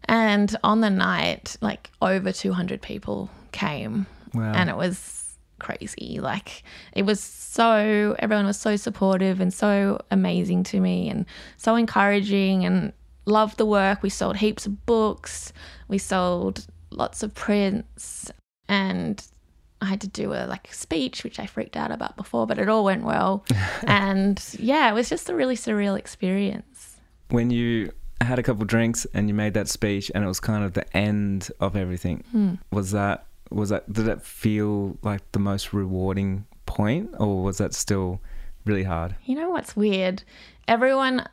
And 0.05 0.55
on 0.63 0.81
the 0.81 0.89
night, 0.89 1.57
like 1.61 1.91
over 2.01 2.31
200 2.31 2.81
people 2.81 3.29
came. 3.51 4.05
Wow. 4.33 4.53
And 4.53 4.69
it 4.69 4.77
was 4.77 5.18
crazy. 5.59 6.19
Like 6.19 6.63
it 6.93 7.03
was 7.03 7.19
so, 7.19 8.15
everyone 8.19 8.45
was 8.45 8.59
so 8.59 8.75
supportive 8.75 9.39
and 9.41 9.53
so 9.53 9.99
amazing 10.11 10.63
to 10.65 10.79
me 10.79 11.09
and 11.09 11.25
so 11.57 11.75
encouraging 11.75 12.65
and 12.65 12.93
loved 13.25 13.57
the 13.57 13.65
work. 13.65 14.01
We 14.03 14.09
sold 14.09 14.37
heaps 14.37 14.65
of 14.65 14.85
books, 14.85 15.53
we 15.87 15.97
sold 15.97 16.65
lots 16.91 17.21
of 17.23 17.33
prints, 17.35 18.31
and 18.67 19.23
I 19.81 19.85
had 19.85 20.01
to 20.01 20.07
do 20.07 20.33
a 20.33 20.45
like 20.47 20.73
speech, 20.73 21.23
which 21.23 21.39
I 21.39 21.45
freaked 21.45 21.77
out 21.77 21.91
about 21.91 22.17
before, 22.17 22.45
but 22.47 22.57
it 22.59 22.67
all 22.69 22.83
went 22.83 23.03
well. 23.03 23.45
and 23.87 24.43
yeah, 24.59 24.89
it 24.89 24.93
was 24.93 25.09
just 25.09 25.29
a 25.29 25.35
really 25.35 25.55
surreal 25.55 25.97
experience. 25.97 26.97
when 27.29 27.49
you 27.51 27.91
had 28.21 28.37
a 28.37 28.43
couple 28.43 28.65
drinks 28.65 29.07
and 29.13 29.29
you 29.29 29.33
made 29.33 29.53
that 29.53 29.69
speech 29.69 30.11
and 30.13 30.25
it 30.25 30.27
was 30.27 30.41
kind 30.41 30.65
of 30.65 30.73
the 30.73 30.97
end 30.97 31.49
of 31.61 31.77
everything 31.77 32.21
Hmm. 32.31 32.55
was 32.69 32.91
that 32.91 33.25
was 33.49 33.69
that 33.69 33.91
did 33.91 34.05
that 34.05 34.23
feel 34.23 34.97
like 35.01 35.21
the 35.31 35.39
most 35.39 35.73
rewarding 35.73 36.45
point 36.65 37.09
or 37.19 37.43
was 37.43 37.57
that 37.57 37.73
still 37.73 38.21
really 38.65 38.83
hard 38.83 39.15
You 39.25 39.35
know 39.35 39.49
what's 39.49 39.75
weird? 39.75 40.23
Everyone 40.67 41.27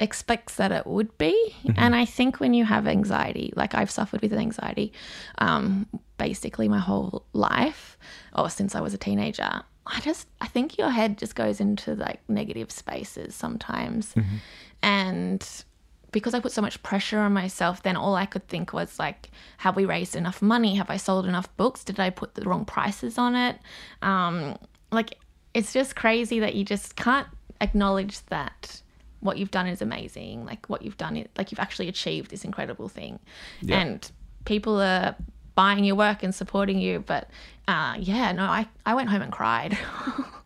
expects 0.00 0.56
that 0.56 0.72
it 0.72 0.86
would 0.86 1.16
be. 1.16 1.54
And 1.76 1.94
I 1.94 2.04
think 2.04 2.40
when 2.40 2.54
you 2.54 2.64
have 2.64 2.88
anxiety, 2.88 3.52
like 3.54 3.74
I've 3.74 3.90
suffered 3.90 4.20
with 4.20 4.32
anxiety 4.32 4.92
um, 5.38 5.86
basically 6.18 6.68
my 6.68 6.80
whole 6.80 7.24
life, 7.32 7.96
or 8.34 8.50
since 8.50 8.74
I 8.74 8.80
was 8.80 8.94
a 8.94 8.98
teenager, 8.98 9.62
I 9.86 10.00
just, 10.00 10.26
I 10.40 10.48
think 10.48 10.76
your 10.76 10.90
head 10.90 11.18
just 11.18 11.36
goes 11.36 11.60
into 11.60 11.94
like 11.94 12.20
negative 12.28 12.72
spaces 12.72 13.34
sometimes. 13.34 14.14
and 14.82 15.64
because 16.12 16.34
I 16.34 16.40
put 16.40 16.52
so 16.52 16.62
much 16.62 16.82
pressure 16.82 17.18
on 17.18 17.32
myself, 17.32 17.82
then 17.82 17.96
all 17.96 18.14
I 18.14 18.26
could 18.26 18.46
think 18.46 18.72
was 18.72 18.98
like, 18.98 19.30
have 19.58 19.76
we 19.76 19.84
raised 19.84 20.14
enough 20.14 20.42
money? 20.42 20.76
Have 20.76 20.90
I 20.90 20.98
sold 20.98 21.26
enough 21.26 21.54
books? 21.56 21.82
Did 21.82 21.98
I 21.98 22.10
put 22.10 22.34
the 22.34 22.42
wrong 22.42 22.64
prices 22.64 23.18
on 23.18 23.34
it? 23.34 23.58
Um, 24.02 24.58
like, 24.90 25.18
it's 25.54 25.72
just 25.72 25.96
crazy 25.96 26.40
that 26.40 26.54
you 26.54 26.64
just 26.64 26.96
can't 26.96 27.26
acknowledge 27.60 28.24
that 28.26 28.82
what 29.20 29.38
you've 29.38 29.50
done 29.50 29.66
is 29.66 29.80
amazing. 29.80 30.44
Like, 30.44 30.68
what 30.68 30.82
you've 30.82 30.98
done, 30.98 31.16
is, 31.16 31.28
like, 31.36 31.50
you've 31.50 31.60
actually 31.60 31.88
achieved 31.88 32.30
this 32.30 32.44
incredible 32.44 32.88
thing. 32.88 33.18
Yeah. 33.62 33.80
And 33.80 34.10
people 34.44 34.80
are 34.80 35.16
buying 35.54 35.84
your 35.84 35.96
work 35.96 36.22
and 36.22 36.34
supporting 36.34 36.78
you. 36.78 37.00
But 37.00 37.28
uh, 37.68 37.96
yeah, 37.98 38.32
no, 38.32 38.44
I, 38.44 38.66
I 38.84 38.94
went 38.94 39.10
home 39.10 39.22
and 39.22 39.32
cried. 39.32 39.78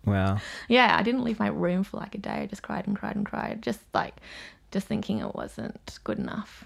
Wow. 0.06 0.38
yeah, 0.68 0.96
I 0.96 1.02
didn't 1.02 1.24
leave 1.24 1.40
my 1.40 1.48
room 1.48 1.82
for 1.82 1.96
like 1.96 2.14
a 2.14 2.18
day. 2.18 2.30
I 2.30 2.46
just 2.46 2.62
cried 2.62 2.86
and 2.86 2.96
cried 2.96 3.16
and 3.16 3.26
cried. 3.26 3.60
Just 3.60 3.80
like, 3.92 4.14
just 4.70 4.86
thinking 4.86 5.18
it 5.18 5.34
wasn't 5.34 5.98
good 6.04 6.18
enough. 6.18 6.64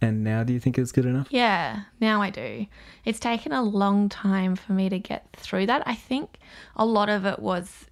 And 0.00 0.22
now 0.22 0.44
do 0.44 0.52
you 0.52 0.60
think 0.60 0.78
it's 0.78 0.92
good 0.92 1.06
enough? 1.06 1.26
Yeah, 1.30 1.82
now 2.00 2.22
I 2.22 2.30
do. 2.30 2.66
It's 3.04 3.18
taken 3.18 3.52
a 3.52 3.62
long 3.62 4.08
time 4.08 4.54
for 4.54 4.72
me 4.72 4.88
to 4.88 4.98
get 4.98 5.26
through 5.36 5.66
that. 5.66 5.82
I 5.86 5.94
think 5.94 6.38
a 6.76 6.86
lot 6.86 7.08
of 7.08 7.26
it 7.26 7.40
was 7.40 7.86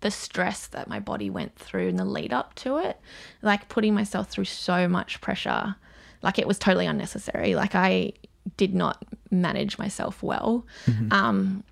the 0.00 0.10
stress 0.10 0.66
that 0.66 0.88
my 0.88 0.98
body 1.00 1.30
went 1.30 1.56
through 1.56 1.88
in 1.88 1.96
the 1.96 2.04
lead 2.04 2.32
up 2.32 2.54
to 2.56 2.78
it, 2.78 2.98
like 3.42 3.68
putting 3.68 3.94
myself 3.94 4.28
through 4.28 4.44
so 4.44 4.88
much 4.88 5.20
pressure. 5.20 5.76
Like 6.20 6.38
it 6.38 6.48
was 6.48 6.58
totally 6.58 6.86
unnecessary. 6.86 7.54
Like 7.54 7.74
I 7.74 8.12
did 8.56 8.74
not 8.74 9.04
manage 9.30 9.78
myself 9.78 10.22
well. 10.22 10.66
Um, 11.12 11.64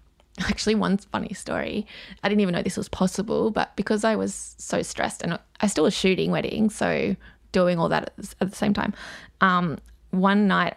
actually, 0.49 0.75
one 0.75 0.99
funny 0.99 1.35
story. 1.35 1.87
I 2.23 2.29
didn't 2.29 2.41
even 2.41 2.55
know 2.55 2.63
this 2.63 2.77
was 2.77 2.89
possible, 2.89 3.51
but 3.51 3.75
because 3.77 4.05
I 4.05 4.17
was 4.17 4.55
so 4.59 4.83
stressed 4.83 5.23
and 5.23 5.39
I 5.61 5.67
still 5.67 5.85
was 5.85 5.95
shooting 5.95 6.31
weddings, 6.31 6.75
so 6.75 7.17
doing 7.53 7.79
all 7.79 7.89
that 7.91 8.13
at 8.41 8.51
the, 8.51 8.57
same 8.57 8.75
time. 8.75 8.95
Um, 9.41 9.79
one 10.11 10.47
night, 10.47 10.75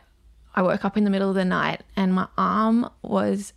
I 0.55 0.61
woke 0.61 0.85
up 0.85 0.97
in 0.97 1.03
the 1.03 1.09
middle 1.09 1.29
of 1.29 1.35
the 1.35 1.45
night 1.45 1.83
and 1.95 2.13
my 2.13 2.27
arm 2.37 2.89
was 3.01 3.53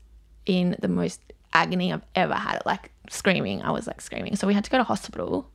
in 0.46 0.76
the 0.80 0.88
most 0.88 1.20
agony 1.52 1.92
I've 1.92 2.04
ever 2.14 2.34
had 2.34 2.60
like 2.66 2.90
screaming. 3.10 3.62
I 3.62 3.70
was 3.70 3.86
like 3.86 4.00
screaming. 4.00 4.36
So 4.36 4.46
we 4.46 4.54
had 4.54 4.64
to 4.64 4.70
go 4.70 4.78
to 4.78 4.84
hospital 4.84 5.48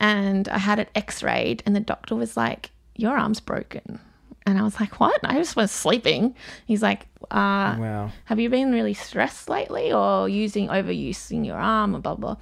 and 0.00 0.48
I 0.48 0.58
had 0.58 0.78
it 0.78 0.90
x 0.94 1.22
rayed, 1.22 1.62
and 1.64 1.76
the 1.76 1.80
doctor 1.80 2.16
was 2.16 2.36
like, 2.36 2.70
Your 2.96 3.16
arm's 3.16 3.40
broken. 3.40 4.00
And 4.46 4.58
I 4.58 4.62
was 4.62 4.78
like, 4.80 5.00
What? 5.00 5.20
I 5.24 5.34
just 5.34 5.56
was 5.56 5.70
sleeping. 5.70 6.34
He's 6.66 6.82
like, 6.82 7.06
uh, 7.30 7.76
Wow. 7.78 8.12
Have 8.24 8.40
you 8.40 8.48
been 8.48 8.72
really 8.72 8.94
stressed 8.94 9.48
lately 9.48 9.92
or 9.92 10.28
using 10.28 10.68
overusing 10.68 11.46
your 11.46 11.56
arm 11.56 11.94
or 11.94 12.00
blah, 12.00 12.14
blah? 12.14 12.36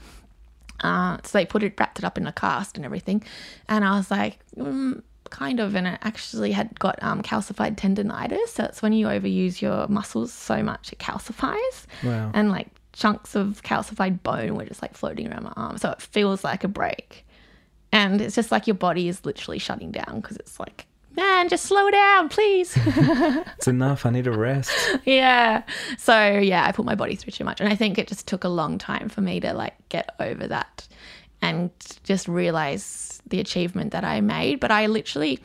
Uh, 0.80 1.18
so 1.24 1.38
they 1.38 1.44
put 1.44 1.62
it, 1.62 1.74
wrapped 1.78 1.98
it 1.98 2.04
up 2.04 2.16
in 2.16 2.26
a 2.26 2.32
cast 2.32 2.76
and 2.76 2.84
everything. 2.84 3.22
And 3.68 3.84
I 3.84 3.96
was 3.96 4.10
like, 4.10 4.38
mm, 4.56 5.02
kind 5.28 5.60
of. 5.60 5.74
And 5.74 5.86
it 5.86 5.98
actually 6.02 6.52
had 6.52 6.78
got 6.78 6.98
um, 7.02 7.22
calcified 7.22 7.76
tendonitis. 7.76 8.48
So 8.48 8.64
it's 8.64 8.82
when 8.82 8.92
you 8.92 9.06
overuse 9.06 9.60
your 9.60 9.86
muscles 9.88 10.32
so 10.32 10.62
much, 10.62 10.92
it 10.92 10.98
calcifies. 10.98 11.86
Wow. 12.02 12.30
And 12.34 12.50
like 12.50 12.68
chunks 12.92 13.34
of 13.34 13.62
calcified 13.62 14.22
bone 14.22 14.56
were 14.56 14.64
just 14.64 14.82
like 14.82 14.94
floating 14.94 15.30
around 15.30 15.44
my 15.44 15.52
arm. 15.56 15.78
So 15.78 15.90
it 15.90 16.00
feels 16.00 16.44
like 16.44 16.64
a 16.64 16.68
break. 16.68 17.26
And 17.92 18.20
it's 18.20 18.36
just 18.36 18.52
like 18.52 18.66
your 18.66 18.74
body 18.74 19.08
is 19.08 19.24
literally 19.24 19.58
shutting 19.58 19.90
down 19.90 20.20
because 20.20 20.36
it's 20.36 20.60
like, 20.60 20.86
man, 21.20 21.48
just 21.48 21.64
slow 21.66 21.90
down, 21.90 22.28
please. 22.28 22.76
It's 23.56 23.68
enough. 23.68 24.06
I 24.06 24.10
need 24.10 24.26
a 24.26 24.32
rest. 24.32 24.72
yeah. 25.04 25.62
So 25.98 26.38
yeah, 26.38 26.64
I 26.66 26.72
put 26.72 26.84
my 26.86 26.94
body 26.94 27.14
through 27.14 27.32
too 27.32 27.44
much. 27.44 27.60
And 27.60 27.70
I 27.70 27.76
think 27.76 27.98
it 27.98 28.08
just 28.08 28.26
took 28.26 28.42
a 28.44 28.48
long 28.48 28.78
time 28.78 29.08
for 29.08 29.20
me 29.20 29.38
to 29.40 29.52
like 29.52 29.74
get 29.90 30.14
over 30.18 30.46
that 30.48 30.88
and 31.42 31.70
just 32.04 32.26
realize 32.26 33.20
the 33.26 33.38
achievement 33.40 33.92
that 33.92 34.04
I 34.04 34.20
made. 34.20 34.60
But 34.60 34.70
I 34.70 34.86
literally 34.86 35.38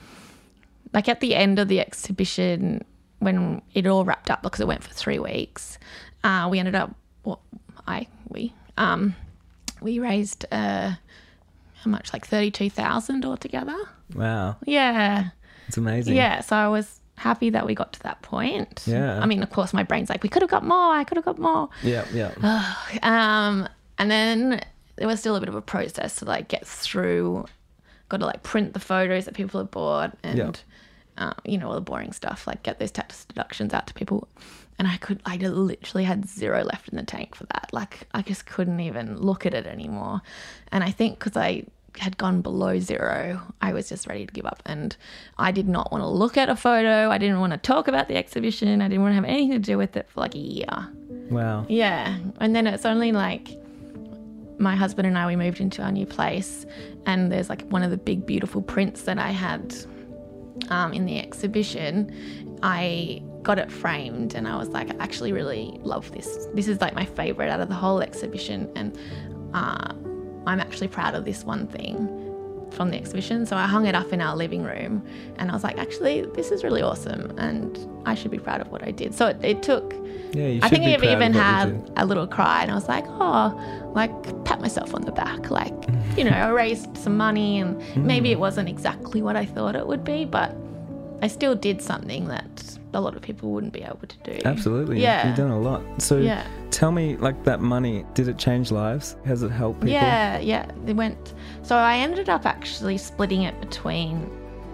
like 0.93 1.09
at 1.09 1.19
the 1.19 1.35
end 1.35 1.59
of 1.59 1.67
the 1.67 1.79
exhibition 1.81 2.83
when 3.19 3.61
it 3.73 3.85
all 3.85 4.05
wrapped 4.05 4.31
up 4.31 4.41
because 4.43 4.61
it 4.61 4.67
went 4.67 4.83
for 4.83 4.93
three 4.93 5.19
weeks, 5.19 5.77
uh, 6.23 6.47
we 6.49 6.59
ended 6.59 6.75
up 6.75 6.95
well, 7.25 7.41
I 7.87 8.07
we 8.29 8.53
um 8.77 9.15
we 9.81 9.99
raised 9.99 10.45
uh 10.51 10.93
how 11.83 11.91
much 11.91 12.13
like 12.13 12.25
thirty 12.25 12.51
two 12.51 12.69
thousand 12.69 13.25
altogether. 13.25 13.77
Wow. 14.13 14.55
Yeah. 14.65 15.29
It's 15.67 15.77
amazing. 15.77 16.15
Yeah, 16.15 16.41
so 16.41 16.55
I 16.55 16.67
was 16.67 16.99
happy 17.17 17.49
that 17.51 17.65
we 17.65 17.73
got 17.75 17.93
to 17.93 17.99
that 18.03 18.21
point. 18.21 18.83
Yeah. 18.85 19.19
I 19.19 19.25
mean, 19.25 19.41
of 19.41 19.49
course, 19.49 19.73
my 19.73 19.83
brain's 19.83 20.09
like, 20.09 20.21
we 20.23 20.29
could 20.29 20.41
have 20.41 20.51
got 20.51 20.63
more. 20.65 20.93
I 20.93 21.03
could 21.05 21.17
have 21.17 21.25
got 21.25 21.39
more. 21.39 21.69
Yeah. 21.83 22.05
Yeah. 22.13 22.75
Um, 23.03 23.67
and 23.97 24.11
then 24.11 24.61
there 24.97 25.07
was 25.07 25.19
still 25.19 25.35
a 25.35 25.39
bit 25.39 25.49
of 25.49 25.55
a 25.55 25.61
process 25.61 26.17
to 26.17 26.25
like 26.25 26.47
get 26.49 26.65
through. 26.67 27.45
Got 28.09 28.17
to 28.19 28.25
like 28.25 28.43
print 28.43 28.73
the 28.73 28.79
photos 28.79 29.25
that 29.25 29.33
people 29.33 29.59
had 29.59 29.71
bought 29.71 30.15
and, 30.23 30.37
Yeah. 30.37 30.51
uh, 31.17 31.33
you 31.45 31.57
know, 31.57 31.69
all 31.69 31.75
the 31.75 31.81
boring 31.81 32.11
stuff, 32.11 32.45
like 32.45 32.61
get 32.63 32.79
those 32.79 32.91
tax 32.91 33.25
deductions 33.25 33.73
out 33.73 33.87
to 33.87 33.93
people. 33.93 34.27
And 34.77 34.87
I 34.89 34.97
could, 34.97 35.21
I 35.25 35.37
literally 35.37 36.03
had 36.03 36.27
zero 36.27 36.63
left 36.63 36.89
in 36.89 36.97
the 36.97 37.03
tank 37.03 37.33
for 37.33 37.45
that. 37.45 37.69
Like, 37.71 38.07
I 38.13 38.21
just 38.21 38.45
couldn't 38.45 38.81
even 38.81 39.17
look 39.17 39.45
at 39.45 39.53
it 39.53 39.65
anymore. 39.65 40.21
And 40.71 40.83
I 40.83 40.91
think 40.91 41.17
because 41.17 41.37
I 41.37 41.63
had 41.97 42.17
gone 42.17 42.41
below 42.41 42.79
zero, 42.79 43.41
I 43.61 43.73
was 43.73 43.89
just 43.89 44.07
ready 44.07 44.25
to 44.25 44.33
give 44.33 44.45
up. 44.45 44.61
And 44.65 44.95
I 45.37 45.51
did 45.51 45.67
not 45.67 45.91
want 45.91 46.01
to 46.03 46.07
look 46.07 46.37
at 46.37 46.49
a 46.49 46.55
photo. 46.55 47.09
I 47.09 47.17
didn't 47.17 47.39
want 47.39 47.53
to 47.53 47.57
talk 47.57 47.87
about 47.87 48.07
the 48.07 48.15
exhibition. 48.15 48.81
I 48.81 48.87
didn't 48.87 49.01
want 49.01 49.11
to 49.11 49.15
have 49.15 49.25
anything 49.25 49.51
to 49.51 49.59
do 49.59 49.77
with 49.77 49.95
it 49.97 50.09
for 50.09 50.21
like 50.21 50.35
a 50.35 50.39
year. 50.39 50.87
Wow. 51.29 51.65
Yeah. 51.69 52.17
And 52.39 52.55
then 52.55 52.67
it's 52.67 52.85
only 52.85 53.11
like 53.11 53.49
my 54.57 54.75
husband 54.75 55.07
and 55.07 55.17
I, 55.17 55.27
we 55.27 55.35
moved 55.35 55.59
into 55.59 55.81
our 55.81 55.91
new 55.91 56.05
place, 56.05 56.65
and 57.05 57.31
there's 57.31 57.49
like 57.49 57.67
one 57.69 57.83
of 57.83 57.91
the 57.91 57.97
big, 57.97 58.25
beautiful 58.25 58.61
prints 58.61 59.01
that 59.01 59.17
I 59.17 59.31
had 59.31 59.75
um, 60.69 60.93
in 60.93 61.05
the 61.05 61.19
exhibition. 61.19 62.13
I 62.63 63.21
got 63.41 63.59
it 63.59 63.71
framed, 63.71 64.33
and 64.33 64.47
I 64.47 64.55
was 64.55 64.69
like, 64.69 64.89
I 64.91 64.95
actually 65.03 65.33
really 65.33 65.77
love 65.81 66.11
this. 66.11 66.47
This 66.53 66.67
is 66.67 66.79
like 66.79 66.95
my 66.95 67.05
favorite 67.05 67.49
out 67.49 67.59
of 67.59 67.67
the 67.67 67.75
whole 67.75 67.99
exhibition, 68.01 68.71
and 68.75 68.97
uh, 69.53 69.93
I'm 70.47 70.59
actually 70.59 70.87
proud 70.87 71.15
of 71.15 71.25
this 71.25 71.43
one 71.43 71.67
thing 71.67 72.25
from 72.71 72.91
the 72.91 72.97
exhibition. 72.97 73.45
So 73.45 73.55
I 73.55 73.65
hung 73.65 73.87
it 73.87 73.95
up 73.95 74.11
in 74.11 74.21
our 74.21 74.35
living 74.35 74.63
room, 74.63 75.03
and 75.37 75.49
I 75.49 75.53
was 75.53 75.63
like, 75.63 75.77
actually, 75.77 76.23
this 76.35 76.51
is 76.51 76.63
really 76.63 76.81
awesome, 76.81 77.37
and 77.37 77.77
I 78.05 78.15
should 78.15 78.31
be 78.31 78.39
proud 78.39 78.61
of 78.61 78.69
what 78.69 78.83
I 78.83 78.91
did. 78.91 79.15
So 79.15 79.27
it, 79.27 79.37
it 79.43 79.63
took 79.63 79.93
Yeah. 80.33 80.47
You 80.47 80.59
I 80.61 80.69
think 80.69 80.83
I 80.83 80.93
even 80.93 81.07
of 81.07 81.19
what 81.19 81.33
you 81.33 81.39
had 81.39 81.91
a 81.97 82.05
little 82.05 82.27
cry, 82.27 82.61
and 82.63 82.71
I 82.71 82.75
was 82.75 82.87
like, 82.87 83.05
oh, 83.07 83.91
like 83.95 84.11
pat 84.45 84.59
myself 84.59 84.93
on 84.93 85.03
the 85.03 85.11
back, 85.11 85.49
like 85.49 85.73
you 86.17 86.23
know, 86.23 86.31
I 86.31 86.49
raised 86.49 86.97
some 86.97 87.17
money, 87.17 87.59
and 87.59 87.77
maybe 87.95 88.29
mm. 88.29 88.33
it 88.33 88.39
wasn't 88.39 88.69
exactly 88.69 89.21
what 89.21 89.35
I 89.35 89.45
thought 89.45 89.75
it 89.75 89.87
would 89.87 90.03
be, 90.03 90.25
but 90.25 90.55
I 91.21 91.27
still 91.27 91.55
did 91.55 91.81
something 91.81 92.27
that 92.27 92.77
a 92.95 92.99
lot 92.99 93.15
of 93.15 93.21
people 93.21 93.51
wouldn't 93.51 93.73
be 93.73 93.83
able 93.83 94.07
to 94.07 94.17
do. 94.23 94.39
Absolutely. 94.45 95.01
Yeah. 95.01 95.27
You've 95.27 95.37
done 95.37 95.51
a 95.51 95.59
lot. 95.59 95.81
So 96.01 96.17
Yeah. 96.17 96.45
tell 96.71 96.91
me, 96.91 97.17
like 97.17 97.43
that 97.43 97.59
money, 97.61 98.05
did 98.13 98.27
it 98.27 98.37
change 98.37 98.71
lives? 98.71 99.15
Has 99.25 99.43
it 99.43 99.51
helped 99.51 99.81
people? 99.81 99.93
Yeah, 99.93 100.39
yeah. 100.39 100.65
It 100.87 100.95
went. 100.95 101.33
So 101.61 101.75
I 101.75 101.97
ended 101.97 102.29
up 102.29 102.45
actually 102.45 102.97
splitting 102.97 103.43
it 103.43 103.59
between 103.61 104.29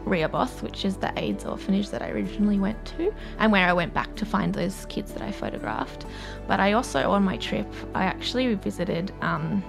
Rehoboth, 0.06 0.64
which 0.64 0.84
is 0.86 0.98
the 0.98 1.12
AIDS 1.18 1.46
orphanage 1.46 1.90
that 1.90 2.02
I 2.02 2.10
originally 2.10 2.58
went 2.60 2.84
to, 2.98 3.14
and 3.40 3.52
where 3.52 3.68
I 3.68 3.74
went 3.74 3.94
back 3.94 4.16
to 4.16 4.26
find 4.26 4.54
those 4.54 4.86
kids 4.90 5.12
that 5.14 5.22
I 5.22 5.32
photographed. 5.32 6.06
But 6.48 6.60
I 6.60 6.74
also, 6.74 7.12
on 7.12 7.24
my 7.24 7.38
trip, 7.38 7.68
I 7.94 8.06
actually 8.06 8.54
visited 8.56 9.12
um, 9.22 9.64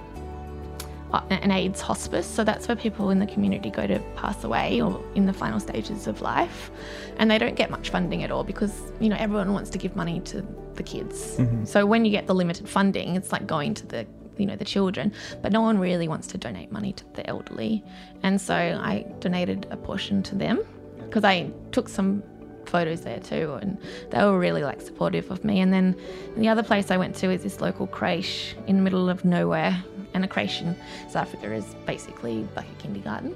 Uh, 1.13 1.21
an 1.29 1.51
AIDS 1.51 1.79
hospice. 1.79 2.25
So 2.25 2.43
that's 2.43 2.67
where 2.67 2.75
people 2.75 3.11
in 3.11 3.19
the 3.19 3.27
community 3.27 3.69
go 3.69 3.85
to 3.85 3.99
pass 4.15 4.43
away 4.43 4.81
or 4.81 4.99
in 5.13 5.27
the 5.27 5.33
final 5.33 5.59
stages 5.59 6.07
of 6.07 6.21
life. 6.21 6.71
And 7.17 7.29
they 7.29 7.37
don't 7.37 7.55
get 7.55 7.69
much 7.69 7.91
funding 7.91 8.23
at 8.23 8.31
all 8.31 8.43
because, 8.43 8.73
you 8.99 9.09
know, 9.09 9.15
everyone 9.19 9.53
wants 9.53 9.69
to 9.71 9.77
give 9.77 9.95
money 9.95 10.21
to 10.21 10.43
the 10.73 10.81
kids. 10.81 11.37
Mm-hmm. 11.37 11.65
So 11.65 11.85
when 11.85 12.03
you 12.03 12.09
get 12.09 12.25
the 12.25 12.33
limited 12.33 12.67
funding, 12.67 13.15
it's 13.15 13.31
like 13.31 13.45
going 13.45 13.75
to 13.75 13.85
the 13.85 14.07
you 14.37 14.47
know 14.47 14.55
the 14.55 14.65
children 14.65 15.13
but 15.43 15.51
no 15.51 15.61
one 15.61 15.77
really 15.77 16.07
wants 16.07 16.25
to 16.25 16.39
donate 16.39 16.71
money 16.71 16.91
to 16.91 17.03
the 17.13 17.29
elderly 17.29 17.83
and 18.23 18.41
so 18.41 18.55
i 18.55 19.05
donated 19.19 19.67
a 19.69 19.77
portion 19.77 20.23
to 20.23 20.33
them 20.33 20.59
because 20.97 21.23
i 21.23 21.47
took 21.71 21.87
some 21.87 22.23
photos 22.65 23.01
there 23.01 23.19
too 23.19 23.57
and 23.61 23.77
they 24.09 24.23
were 24.23 24.39
really 24.39 24.63
like 24.63 24.81
supportive 24.81 25.29
of 25.31 25.43
me. 25.43 25.59
And 25.59 25.71
then 25.73 25.95
the 26.37 26.47
other 26.47 26.63
place 26.63 26.91
i 26.91 26.97
went 26.97 27.15
to 27.17 27.29
is 27.31 27.43
this 27.43 27.61
local 27.61 27.87
creche 27.87 28.55
in 28.67 28.77
the 28.77 28.81
middle 28.81 29.09
of 29.09 29.25
nowhere 29.25 29.83
and 30.13 30.23
a 30.23 30.27
creche 30.27 30.61
in 30.61 30.75
south 31.09 31.27
africa 31.27 31.53
is 31.53 31.75
basically 31.85 32.47
like 32.55 32.69
a 32.69 32.81
kindergarten. 32.81 33.35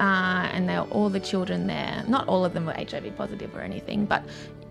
Uh, 0.00 0.48
and 0.54 0.66
they're 0.66 0.80
all 0.80 1.10
the 1.10 1.20
children 1.20 1.66
there 1.66 2.02
not 2.08 2.26
all 2.28 2.46
of 2.46 2.54
them 2.54 2.64
were 2.64 2.72
hiv 2.72 3.14
positive 3.16 3.54
or 3.54 3.60
anything 3.60 4.06
but 4.06 4.22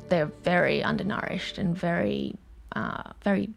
they're 0.09 0.31
very 0.43 0.81
undernourished 0.81 1.59
and 1.59 1.77
very 1.77 2.33
uh, 2.75 3.03
very 3.23 3.49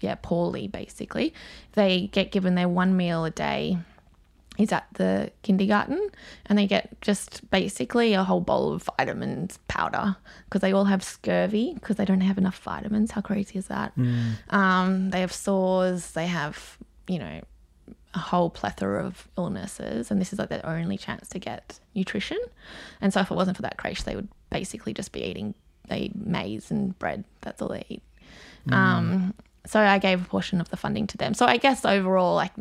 yeah, 0.00 0.16
poorly 0.20 0.66
basically. 0.66 1.34
They 1.72 2.08
get 2.08 2.32
given 2.32 2.54
their 2.54 2.68
one 2.68 2.96
meal 2.96 3.24
a 3.24 3.30
day 3.30 3.78
is 4.58 4.72
at 4.72 4.86
the 4.94 5.30
kindergarten 5.42 6.10
and 6.46 6.58
they 6.58 6.66
get 6.66 7.00
just 7.00 7.48
basically 7.50 8.12
a 8.14 8.24
whole 8.24 8.40
bowl 8.40 8.72
of 8.72 8.88
vitamins 8.98 9.58
powder 9.68 10.16
because 10.44 10.60
they 10.60 10.72
all 10.72 10.84
have 10.84 11.02
scurvy 11.02 11.72
because 11.74 11.96
they 11.96 12.04
don't 12.04 12.20
have 12.20 12.36
enough 12.36 12.58
vitamins. 12.58 13.12
How 13.12 13.20
crazy 13.20 13.58
is 13.58 13.68
that? 13.68 13.92
Um, 14.50 15.10
they 15.10 15.20
have 15.20 15.32
sores, 15.32 16.10
they 16.12 16.26
have, 16.26 16.78
you 17.06 17.18
know, 17.18 17.40
a 18.12 18.18
whole 18.18 18.50
plethora 18.50 19.06
of 19.06 19.28
illnesses, 19.38 20.10
and 20.10 20.20
this 20.20 20.32
is 20.32 20.38
like 20.38 20.48
their 20.48 20.66
only 20.66 20.98
chance 20.98 21.28
to 21.28 21.38
get 21.38 21.78
nutrition. 21.94 22.38
And 23.00 23.12
so, 23.12 23.20
if 23.20 23.30
it 23.30 23.34
wasn't 23.34 23.56
for 23.56 23.62
that 23.62 23.76
creche, 23.76 24.02
they 24.02 24.16
would 24.16 24.28
basically 24.50 24.92
just 24.92 25.12
be 25.12 25.22
eating 25.22 25.54
they 25.88 25.98
eat 25.98 26.16
maize 26.16 26.70
and 26.70 26.98
bread. 26.98 27.24
That's 27.42 27.60
all 27.60 27.68
they 27.68 27.84
eat. 27.88 28.02
Um, 28.70 29.34
so 29.66 29.80
I 29.80 29.98
gave 29.98 30.22
a 30.22 30.24
portion 30.24 30.60
of 30.60 30.70
the 30.70 30.76
funding 30.76 31.06
to 31.08 31.16
them. 31.16 31.34
So 31.34 31.46
I 31.46 31.56
guess 31.56 31.84
overall, 31.84 32.34
like 32.34 32.52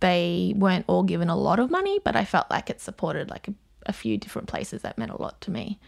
they 0.00 0.54
weren't 0.56 0.84
all 0.88 1.02
given 1.02 1.28
a 1.28 1.36
lot 1.36 1.58
of 1.58 1.70
money, 1.70 1.98
but 2.04 2.16
I 2.16 2.24
felt 2.24 2.46
like 2.50 2.70
it 2.70 2.80
supported 2.80 3.30
like 3.30 3.48
a, 3.48 3.54
a 3.86 3.92
few 3.92 4.16
different 4.16 4.48
places 4.48 4.82
that 4.82 4.98
meant 4.98 5.10
a 5.10 5.20
lot 5.20 5.40
to 5.42 5.50
me. 5.50 5.78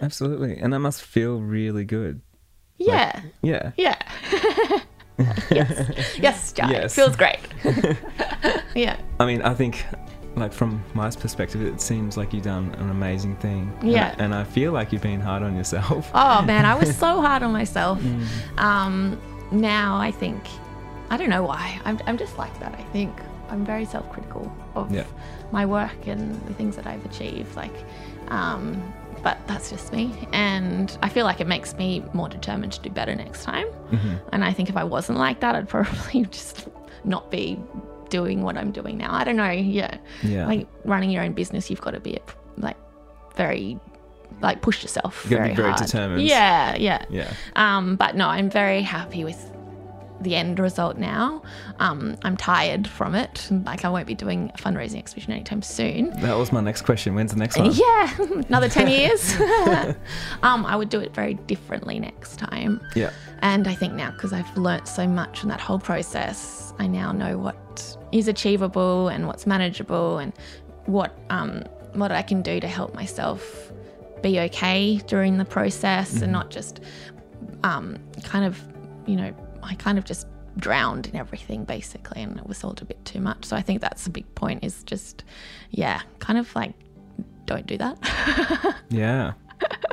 Absolutely. 0.00 0.58
And 0.58 0.72
that 0.72 0.78
must 0.80 1.02
feel 1.02 1.40
really 1.40 1.84
good. 1.84 2.20
Yeah, 2.76 3.22
Yeah. 3.42 3.72
yeah. 3.76 3.98
yes, 5.50 6.16
yes, 6.18 6.52
Jai. 6.52 6.70
Yes. 6.70 6.94
Feels 6.94 7.16
great. 7.16 7.40
yeah, 8.74 8.96
I 9.18 9.26
mean, 9.26 9.42
I 9.42 9.52
think, 9.54 9.84
like, 10.36 10.52
from 10.52 10.80
my 10.94 11.10
perspective, 11.10 11.60
it 11.62 11.80
seems 11.80 12.16
like 12.16 12.32
you've 12.32 12.44
done 12.44 12.72
an 12.78 12.90
amazing 12.90 13.34
thing. 13.36 13.76
And 13.80 13.90
Yeah. 13.90 14.14
And 14.18 14.32
I, 14.32 14.44
feel 14.44 14.70
like 14.72 14.92
you've 14.92 15.02
been 15.02 15.20
hard 15.20 15.42
on 15.42 15.56
yourself. 15.56 16.08
Oh 16.14 16.42
man, 16.42 16.64
I 16.64 16.76
was 16.76 16.96
so 16.96 17.20
hard 17.20 17.42
on 17.42 17.52
myself. 17.52 17.98
Mm. 18.00 18.58
Um, 18.58 19.20
now 19.50 19.96
I 19.96 20.12
think 20.12 20.40
I 21.10 21.16
don't 21.16 21.30
know 21.30 21.42
why. 21.42 21.80
I'm 21.84 21.98
I'm 22.06 22.18
just 22.18 22.36
like 22.38 22.56
that. 22.60 22.74
I 22.74 22.82
think 22.92 23.10
I'm 23.50 23.64
very 23.64 23.84
self-critical 23.84 24.52
of 24.74 24.92
Yeah. 24.92 25.04
my 25.52 25.64
work 25.66 26.06
and 26.06 26.34
the 26.46 26.54
things 26.54 26.76
that 26.76 26.86
I've 26.86 27.04
achieved. 27.04 27.54
Like, 27.56 27.74
um, 28.28 28.92
but 29.22 29.38
that's 29.48 29.70
just 29.70 29.92
me, 29.92 30.12
and 30.32 30.96
I 31.02 31.08
feel 31.08 31.24
like 31.24 31.40
it 31.40 31.46
makes 31.48 31.74
me 31.76 32.04
more 32.12 32.28
determined 32.28 32.72
to 32.74 32.80
do 32.80 32.90
better 32.90 33.14
next 33.14 33.42
time. 33.42 33.66
Mm-hmm. 33.90 34.14
And 34.32 34.44
I 34.44 34.52
think 34.52 34.68
if 34.68 34.76
I 34.76 34.84
wasn't 34.84 35.18
like 35.18 35.40
that, 35.40 35.54
I'd 35.56 35.68
probably 35.68 36.24
just 36.30 36.68
not 37.04 37.30
be 37.30 37.58
doing 38.10 38.42
what 38.42 38.56
I'm 38.56 38.70
doing 38.70 38.96
now. 38.96 39.12
I 39.12 39.24
don't 39.24 39.36
know. 39.36 39.50
Yeah. 39.50 39.96
Yeah. 40.22 40.46
Like 40.46 40.66
running 40.84 41.10
your 41.10 41.22
own 41.24 41.32
business, 41.32 41.68
you've 41.68 41.80
got 41.80 41.90
to 41.92 42.00
be 42.00 42.18
like 42.58 42.76
very 43.34 43.78
like 44.40 44.62
push 44.62 44.82
yourself 44.82 45.24
You 45.28 45.38
be 45.38 45.54
very 45.54 45.70
hard. 45.70 45.76
determined. 45.78 46.22
Yeah, 46.22 46.76
yeah. 46.76 47.04
yeah. 47.10 47.32
Um, 47.56 47.96
but 47.96 48.14
no, 48.14 48.28
I'm 48.28 48.48
very 48.50 48.82
happy 48.82 49.24
with 49.24 49.50
the 50.20 50.34
end 50.34 50.58
result 50.58 50.96
now. 50.96 51.42
Um, 51.78 52.16
I'm 52.22 52.36
tired 52.36 52.86
from 52.86 53.14
it. 53.14 53.48
Like 53.50 53.84
I 53.84 53.88
won't 53.88 54.06
be 54.06 54.14
doing 54.14 54.50
a 54.54 54.58
fundraising 54.58 54.98
exhibition 54.98 55.32
anytime 55.32 55.62
soon. 55.62 56.10
That 56.20 56.36
was 56.36 56.52
my 56.52 56.60
next 56.60 56.82
question. 56.82 57.14
When's 57.14 57.32
the 57.32 57.38
next 57.38 57.56
one? 57.58 57.72
Yeah, 57.72 58.16
another 58.48 58.68
10 58.68 58.88
years. 58.98 59.38
um, 60.42 60.66
I 60.66 60.76
would 60.76 60.88
do 60.88 61.00
it 61.00 61.14
very 61.14 61.34
differently 61.34 61.98
next 62.00 62.38
time. 62.38 62.80
Yeah. 62.94 63.10
And 63.40 63.68
I 63.68 63.74
think 63.74 63.94
now, 63.94 64.10
because 64.10 64.32
I've 64.32 64.56
learnt 64.56 64.88
so 64.88 65.06
much 65.06 65.40
from 65.40 65.48
that 65.50 65.60
whole 65.60 65.78
process, 65.78 66.72
I 66.78 66.86
now 66.86 67.12
know 67.12 67.38
what 67.38 67.96
is 68.12 68.28
achievable 68.28 69.08
and 69.08 69.26
what's 69.26 69.46
manageable 69.46 70.18
and 70.18 70.32
what 70.86 71.16
um, 71.30 71.64
what 71.92 72.12
I 72.12 72.22
can 72.22 72.42
do 72.42 72.60
to 72.60 72.68
help 72.68 72.94
myself 72.94 73.72
be 74.22 74.40
okay 74.40 74.96
during 75.06 75.38
the 75.38 75.44
process 75.44 76.22
and 76.22 76.32
not 76.32 76.50
just 76.50 76.80
um, 77.64 77.98
kind 78.24 78.44
of, 78.44 78.60
you 79.06 79.16
know, 79.16 79.32
I 79.68 79.74
kind 79.74 79.98
of 79.98 80.04
just 80.04 80.26
drowned 80.56 81.06
in 81.06 81.16
everything 81.16 81.64
basically 81.64 82.22
and 82.22 82.36
it 82.38 82.46
was 82.46 82.64
all 82.64 82.74
a 82.80 82.84
bit 82.84 83.02
too 83.04 83.20
much. 83.20 83.44
So 83.44 83.56
I 83.56 83.62
think 83.62 83.80
that's 83.80 84.06
a 84.06 84.10
big 84.10 84.32
point 84.34 84.64
is 84.64 84.82
just, 84.84 85.24
yeah, 85.70 86.00
kind 86.18 86.38
of 86.38 86.54
like 86.54 86.74
don't 87.46 87.66
do 87.66 87.78
that. 87.78 88.74
Yeah. 88.90 89.34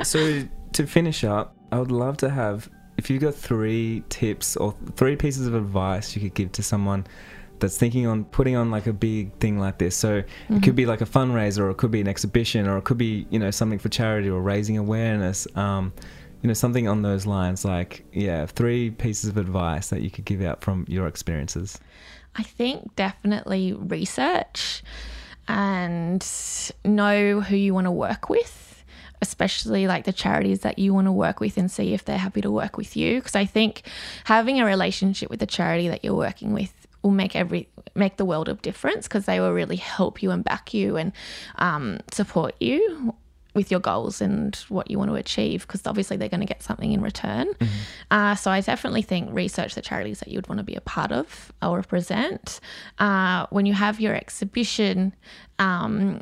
so 0.02 0.42
to 0.72 0.86
finish 0.86 1.24
up, 1.24 1.54
I 1.72 1.78
would 1.78 1.92
love 1.92 2.16
to 2.18 2.30
have 2.30 2.70
if 2.96 3.10
you 3.10 3.18
got 3.18 3.34
three 3.34 4.02
tips 4.08 4.56
or 4.56 4.74
three 4.96 5.16
pieces 5.16 5.46
of 5.46 5.54
advice 5.54 6.16
you 6.16 6.22
could 6.22 6.34
give 6.34 6.52
to 6.52 6.62
someone 6.62 7.06
that's 7.58 7.76
thinking 7.76 8.06
on 8.06 8.24
putting 8.24 8.56
on 8.56 8.70
like 8.70 8.86
a 8.86 8.92
big 8.92 9.32
thing 9.38 9.58
like 9.58 9.78
this. 9.78 9.96
So 9.96 10.22
it 10.50 10.62
could 10.62 10.76
be 10.76 10.86
like 10.86 11.00
a 11.00 11.06
fundraiser 11.06 11.60
or 11.60 11.70
it 11.70 11.76
could 11.76 11.90
be 11.90 12.00
an 12.00 12.08
exhibition 12.08 12.66
or 12.66 12.78
it 12.78 12.84
could 12.84 12.98
be, 12.98 13.26
you 13.30 13.38
know, 13.38 13.50
something 13.50 13.78
for 13.78 13.88
charity 13.88 14.28
or 14.28 14.40
raising 14.40 14.76
awareness. 14.78 15.46
Um, 15.56 15.92
you 16.42 16.48
know, 16.48 16.54
something 16.54 16.86
on 16.88 17.02
those 17.02 17.26
lines 17.26 17.64
like, 17.64 18.04
yeah, 18.12 18.46
three 18.46 18.90
pieces 18.90 19.30
of 19.30 19.36
advice 19.36 19.88
that 19.88 20.02
you 20.02 20.10
could 20.10 20.24
give 20.24 20.42
out 20.42 20.62
from 20.62 20.84
your 20.88 21.06
experiences. 21.06 21.78
I 22.36 22.42
think 22.42 22.94
definitely 22.96 23.72
research 23.72 24.82
and 25.48 26.26
know 26.84 27.40
who 27.40 27.56
you 27.56 27.72
want 27.72 27.86
to 27.86 27.90
work 27.90 28.28
with, 28.28 28.84
especially 29.22 29.86
like 29.86 30.04
the 30.04 30.12
charities 30.12 30.60
that 30.60 30.78
you 30.78 30.92
want 30.92 31.06
to 31.06 31.12
work 31.12 31.40
with 31.40 31.56
and 31.56 31.70
see 31.70 31.94
if 31.94 32.04
they're 32.04 32.18
happy 32.18 32.42
to 32.42 32.50
work 32.50 32.76
with 32.76 32.96
you. 32.96 33.16
Because 33.16 33.34
I 33.34 33.46
think 33.46 33.82
having 34.24 34.60
a 34.60 34.66
relationship 34.66 35.30
with 35.30 35.40
the 35.40 35.46
charity 35.46 35.88
that 35.88 36.04
you're 36.04 36.14
working 36.14 36.52
with 36.52 36.86
will 37.02 37.10
make 37.10 37.34
every 37.34 37.68
make 37.94 38.18
the 38.18 38.24
world 38.24 38.48
of 38.48 38.60
difference 38.60 39.08
because 39.08 39.24
they 39.24 39.40
will 39.40 39.52
really 39.52 39.76
help 39.76 40.22
you 40.22 40.30
and 40.30 40.44
back 40.44 40.74
you 40.74 40.96
and 40.96 41.12
um, 41.56 41.98
support 42.12 42.54
you 42.60 43.14
with 43.56 43.70
your 43.70 43.80
goals 43.80 44.20
and 44.20 44.54
what 44.68 44.90
you 44.90 44.98
want 44.98 45.10
to 45.10 45.16
achieve 45.16 45.66
because 45.66 45.84
obviously 45.86 46.16
they're 46.16 46.28
going 46.28 46.40
to 46.40 46.46
get 46.46 46.62
something 46.62 46.92
in 46.92 47.00
return. 47.00 47.48
Uh, 48.10 48.36
so 48.36 48.52
I 48.52 48.60
definitely 48.60 49.02
think 49.02 49.30
research 49.32 49.74
the 49.74 49.82
charities 49.82 50.20
that 50.20 50.28
you 50.28 50.36
would 50.36 50.46
want 50.48 50.58
to 50.58 50.64
be 50.64 50.76
a 50.76 50.80
part 50.80 51.10
of 51.10 51.52
or 51.60 51.76
represent. 51.76 52.60
Uh, 52.98 53.46
when 53.50 53.66
you 53.66 53.72
have 53.72 53.98
your 53.98 54.14
exhibition, 54.14 55.12
um, 55.58 56.20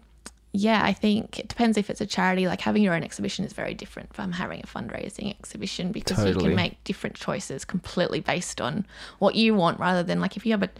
yeah, 0.53 0.85
I 0.85 0.93
think 0.93 1.41
it 1.41 1.49
depends 1.49 1.76
if 1.76 1.91
it's 1.91 2.01
a 2.01 2.07
charity. 2.07 2.47
Like 2.47 2.61
having 2.61 2.82
your 2.82 2.95
own 2.95 3.03
exhibition 3.03 3.45
is 3.45 3.53
very 3.53 3.74
different 3.74 4.14
from 4.14 4.30
having 4.30 4.61
a 4.61 4.66
fundraising 4.66 5.37
exhibition 5.37 5.91
because 5.91 6.24
you 6.24 6.35
can 6.35 6.55
make 6.55 6.82
different 6.85 7.16
choices 7.16 7.64
completely 7.64 8.20
based 8.20 8.61
on 8.61 8.87
what 9.18 9.35
you 9.35 9.55
want 9.55 9.80
rather 9.80 10.05
than 10.05 10.20
like 10.20 10.37
if 10.37 10.47
you 10.47 10.53
have 10.53 10.62
a 10.62 10.70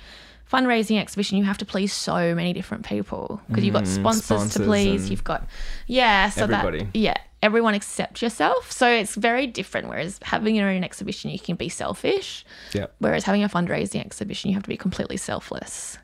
fundraising 0.55 1.01
exhibition, 1.01 1.37
you 1.39 1.45
have 1.45 1.59
to 1.59 1.65
please 1.65 1.93
so 1.93 2.35
many 2.35 2.53
different 2.53 2.85
people 2.87 3.41
because 3.49 3.65
you've 3.65 3.75
got 3.75 3.87
sponsors, 3.87 4.23
Mm, 4.23 4.25
sponsors 4.25 4.55
to 4.55 4.65
please. 4.65 5.11
You've 5.11 5.25
got 5.25 5.49
yeah, 5.87 6.31
so 6.31 6.45
everybody. 6.45 6.85
that 6.85 6.97
yeah, 6.97 7.17
everyone 7.43 7.75
except 7.75 8.23
yourself. 8.23 8.71
So 8.71 8.89
it's 8.89 9.15
very 9.17 9.47
different. 9.47 9.89
Whereas 9.89 10.19
having 10.23 10.55
your 10.57 10.69
own 10.69 10.85
exhibition, 10.85 11.31
you 11.31 11.39
can 11.39 11.57
be 11.57 11.69
selfish. 11.69 12.45
Yeah. 12.73 12.87
Whereas 12.99 13.25
having 13.25 13.43
a 13.45 13.49
fundraising 13.49 14.01
exhibition, 14.05 14.51
you 14.51 14.55
have 14.55 14.63
to 14.63 14.69
be 14.69 14.77
completely 14.77 15.17
selfless. 15.17 15.99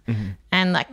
And 0.53 0.73
like 0.73 0.89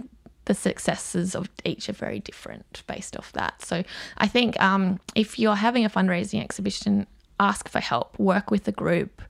the 0.46 0.54
successes 0.54 1.36
of 1.36 1.50
each 1.66 1.90
are 1.90 1.94
very 1.94 2.20
different 2.20 2.84
based 2.88 3.18
off 3.18 3.32
that. 3.34 3.62
So 3.66 3.84
I 4.18 4.28
think 4.28 4.50
um, 4.62 5.00
if 5.16 5.38
you're 5.40 5.56
having 5.56 5.84
a 5.84 5.90
fundraising 5.90 6.42
exhibition, 6.42 7.08
ask 7.40 7.68
for 7.68 7.80
help, 7.82 8.18
work 8.18 8.50
with 8.50 8.64
the 8.64 8.72
group, 8.72 9.22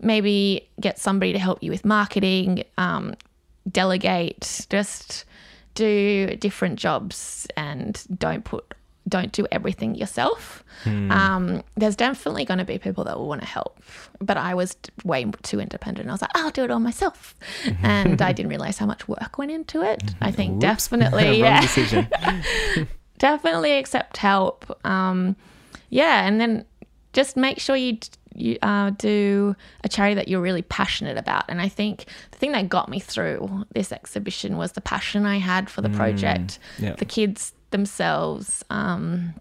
maybe 0.00 0.68
get 0.80 0.98
somebody 0.98 1.32
to 1.32 1.38
help 1.38 1.62
you 1.62 1.70
with 1.70 1.84
marketing, 1.84 2.62
um, 2.78 3.14
delegate, 3.70 4.66
just 4.70 5.24
do 5.74 6.36
different 6.38 6.78
jobs 6.78 7.46
and 7.56 8.02
don't 8.18 8.44
put 8.44 8.74
don't 9.08 9.32
do 9.32 9.46
everything 9.50 9.96
yourself. 9.96 10.62
Um, 10.86 11.62
there's 11.76 11.96
definitely 11.96 12.44
going 12.44 12.58
to 12.58 12.64
be 12.64 12.78
people 12.78 13.04
that 13.04 13.16
will 13.18 13.28
want 13.28 13.40
to 13.40 13.46
help, 13.46 13.80
but 14.20 14.36
I 14.36 14.54
was 14.54 14.76
way 15.04 15.24
too 15.42 15.60
independent. 15.60 16.08
I 16.08 16.12
was 16.12 16.22
like, 16.22 16.30
I'll 16.34 16.50
do 16.50 16.64
it 16.64 16.70
all 16.70 16.80
myself, 16.80 17.34
and 17.82 18.20
I 18.22 18.32
didn't 18.32 18.50
realize 18.50 18.78
how 18.78 18.86
much 18.86 19.06
work 19.08 19.38
went 19.38 19.50
into 19.50 19.82
it. 19.82 20.02
I 20.20 20.30
think 20.30 20.52
Whoops. 20.52 20.62
definitely, 20.62 21.38
yeah, 21.40 21.64
definitely 23.18 23.72
accept 23.72 24.16
help. 24.16 24.78
Um, 24.86 25.36
yeah, 25.90 26.26
and 26.26 26.40
then 26.40 26.64
just 27.12 27.36
make 27.36 27.58
sure 27.60 27.76
you 27.76 27.98
you 28.34 28.58
uh, 28.62 28.90
do 28.90 29.54
a 29.84 29.88
charity 29.88 30.14
that 30.14 30.28
you're 30.28 30.40
really 30.40 30.62
passionate 30.62 31.16
about. 31.16 31.44
And 31.48 31.60
I 31.60 31.68
think 31.68 32.06
the 32.30 32.38
thing 32.38 32.52
that 32.52 32.68
got 32.68 32.88
me 32.88 33.00
through 33.00 33.66
this 33.74 33.92
exhibition 33.92 34.56
was 34.56 34.72
the 34.72 34.80
passion 34.80 35.26
I 35.26 35.38
had 35.38 35.68
for 35.68 35.82
the 35.82 35.90
project, 35.90 36.58
yeah. 36.78 36.94
the 36.94 37.04
kids 37.04 37.52
themselves. 37.70 38.64
Um, 38.70 39.34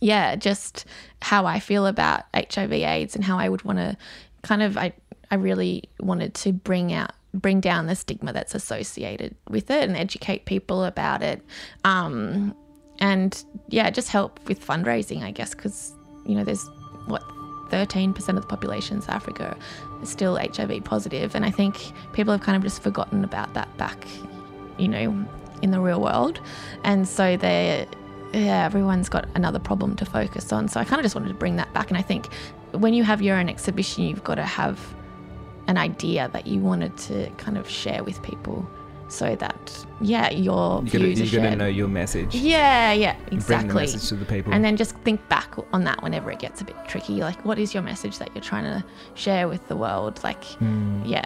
yeah, 0.00 0.36
just 0.36 0.86
how 1.22 1.46
I 1.46 1.60
feel 1.60 1.86
about 1.86 2.24
HIV/AIDS 2.34 3.14
and 3.14 3.24
how 3.24 3.38
I 3.38 3.48
would 3.48 3.62
want 3.62 3.78
to 3.78 3.96
kind 4.42 4.62
of 4.62 4.76
I 4.76 4.92
I 5.30 5.36
really 5.36 5.84
wanted 6.00 6.34
to 6.34 6.52
bring 6.52 6.92
out 6.92 7.12
bring 7.32 7.60
down 7.60 7.86
the 7.86 7.94
stigma 7.94 8.32
that's 8.32 8.54
associated 8.54 9.36
with 9.48 9.70
it 9.70 9.88
and 9.88 9.96
educate 9.96 10.46
people 10.46 10.84
about 10.84 11.22
it. 11.22 11.42
Um, 11.84 12.56
and 12.98 13.44
yeah, 13.68 13.88
just 13.90 14.08
help 14.08 14.40
with 14.48 14.64
fundraising, 14.64 15.22
I 15.22 15.30
guess, 15.30 15.54
because 15.54 15.92
you 16.26 16.34
know 16.34 16.44
there's 16.44 16.68
what 17.06 17.22
13% 17.70 18.16
of 18.28 18.42
the 18.42 18.46
population 18.46 18.96
in 18.96 19.02
South 19.02 19.16
Africa 19.16 19.56
is 20.02 20.08
still 20.08 20.36
HIV 20.36 20.84
positive, 20.84 21.34
and 21.34 21.44
I 21.44 21.50
think 21.50 21.92
people 22.12 22.32
have 22.32 22.40
kind 22.40 22.56
of 22.56 22.62
just 22.62 22.82
forgotten 22.82 23.24
about 23.24 23.54
that 23.54 23.74
back, 23.76 24.06
you 24.78 24.88
know, 24.88 25.26
in 25.62 25.70
the 25.70 25.80
real 25.80 26.00
world, 26.00 26.40
and 26.84 27.06
so 27.08 27.36
they 27.36 27.86
yeah, 28.32 28.64
everyone's 28.64 29.08
got 29.08 29.28
another 29.34 29.58
problem 29.58 29.96
to 29.96 30.04
focus 30.04 30.52
on. 30.52 30.68
So 30.68 30.78
I 30.78 30.84
kind 30.84 31.00
of 31.00 31.04
just 31.04 31.16
wanted 31.16 31.28
to 31.28 31.34
bring 31.34 31.56
that 31.56 31.72
back, 31.72 31.90
and 31.90 31.98
I 31.98 32.02
think 32.02 32.32
when 32.72 32.94
you 32.94 33.02
have 33.04 33.20
your 33.20 33.36
own 33.36 33.48
exhibition, 33.48 34.04
you've 34.04 34.24
got 34.24 34.36
to 34.36 34.44
have 34.44 34.78
an 35.66 35.76
idea 35.76 36.28
that 36.32 36.46
you 36.46 36.60
wanted 36.60 36.96
to 36.96 37.30
kind 37.38 37.58
of 37.58 37.68
share 37.68 38.02
with 38.04 38.22
people, 38.22 38.68
so 39.12 39.34
that 39.36 39.86
yeah, 40.00 40.30
your 40.30 40.82
You 40.84 40.90
gotta, 40.90 41.04
views 41.04 41.20
are 41.20 41.24
you 41.24 41.40
gotta 41.42 41.56
know 41.56 41.66
your 41.66 41.88
message. 41.88 42.34
Yeah, 42.34 42.92
yeah, 42.92 43.16
exactly 43.30 43.40
Bring 43.56 43.68
the 43.68 43.74
message 43.74 44.08
to 44.08 44.14
the 44.14 44.24
people. 44.24 44.52
And 44.52 44.64
then 44.64 44.76
just 44.76 44.96
think 44.98 45.26
back 45.28 45.54
on 45.72 45.84
that 45.84 46.02
whenever 46.02 46.30
it 46.30 46.38
gets 46.38 46.60
a 46.60 46.64
bit 46.64 46.76
tricky. 46.88 47.16
Like, 47.20 47.44
what 47.44 47.58
is 47.58 47.74
your 47.74 47.82
message 47.82 48.18
that 48.18 48.30
you're 48.34 48.42
trying 48.42 48.64
to 48.64 48.84
share 49.14 49.48
with 49.48 49.66
the 49.68 49.76
world? 49.76 50.20
Like, 50.24 50.42
Hmm. 50.44 51.02
yeah, 51.04 51.24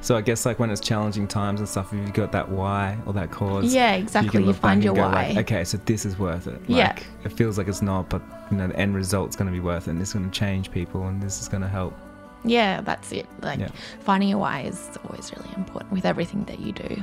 So 0.00 0.16
I 0.16 0.20
guess 0.20 0.44
like 0.46 0.58
when 0.58 0.70
it's 0.70 0.80
challenging 0.80 1.28
times 1.28 1.60
and 1.60 1.68
stuff, 1.68 1.92
if 1.92 1.98
you've 2.00 2.12
got 2.12 2.32
that 2.32 2.48
why 2.48 2.96
or 3.06 3.12
that 3.12 3.30
cause, 3.30 3.72
Yeah, 3.72 3.92
exactly. 3.94 4.30
can 4.30 4.44
You, 4.46 4.52
find 4.52 4.82
your 4.82 4.94
why. 4.94 5.28
like, 5.28 5.36
okay, 5.38 5.62
so 5.64 5.78
this 5.84 6.04
is 6.04 6.18
worth 6.18 6.46
it. 6.48 6.60
Like, 6.68 6.68
Yeah. 6.68 6.96
It 7.24 7.32
feels 7.32 7.56
like 7.56 7.68
it's 7.68 7.82
not, 7.82 8.08
but 8.10 8.20
you 8.50 8.56
know 8.56 8.66
the 8.68 8.76
end 8.76 8.94
result's 8.96 9.36
going 9.36 9.46
to 9.46 9.52
be 9.52 9.60
worth 9.60 9.86
it, 9.88 9.92
and 9.92 10.00
it's 10.02 10.12
going 10.12 10.28
to 10.28 10.38
change 10.38 10.70
people, 10.72 11.06
and 11.06 11.22
this 11.22 11.40
is 11.40 11.48
going 11.48 11.62
to 11.62 11.68
help. 11.68 11.94
Yeah, 12.44 12.80
that's 12.80 13.12
it. 13.12 13.26
Like 13.40 13.60
Yeah. 13.60 13.68
finding 14.00 14.28
your 14.28 14.38
why 14.38 14.62
is 14.62 14.90
always 15.08 15.32
really 15.36 15.50
important 15.56 15.92
with 15.92 16.04
everything 16.04 16.44
that 16.46 16.58
you 16.58 16.72
do. 16.72 17.00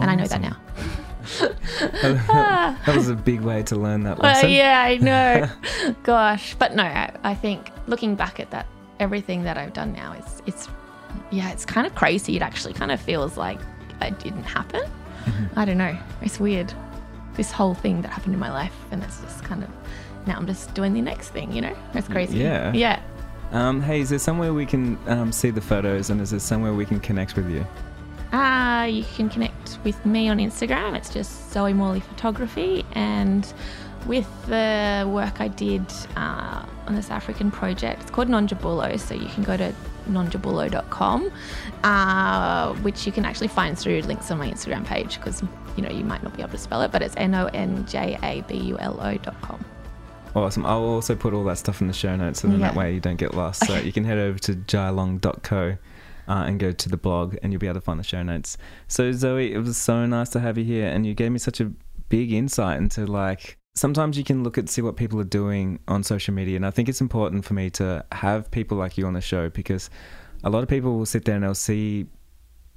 And 0.00 0.10
I 0.10 0.14
know 0.14 0.26
that 0.26 0.40
now. 0.40 0.56
that 1.80 2.94
was 2.94 3.08
a 3.08 3.14
big 3.14 3.40
way 3.40 3.62
to 3.64 3.76
learn 3.76 4.02
that 4.02 4.18
lesson. 4.18 4.50
yeah, 4.50 4.82
I 4.82 4.96
know. 4.96 5.94
Gosh, 6.02 6.54
but 6.58 6.74
no, 6.74 6.82
I, 6.82 7.14
I 7.22 7.34
think 7.34 7.70
looking 7.86 8.14
back 8.14 8.40
at 8.40 8.50
that, 8.50 8.66
everything 8.98 9.42
that 9.44 9.56
I've 9.56 9.72
done 9.72 9.92
now 9.92 10.12
is 10.12 10.42
it's 10.46 10.68
yeah, 11.30 11.50
it's 11.50 11.64
kind 11.64 11.86
of 11.86 11.94
crazy. 11.94 12.36
It 12.36 12.42
actually 12.42 12.74
kind 12.74 12.90
of 12.90 13.00
feels 13.00 13.36
like 13.36 13.60
it 14.00 14.18
didn't 14.18 14.44
happen. 14.44 14.82
Mm-hmm. 14.82 15.58
I 15.58 15.64
don't 15.64 15.78
know. 15.78 15.96
It's 16.22 16.40
weird. 16.40 16.72
This 17.34 17.52
whole 17.52 17.74
thing 17.74 18.02
that 18.02 18.08
happened 18.08 18.34
in 18.34 18.40
my 18.40 18.50
life, 18.50 18.74
and 18.90 19.02
it's 19.02 19.20
just 19.20 19.44
kind 19.44 19.62
of 19.62 19.70
now 20.26 20.36
I'm 20.36 20.46
just 20.46 20.74
doing 20.74 20.92
the 20.92 21.00
next 21.00 21.30
thing. 21.30 21.52
You 21.52 21.62
know, 21.62 21.76
it's 21.94 22.08
crazy. 22.08 22.38
Yeah. 22.38 22.72
Yeah. 22.72 23.00
Um, 23.52 23.82
hey, 23.82 24.00
is 24.00 24.10
there 24.10 24.18
somewhere 24.18 24.54
we 24.54 24.66
can 24.66 24.98
um, 25.08 25.32
see 25.32 25.50
the 25.50 25.60
photos, 25.60 26.10
and 26.10 26.20
is 26.20 26.30
there 26.30 26.40
somewhere 26.40 26.72
we 26.72 26.86
can 26.86 27.00
connect 27.00 27.36
with 27.36 27.50
you? 27.50 27.66
Uh, 28.32 28.84
you 28.84 29.04
can 29.16 29.28
connect 29.28 29.59
with 29.84 30.04
me 30.04 30.28
on 30.28 30.38
Instagram. 30.38 30.96
It's 30.96 31.12
just 31.12 31.52
Zoe 31.52 31.72
Morley 31.72 32.00
Photography. 32.00 32.84
And 32.92 33.52
with 34.06 34.28
the 34.46 35.08
work 35.12 35.40
I 35.40 35.48
did 35.48 35.84
uh, 36.16 36.64
on 36.86 36.94
this 36.94 37.10
African 37.10 37.50
project, 37.50 38.02
it's 38.02 38.10
called 38.10 38.28
Nonjabulo. 38.28 38.98
So 38.98 39.14
you 39.14 39.28
can 39.28 39.42
go 39.42 39.56
to 39.56 39.74
nonjabulo.com, 40.08 41.30
uh, 41.84 42.74
which 42.76 43.06
you 43.06 43.12
can 43.12 43.24
actually 43.24 43.48
find 43.48 43.78
through 43.78 44.00
links 44.02 44.30
on 44.30 44.38
my 44.38 44.50
Instagram 44.50 44.84
page 44.84 45.16
because, 45.16 45.42
you 45.76 45.82
know, 45.82 45.90
you 45.90 46.04
might 46.04 46.22
not 46.22 46.34
be 46.36 46.42
able 46.42 46.52
to 46.52 46.58
spell 46.58 46.82
it, 46.82 46.90
but 46.90 47.02
it's 47.02 47.14
N 47.16 47.34
O 47.34 47.46
N 47.46 47.86
J 47.86 48.18
A 48.22 48.42
B 48.42 48.56
U 48.56 48.78
L 48.78 49.00
O.com. 49.00 49.64
Awesome. 50.34 50.64
I'll 50.64 50.78
also 50.78 51.16
put 51.16 51.34
all 51.34 51.44
that 51.44 51.58
stuff 51.58 51.80
in 51.80 51.88
the 51.88 51.92
show 51.92 52.14
notes, 52.14 52.40
so 52.40 52.48
then 52.48 52.60
that 52.60 52.76
way 52.76 52.94
you 52.94 53.00
don't 53.00 53.16
get 53.16 53.34
lost. 53.34 53.66
So 53.66 53.76
you 53.76 53.92
can 53.92 54.04
head 54.04 54.18
over 54.18 54.38
to 54.40 54.54
jylong.co 54.54 55.76
uh, 56.30 56.44
and 56.46 56.60
go 56.60 56.70
to 56.70 56.88
the 56.88 56.96
blog, 56.96 57.36
and 57.42 57.52
you'll 57.52 57.58
be 57.58 57.66
able 57.66 57.74
to 57.74 57.80
find 57.80 57.98
the 57.98 58.04
show 58.04 58.22
notes. 58.22 58.56
So 58.86 59.10
Zoe, 59.10 59.52
it 59.52 59.58
was 59.58 59.76
so 59.76 60.06
nice 60.06 60.28
to 60.30 60.40
have 60.40 60.56
you 60.56 60.64
here, 60.64 60.86
and 60.86 61.04
you 61.04 61.12
gave 61.12 61.32
me 61.32 61.40
such 61.40 61.60
a 61.60 61.72
big 62.08 62.32
insight 62.32 62.78
into 62.78 63.04
like 63.04 63.58
sometimes 63.74 64.16
you 64.16 64.24
can 64.24 64.44
look 64.44 64.56
at 64.56 64.68
see 64.68 64.80
what 64.80 64.96
people 64.96 65.20
are 65.20 65.24
doing 65.24 65.80
on 65.88 66.04
social 66.04 66.32
media, 66.32 66.54
and 66.54 66.64
I 66.64 66.70
think 66.70 66.88
it's 66.88 67.00
important 67.00 67.44
for 67.44 67.54
me 67.54 67.68
to 67.70 68.04
have 68.12 68.48
people 68.52 68.78
like 68.78 68.96
you 68.96 69.06
on 69.06 69.14
the 69.14 69.20
show 69.20 69.50
because 69.50 69.90
a 70.44 70.50
lot 70.50 70.62
of 70.62 70.68
people 70.68 70.96
will 70.96 71.06
sit 71.06 71.24
there 71.24 71.34
and 71.34 71.42
they'll 71.42 71.54
see 71.54 72.06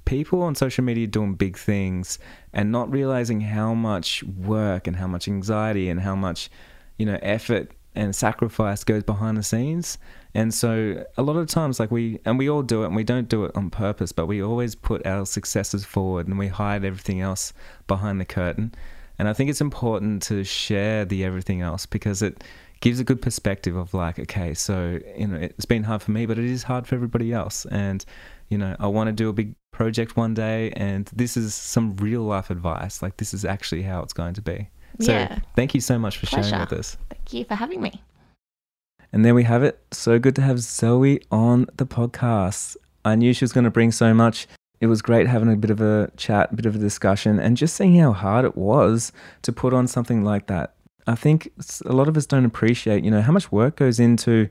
people 0.04 0.42
on 0.42 0.56
social 0.56 0.82
media 0.82 1.06
doing 1.06 1.34
big 1.34 1.56
things 1.56 2.18
and 2.52 2.72
not 2.72 2.90
realizing 2.90 3.40
how 3.40 3.72
much 3.72 4.22
work 4.24 4.88
and 4.88 4.96
how 4.96 5.06
much 5.06 5.28
anxiety 5.28 5.88
and 5.88 6.00
how 6.00 6.16
much 6.16 6.50
you 6.98 7.06
know 7.06 7.18
effort 7.22 7.70
and 7.94 8.14
sacrifice 8.14 8.84
goes 8.84 9.02
behind 9.02 9.36
the 9.36 9.42
scenes. 9.42 9.98
And 10.34 10.52
so 10.52 11.04
a 11.16 11.22
lot 11.22 11.36
of 11.36 11.46
times 11.48 11.78
like 11.78 11.90
we 11.90 12.18
and 12.24 12.38
we 12.38 12.48
all 12.50 12.62
do 12.62 12.82
it 12.82 12.86
and 12.86 12.96
we 12.96 13.04
don't 13.04 13.28
do 13.28 13.44
it 13.44 13.52
on 13.54 13.70
purpose 13.70 14.10
but 14.10 14.26
we 14.26 14.42
always 14.42 14.74
put 14.74 15.06
our 15.06 15.26
successes 15.26 15.84
forward 15.84 16.26
and 16.26 16.38
we 16.38 16.48
hide 16.48 16.84
everything 16.84 17.20
else 17.20 17.52
behind 17.86 18.20
the 18.20 18.24
curtain. 18.24 18.74
And 19.18 19.28
i 19.28 19.32
think 19.32 19.48
it's 19.48 19.60
important 19.60 20.22
to 20.24 20.42
share 20.42 21.04
the 21.04 21.24
everything 21.24 21.60
else 21.60 21.86
because 21.86 22.20
it 22.20 22.42
gives 22.80 22.98
a 22.98 23.04
good 23.04 23.22
perspective 23.22 23.76
of 23.76 23.94
like 23.94 24.18
okay 24.18 24.52
so 24.52 24.98
you 25.16 25.26
know 25.28 25.38
it's 25.38 25.64
been 25.64 25.84
hard 25.84 26.02
for 26.02 26.10
me 26.10 26.26
but 26.26 26.36
it 26.36 26.44
is 26.44 26.64
hard 26.64 26.86
for 26.86 26.96
everybody 26.96 27.32
else. 27.32 27.64
And 27.66 28.04
you 28.48 28.58
know 28.58 28.74
i 28.80 28.88
want 28.88 29.06
to 29.06 29.12
do 29.12 29.28
a 29.28 29.32
big 29.32 29.54
project 29.70 30.16
one 30.16 30.34
day 30.34 30.70
and 30.72 31.08
this 31.14 31.36
is 31.36 31.54
some 31.54 31.94
real 31.96 32.22
life 32.22 32.50
advice. 32.50 33.02
Like 33.02 33.18
this 33.18 33.32
is 33.34 33.44
actually 33.44 33.82
how 33.82 34.02
it's 34.02 34.12
going 34.12 34.34
to 34.34 34.42
be. 34.42 34.68
So 35.00 35.12
Yeah. 35.12 35.38
thank 35.56 35.74
you 35.74 35.80
so 35.80 35.96
much 35.98 36.18
for 36.18 36.26
sharing 36.26 36.58
with 36.60 36.72
us 36.72 36.96
you 37.32 37.44
for 37.44 37.54
having 37.54 37.80
me. 37.80 38.02
and 39.12 39.24
there 39.24 39.34
we 39.34 39.44
have 39.44 39.62
it. 39.62 39.78
So 39.92 40.18
good 40.18 40.34
to 40.36 40.42
have 40.42 40.58
Zoe 40.60 41.20
on 41.30 41.66
the 41.76 41.86
podcast. 41.86 42.76
I 43.04 43.14
knew 43.14 43.32
she 43.32 43.44
was 43.44 43.52
going 43.52 43.64
to 43.64 43.70
bring 43.70 43.92
so 43.92 44.12
much. 44.12 44.48
It 44.80 44.86
was 44.88 45.02
great 45.02 45.28
having 45.28 45.52
a 45.52 45.56
bit 45.56 45.70
of 45.70 45.80
a 45.80 46.10
chat, 46.16 46.52
a 46.52 46.56
bit 46.56 46.66
of 46.66 46.74
a 46.74 46.78
discussion, 46.78 47.38
and 47.38 47.56
just 47.56 47.76
seeing 47.76 47.94
how 47.96 48.12
hard 48.12 48.44
it 48.44 48.56
was 48.56 49.12
to 49.42 49.52
put 49.52 49.72
on 49.72 49.86
something 49.86 50.24
like 50.24 50.48
that. 50.48 50.74
I 51.06 51.14
think 51.14 51.50
a 51.86 51.92
lot 51.92 52.08
of 52.08 52.16
us 52.16 52.26
don't 52.26 52.44
appreciate, 52.44 53.04
you 53.04 53.10
know, 53.10 53.22
how 53.22 53.32
much 53.32 53.52
work 53.52 53.76
goes 53.76 54.00
into 54.00 54.48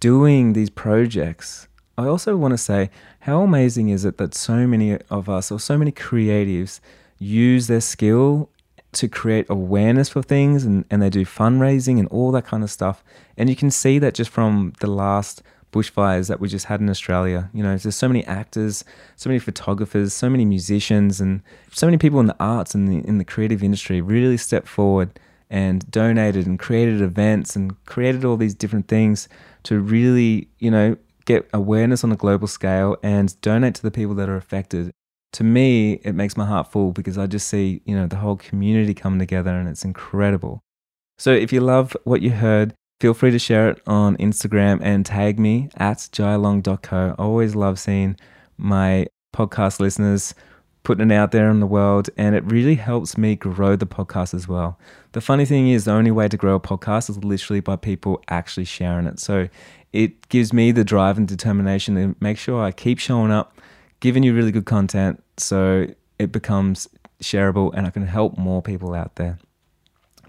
doing 0.00 0.54
these 0.54 0.70
projects. 0.70 1.68
I 1.98 2.06
also 2.06 2.36
want 2.36 2.52
to 2.52 2.58
say, 2.58 2.90
how 3.20 3.42
amazing 3.42 3.90
is 3.90 4.04
it 4.06 4.16
that 4.16 4.34
so 4.34 4.66
many 4.66 4.96
of 5.10 5.28
us, 5.28 5.52
or 5.52 5.60
so 5.60 5.76
many 5.76 5.92
creatives, 5.92 6.80
use 7.18 7.66
their 7.66 7.82
skill 7.82 8.48
to 8.92 9.08
create 9.08 9.46
awareness 9.48 10.08
for 10.08 10.22
things 10.22 10.64
and, 10.64 10.84
and 10.90 11.00
they 11.00 11.10
do 11.10 11.24
fundraising 11.24 11.98
and 11.98 12.08
all 12.08 12.32
that 12.32 12.44
kind 12.44 12.62
of 12.62 12.70
stuff. 12.70 13.04
And 13.36 13.48
you 13.48 13.56
can 13.56 13.70
see 13.70 13.98
that 13.98 14.14
just 14.14 14.30
from 14.30 14.72
the 14.80 14.88
last 14.88 15.42
bushfires 15.72 16.28
that 16.28 16.40
we 16.40 16.48
just 16.48 16.66
had 16.66 16.80
in 16.80 16.90
Australia. 16.90 17.48
You 17.52 17.62
know, 17.62 17.76
there's 17.76 17.94
so 17.94 18.08
many 18.08 18.24
actors, 18.26 18.84
so 19.16 19.30
many 19.30 19.38
photographers, 19.38 20.12
so 20.12 20.28
many 20.28 20.44
musicians, 20.44 21.20
and 21.20 21.42
so 21.72 21.86
many 21.86 21.96
people 21.96 22.20
in 22.20 22.26
the 22.26 22.36
arts 22.40 22.74
and 22.74 22.88
the, 22.88 23.06
in 23.06 23.18
the 23.18 23.24
creative 23.24 23.62
industry 23.62 24.00
really 24.00 24.36
stepped 24.36 24.68
forward 24.68 25.18
and 25.48 25.88
donated 25.90 26.46
and 26.46 26.58
created 26.58 27.00
events 27.00 27.56
and 27.56 27.84
created 27.84 28.24
all 28.24 28.36
these 28.36 28.54
different 28.54 28.88
things 28.88 29.28
to 29.64 29.78
really, 29.78 30.48
you 30.58 30.70
know, 30.70 30.96
get 31.24 31.48
awareness 31.52 32.02
on 32.02 32.12
a 32.12 32.16
global 32.16 32.48
scale 32.48 32.96
and 33.02 33.40
donate 33.40 33.74
to 33.74 33.82
the 33.82 33.90
people 33.90 34.14
that 34.14 34.28
are 34.28 34.36
affected 34.36 34.90
to 35.32 35.44
me, 35.44 35.94
it 36.02 36.14
makes 36.14 36.36
my 36.36 36.44
heart 36.44 36.70
full 36.70 36.92
because 36.92 37.16
I 37.16 37.26
just 37.26 37.48
see, 37.48 37.82
you 37.84 37.94
know, 37.94 38.06
the 38.06 38.16
whole 38.16 38.36
community 38.36 38.94
come 38.94 39.18
together 39.18 39.50
and 39.50 39.68
it's 39.68 39.84
incredible. 39.84 40.62
So 41.18 41.32
if 41.32 41.52
you 41.52 41.60
love 41.60 41.96
what 42.04 42.22
you 42.22 42.30
heard, 42.30 42.74
feel 43.00 43.14
free 43.14 43.30
to 43.30 43.38
share 43.38 43.68
it 43.70 43.80
on 43.86 44.16
Instagram 44.16 44.80
and 44.82 45.06
tag 45.06 45.38
me 45.38 45.70
at 45.76 45.98
jylong.co. 45.98 47.14
I 47.18 47.22
always 47.22 47.54
love 47.54 47.78
seeing 47.78 48.16
my 48.56 49.06
podcast 49.34 49.80
listeners 49.80 50.34
putting 50.82 51.10
it 51.10 51.14
out 51.14 51.30
there 51.30 51.50
in 51.50 51.60
the 51.60 51.66
world 51.66 52.08
and 52.16 52.34
it 52.34 52.44
really 52.44 52.74
helps 52.74 53.18
me 53.18 53.36
grow 53.36 53.76
the 53.76 53.86
podcast 53.86 54.32
as 54.32 54.48
well. 54.48 54.78
The 55.12 55.20
funny 55.20 55.44
thing 55.44 55.68
is 55.68 55.84
the 55.84 55.92
only 55.92 56.10
way 56.10 56.28
to 56.28 56.36
grow 56.36 56.54
a 56.54 56.60
podcast 56.60 57.10
is 57.10 57.22
literally 57.22 57.60
by 57.60 57.76
people 57.76 58.22
actually 58.28 58.64
sharing 58.64 59.06
it. 59.06 59.20
So 59.20 59.48
it 59.92 60.28
gives 60.28 60.52
me 60.52 60.72
the 60.72 60.84
drive 60.84 61.18
and 61.18 61.28
determination 61.28 61.94
to 61.96 62.16
make 62.20 62.38
sure 62.38 62.62
I 62.62 62.72
keep 62.72 62.98
showing 62.98 63.30
up 63.30 63.59
giving 64.00 64.22
you 64.22 64.34
really 64.34 64.52
good 64.52 64.66
content 64.66 65.22
so 65.36 65.86
it 66.18 66.32
becomes 66.32 66.88
shareable 67.22 67.72
and 67.74 67.86
I 67.86 67.90
can 67.90 68.06
help 68.06 68.36
more 68.36 68.62
people 68.62 68.94
out 68.94 69.16
there. 69.16 69.38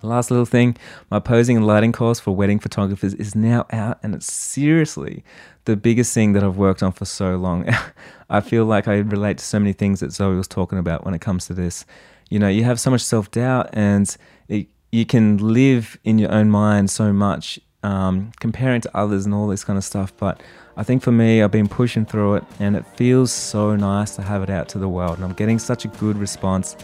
Last 0.03 0.31
little 0.31 0.45
thing 0.45 0.77
my 1.11 1.19
posing 1.19 1.57
and 1.57 1.67
lighting 1.67 1.91
course 1.91 2.19
for 2.19 2.35
wedding 2.35 2.59
photographers 2.59 3.13
is 3.13 3.35
now 3.35 3.67
out, 3.71 3.99
and 4.01 4.15
it's 4.15 4.31
seriously 4.31 5.23
the 5.65 5.75
biggest 5.75 6.13
thing 6.13 6.33
that 6.33 6.43
I've 6.43 6.57
worked 6.57 6.81
on 6.81 6.91
for 6.91 7.05
so 7.05 7.35
long. 7.35 7.69
I 8.29 8.41
feel 8.41 8.65
like 8.65 8.87
I 8.87 8.97
relate 8.97 9.37
to 9.37 9.45
so 9.45 9.59
many 9.59 9.73
things 9.73 9.99
that 9.99 10.11
Zoe 10.11 10.35
was 10.35 10.47
talking 10.47 10.79
about 10.79 11.05
when 11.05 11.13
it 11.13 11.21
comes 11.21 11.45
to 11.47 11.53
this. 11.53 11.85
You 12.29 12.39
know, 12.39 12.47
you 12.47 12.63
have 12.63 12.79
so 12.79 12.89
much 12.89 13.01
self 13.01 13.29
doubt, 13.29 13.69
and 13.73 14.15
it, 14.47 14.67
you 14.91 15.05
can 15.05 15.37
live 15.37 15.99
in 16.03 16.17
your 16.17 16.31
own 16.31 16.49
mind 16.49 16.89
so 16.89 17.13
much, 17.13 17.59
um, 17.83 18.31
comparing 18.39 18.81
to 18.81 18.97
others 18.97 19.25
and 19.25 19.33
all 19.33 19.47
this 19.47 19.63
kind 19.63 19.77
of 19.77 19.83
stuff. 19.83 20.13
But 20.17 20.41
I 20.77 20.83
think 20.83 21.03
for 21.03 21.11
me, 21.11 21.41
I've 21.41 21.51
been 21.51 21.67
pushing 21.67 22.05
through 22.05 22.35
it, 22.35 22.43
and 22.59 22.75
it 22.75 22.85
feels 22.95 23.31
so 23.31 23.75
nice 23.75 24.15
to 24.15 24.21
have 24.21 24.43
it 24.43 24.49
out 24.49 24.69
to 24.69 24.79
the 24.79 24.89
world. 24.89 25.15
And 25.15 25.25
I'm 25.25 25.33
getting 25.33 25.59
such 25.59 25.85
a 25.85 25.87
good 25.87 26.17
response. 26.17 26.75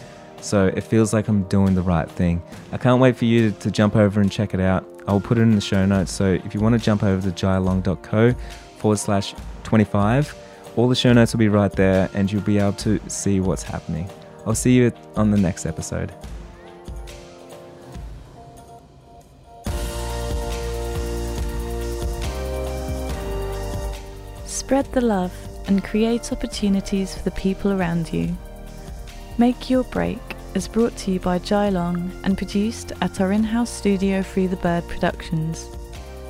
So 0.42 0.68
it 0.68 0.82
feels 0.82 1.14
like 1.14 1.28
I'm 1.28 1.44
doing 1.44 1.74
the 1.74 1.82
right 1.82 2.10
thing. 2.10 2.42
I 2.72 2.78
can't 2.78 3.02
wait 3.02 3.16
for 3.16 3.26
you 3.26 3.52
to, 3.52 3.60
to 3.60 3.72
jump 3.72 3.96
over 3.96 4.22
and 4.22 4.32
check 4.32 4.54
it 4.54 4.60
out. 4.60 4.86
I'll 5.08 5.22
put 5.22 5.38
it 5.38 5.42
in 5.42 5.56
the 5.56 5.62
show 5.62 5.86
notes. 5.86 6.12
So 6.12 6.34
if 6.34 6.54
you 6.54 6.60
want 6.60 6.78
to 6.78 6.84
jump 6.84 7.04
over 7.04 7.22
to 7.30 7.34
jylong.co 7.34 8.34
forward 8.78 8.98
slash 8.98 9.34
25, 9.64 10.36
all 10.76 10.88
the 10.88 10.96
show 10.96 11.12
notes 11.12 11.34
will 11.34 11.40
be 11.40 11.50
right 11.50 11.72
there 11.72 12.10
and 12.14 12.32
you'll 12.32 12.42
be 12.44 12.60
able 12.60 12.74
to 12.74 13.00
see 13.10 13.40
what's 13.40 13.64
happening. 13.64 14.08
I'll 14.46 14.56
see 14.56 14.76
you 14.76 14.92
on 15.16 15.32
the 15.32 15.38
next 15.38 15.66
episode. 15.66 16.14
Spread 24.68 24.92
the 24.92 25.00
love 25.00 25.32
and 25.68 25.82
create 25.82 26.34
opportunities 26.34 27.16
for 27.16 27.24
the 27.24 27.32
people 27.32 27.72
around 27.72 28.12
you. 28.12 28.36
Make 29.38 29.70
Your 29.70 29.86
Break 29.86 30.20
is 30.56 30.68
brought 30.68 30.94
to 30.98 31.12
you 31.12 31.22
by 31.22 31.40
Jai 31.40 31.70
Long 31.70 32.12
and 32.26 32.38
produced 32.38 32.92
at 33.00 33.22
our 33.22 33.32
in 33.32 33.46
house 33.46 33.70
studio 33.70 34.22
Free 34.22 34.46
the 34.46 34.58
Bird 34.58 34.86
Productions. 34.90 35.70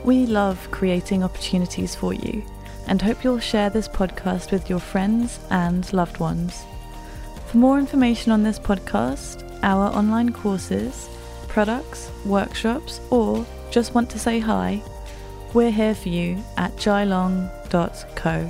We 0.03 0.27
love 0.27 0.69
creating 0.69 1.23
opportunities 1.23 1.95
for 1.95 2.13
you 2.13 2.43
and 2.85 3.01
hope 3.01 3.23
you'll 3.23 3.39
share 3.39 3.71
this 3.71 3.87
podcast 3.87 4.51
with 4.51 4.69
your 4.69 4.77
friends 4.77 5.39
and 5.49 5.91
loved 5.91 6.19
ones. 6.19 6.63
For 7.47 7.57
more 7.57 7.79
information 7.79 8.31
on 8.31 8.43
this 8.43 8.59
podcast, 8.59 9.49
our 9.63 9.87
online 9.95 10.31
courses, 10.31 11.09
products, 11.47 12.11
workshops, 12.23 13.01
or 13.09 13.43
just 13.71 13.95
want 13.95 14.11
to 14.11 14.19
say 14.19 14.37
hi, 14.37 14.83
we're 15.57 15.71
here 15.71 15.95
for 15.95 16.09
you 16.09 16.37
at 16.57 16.77
geelong.co. 16.77 18.47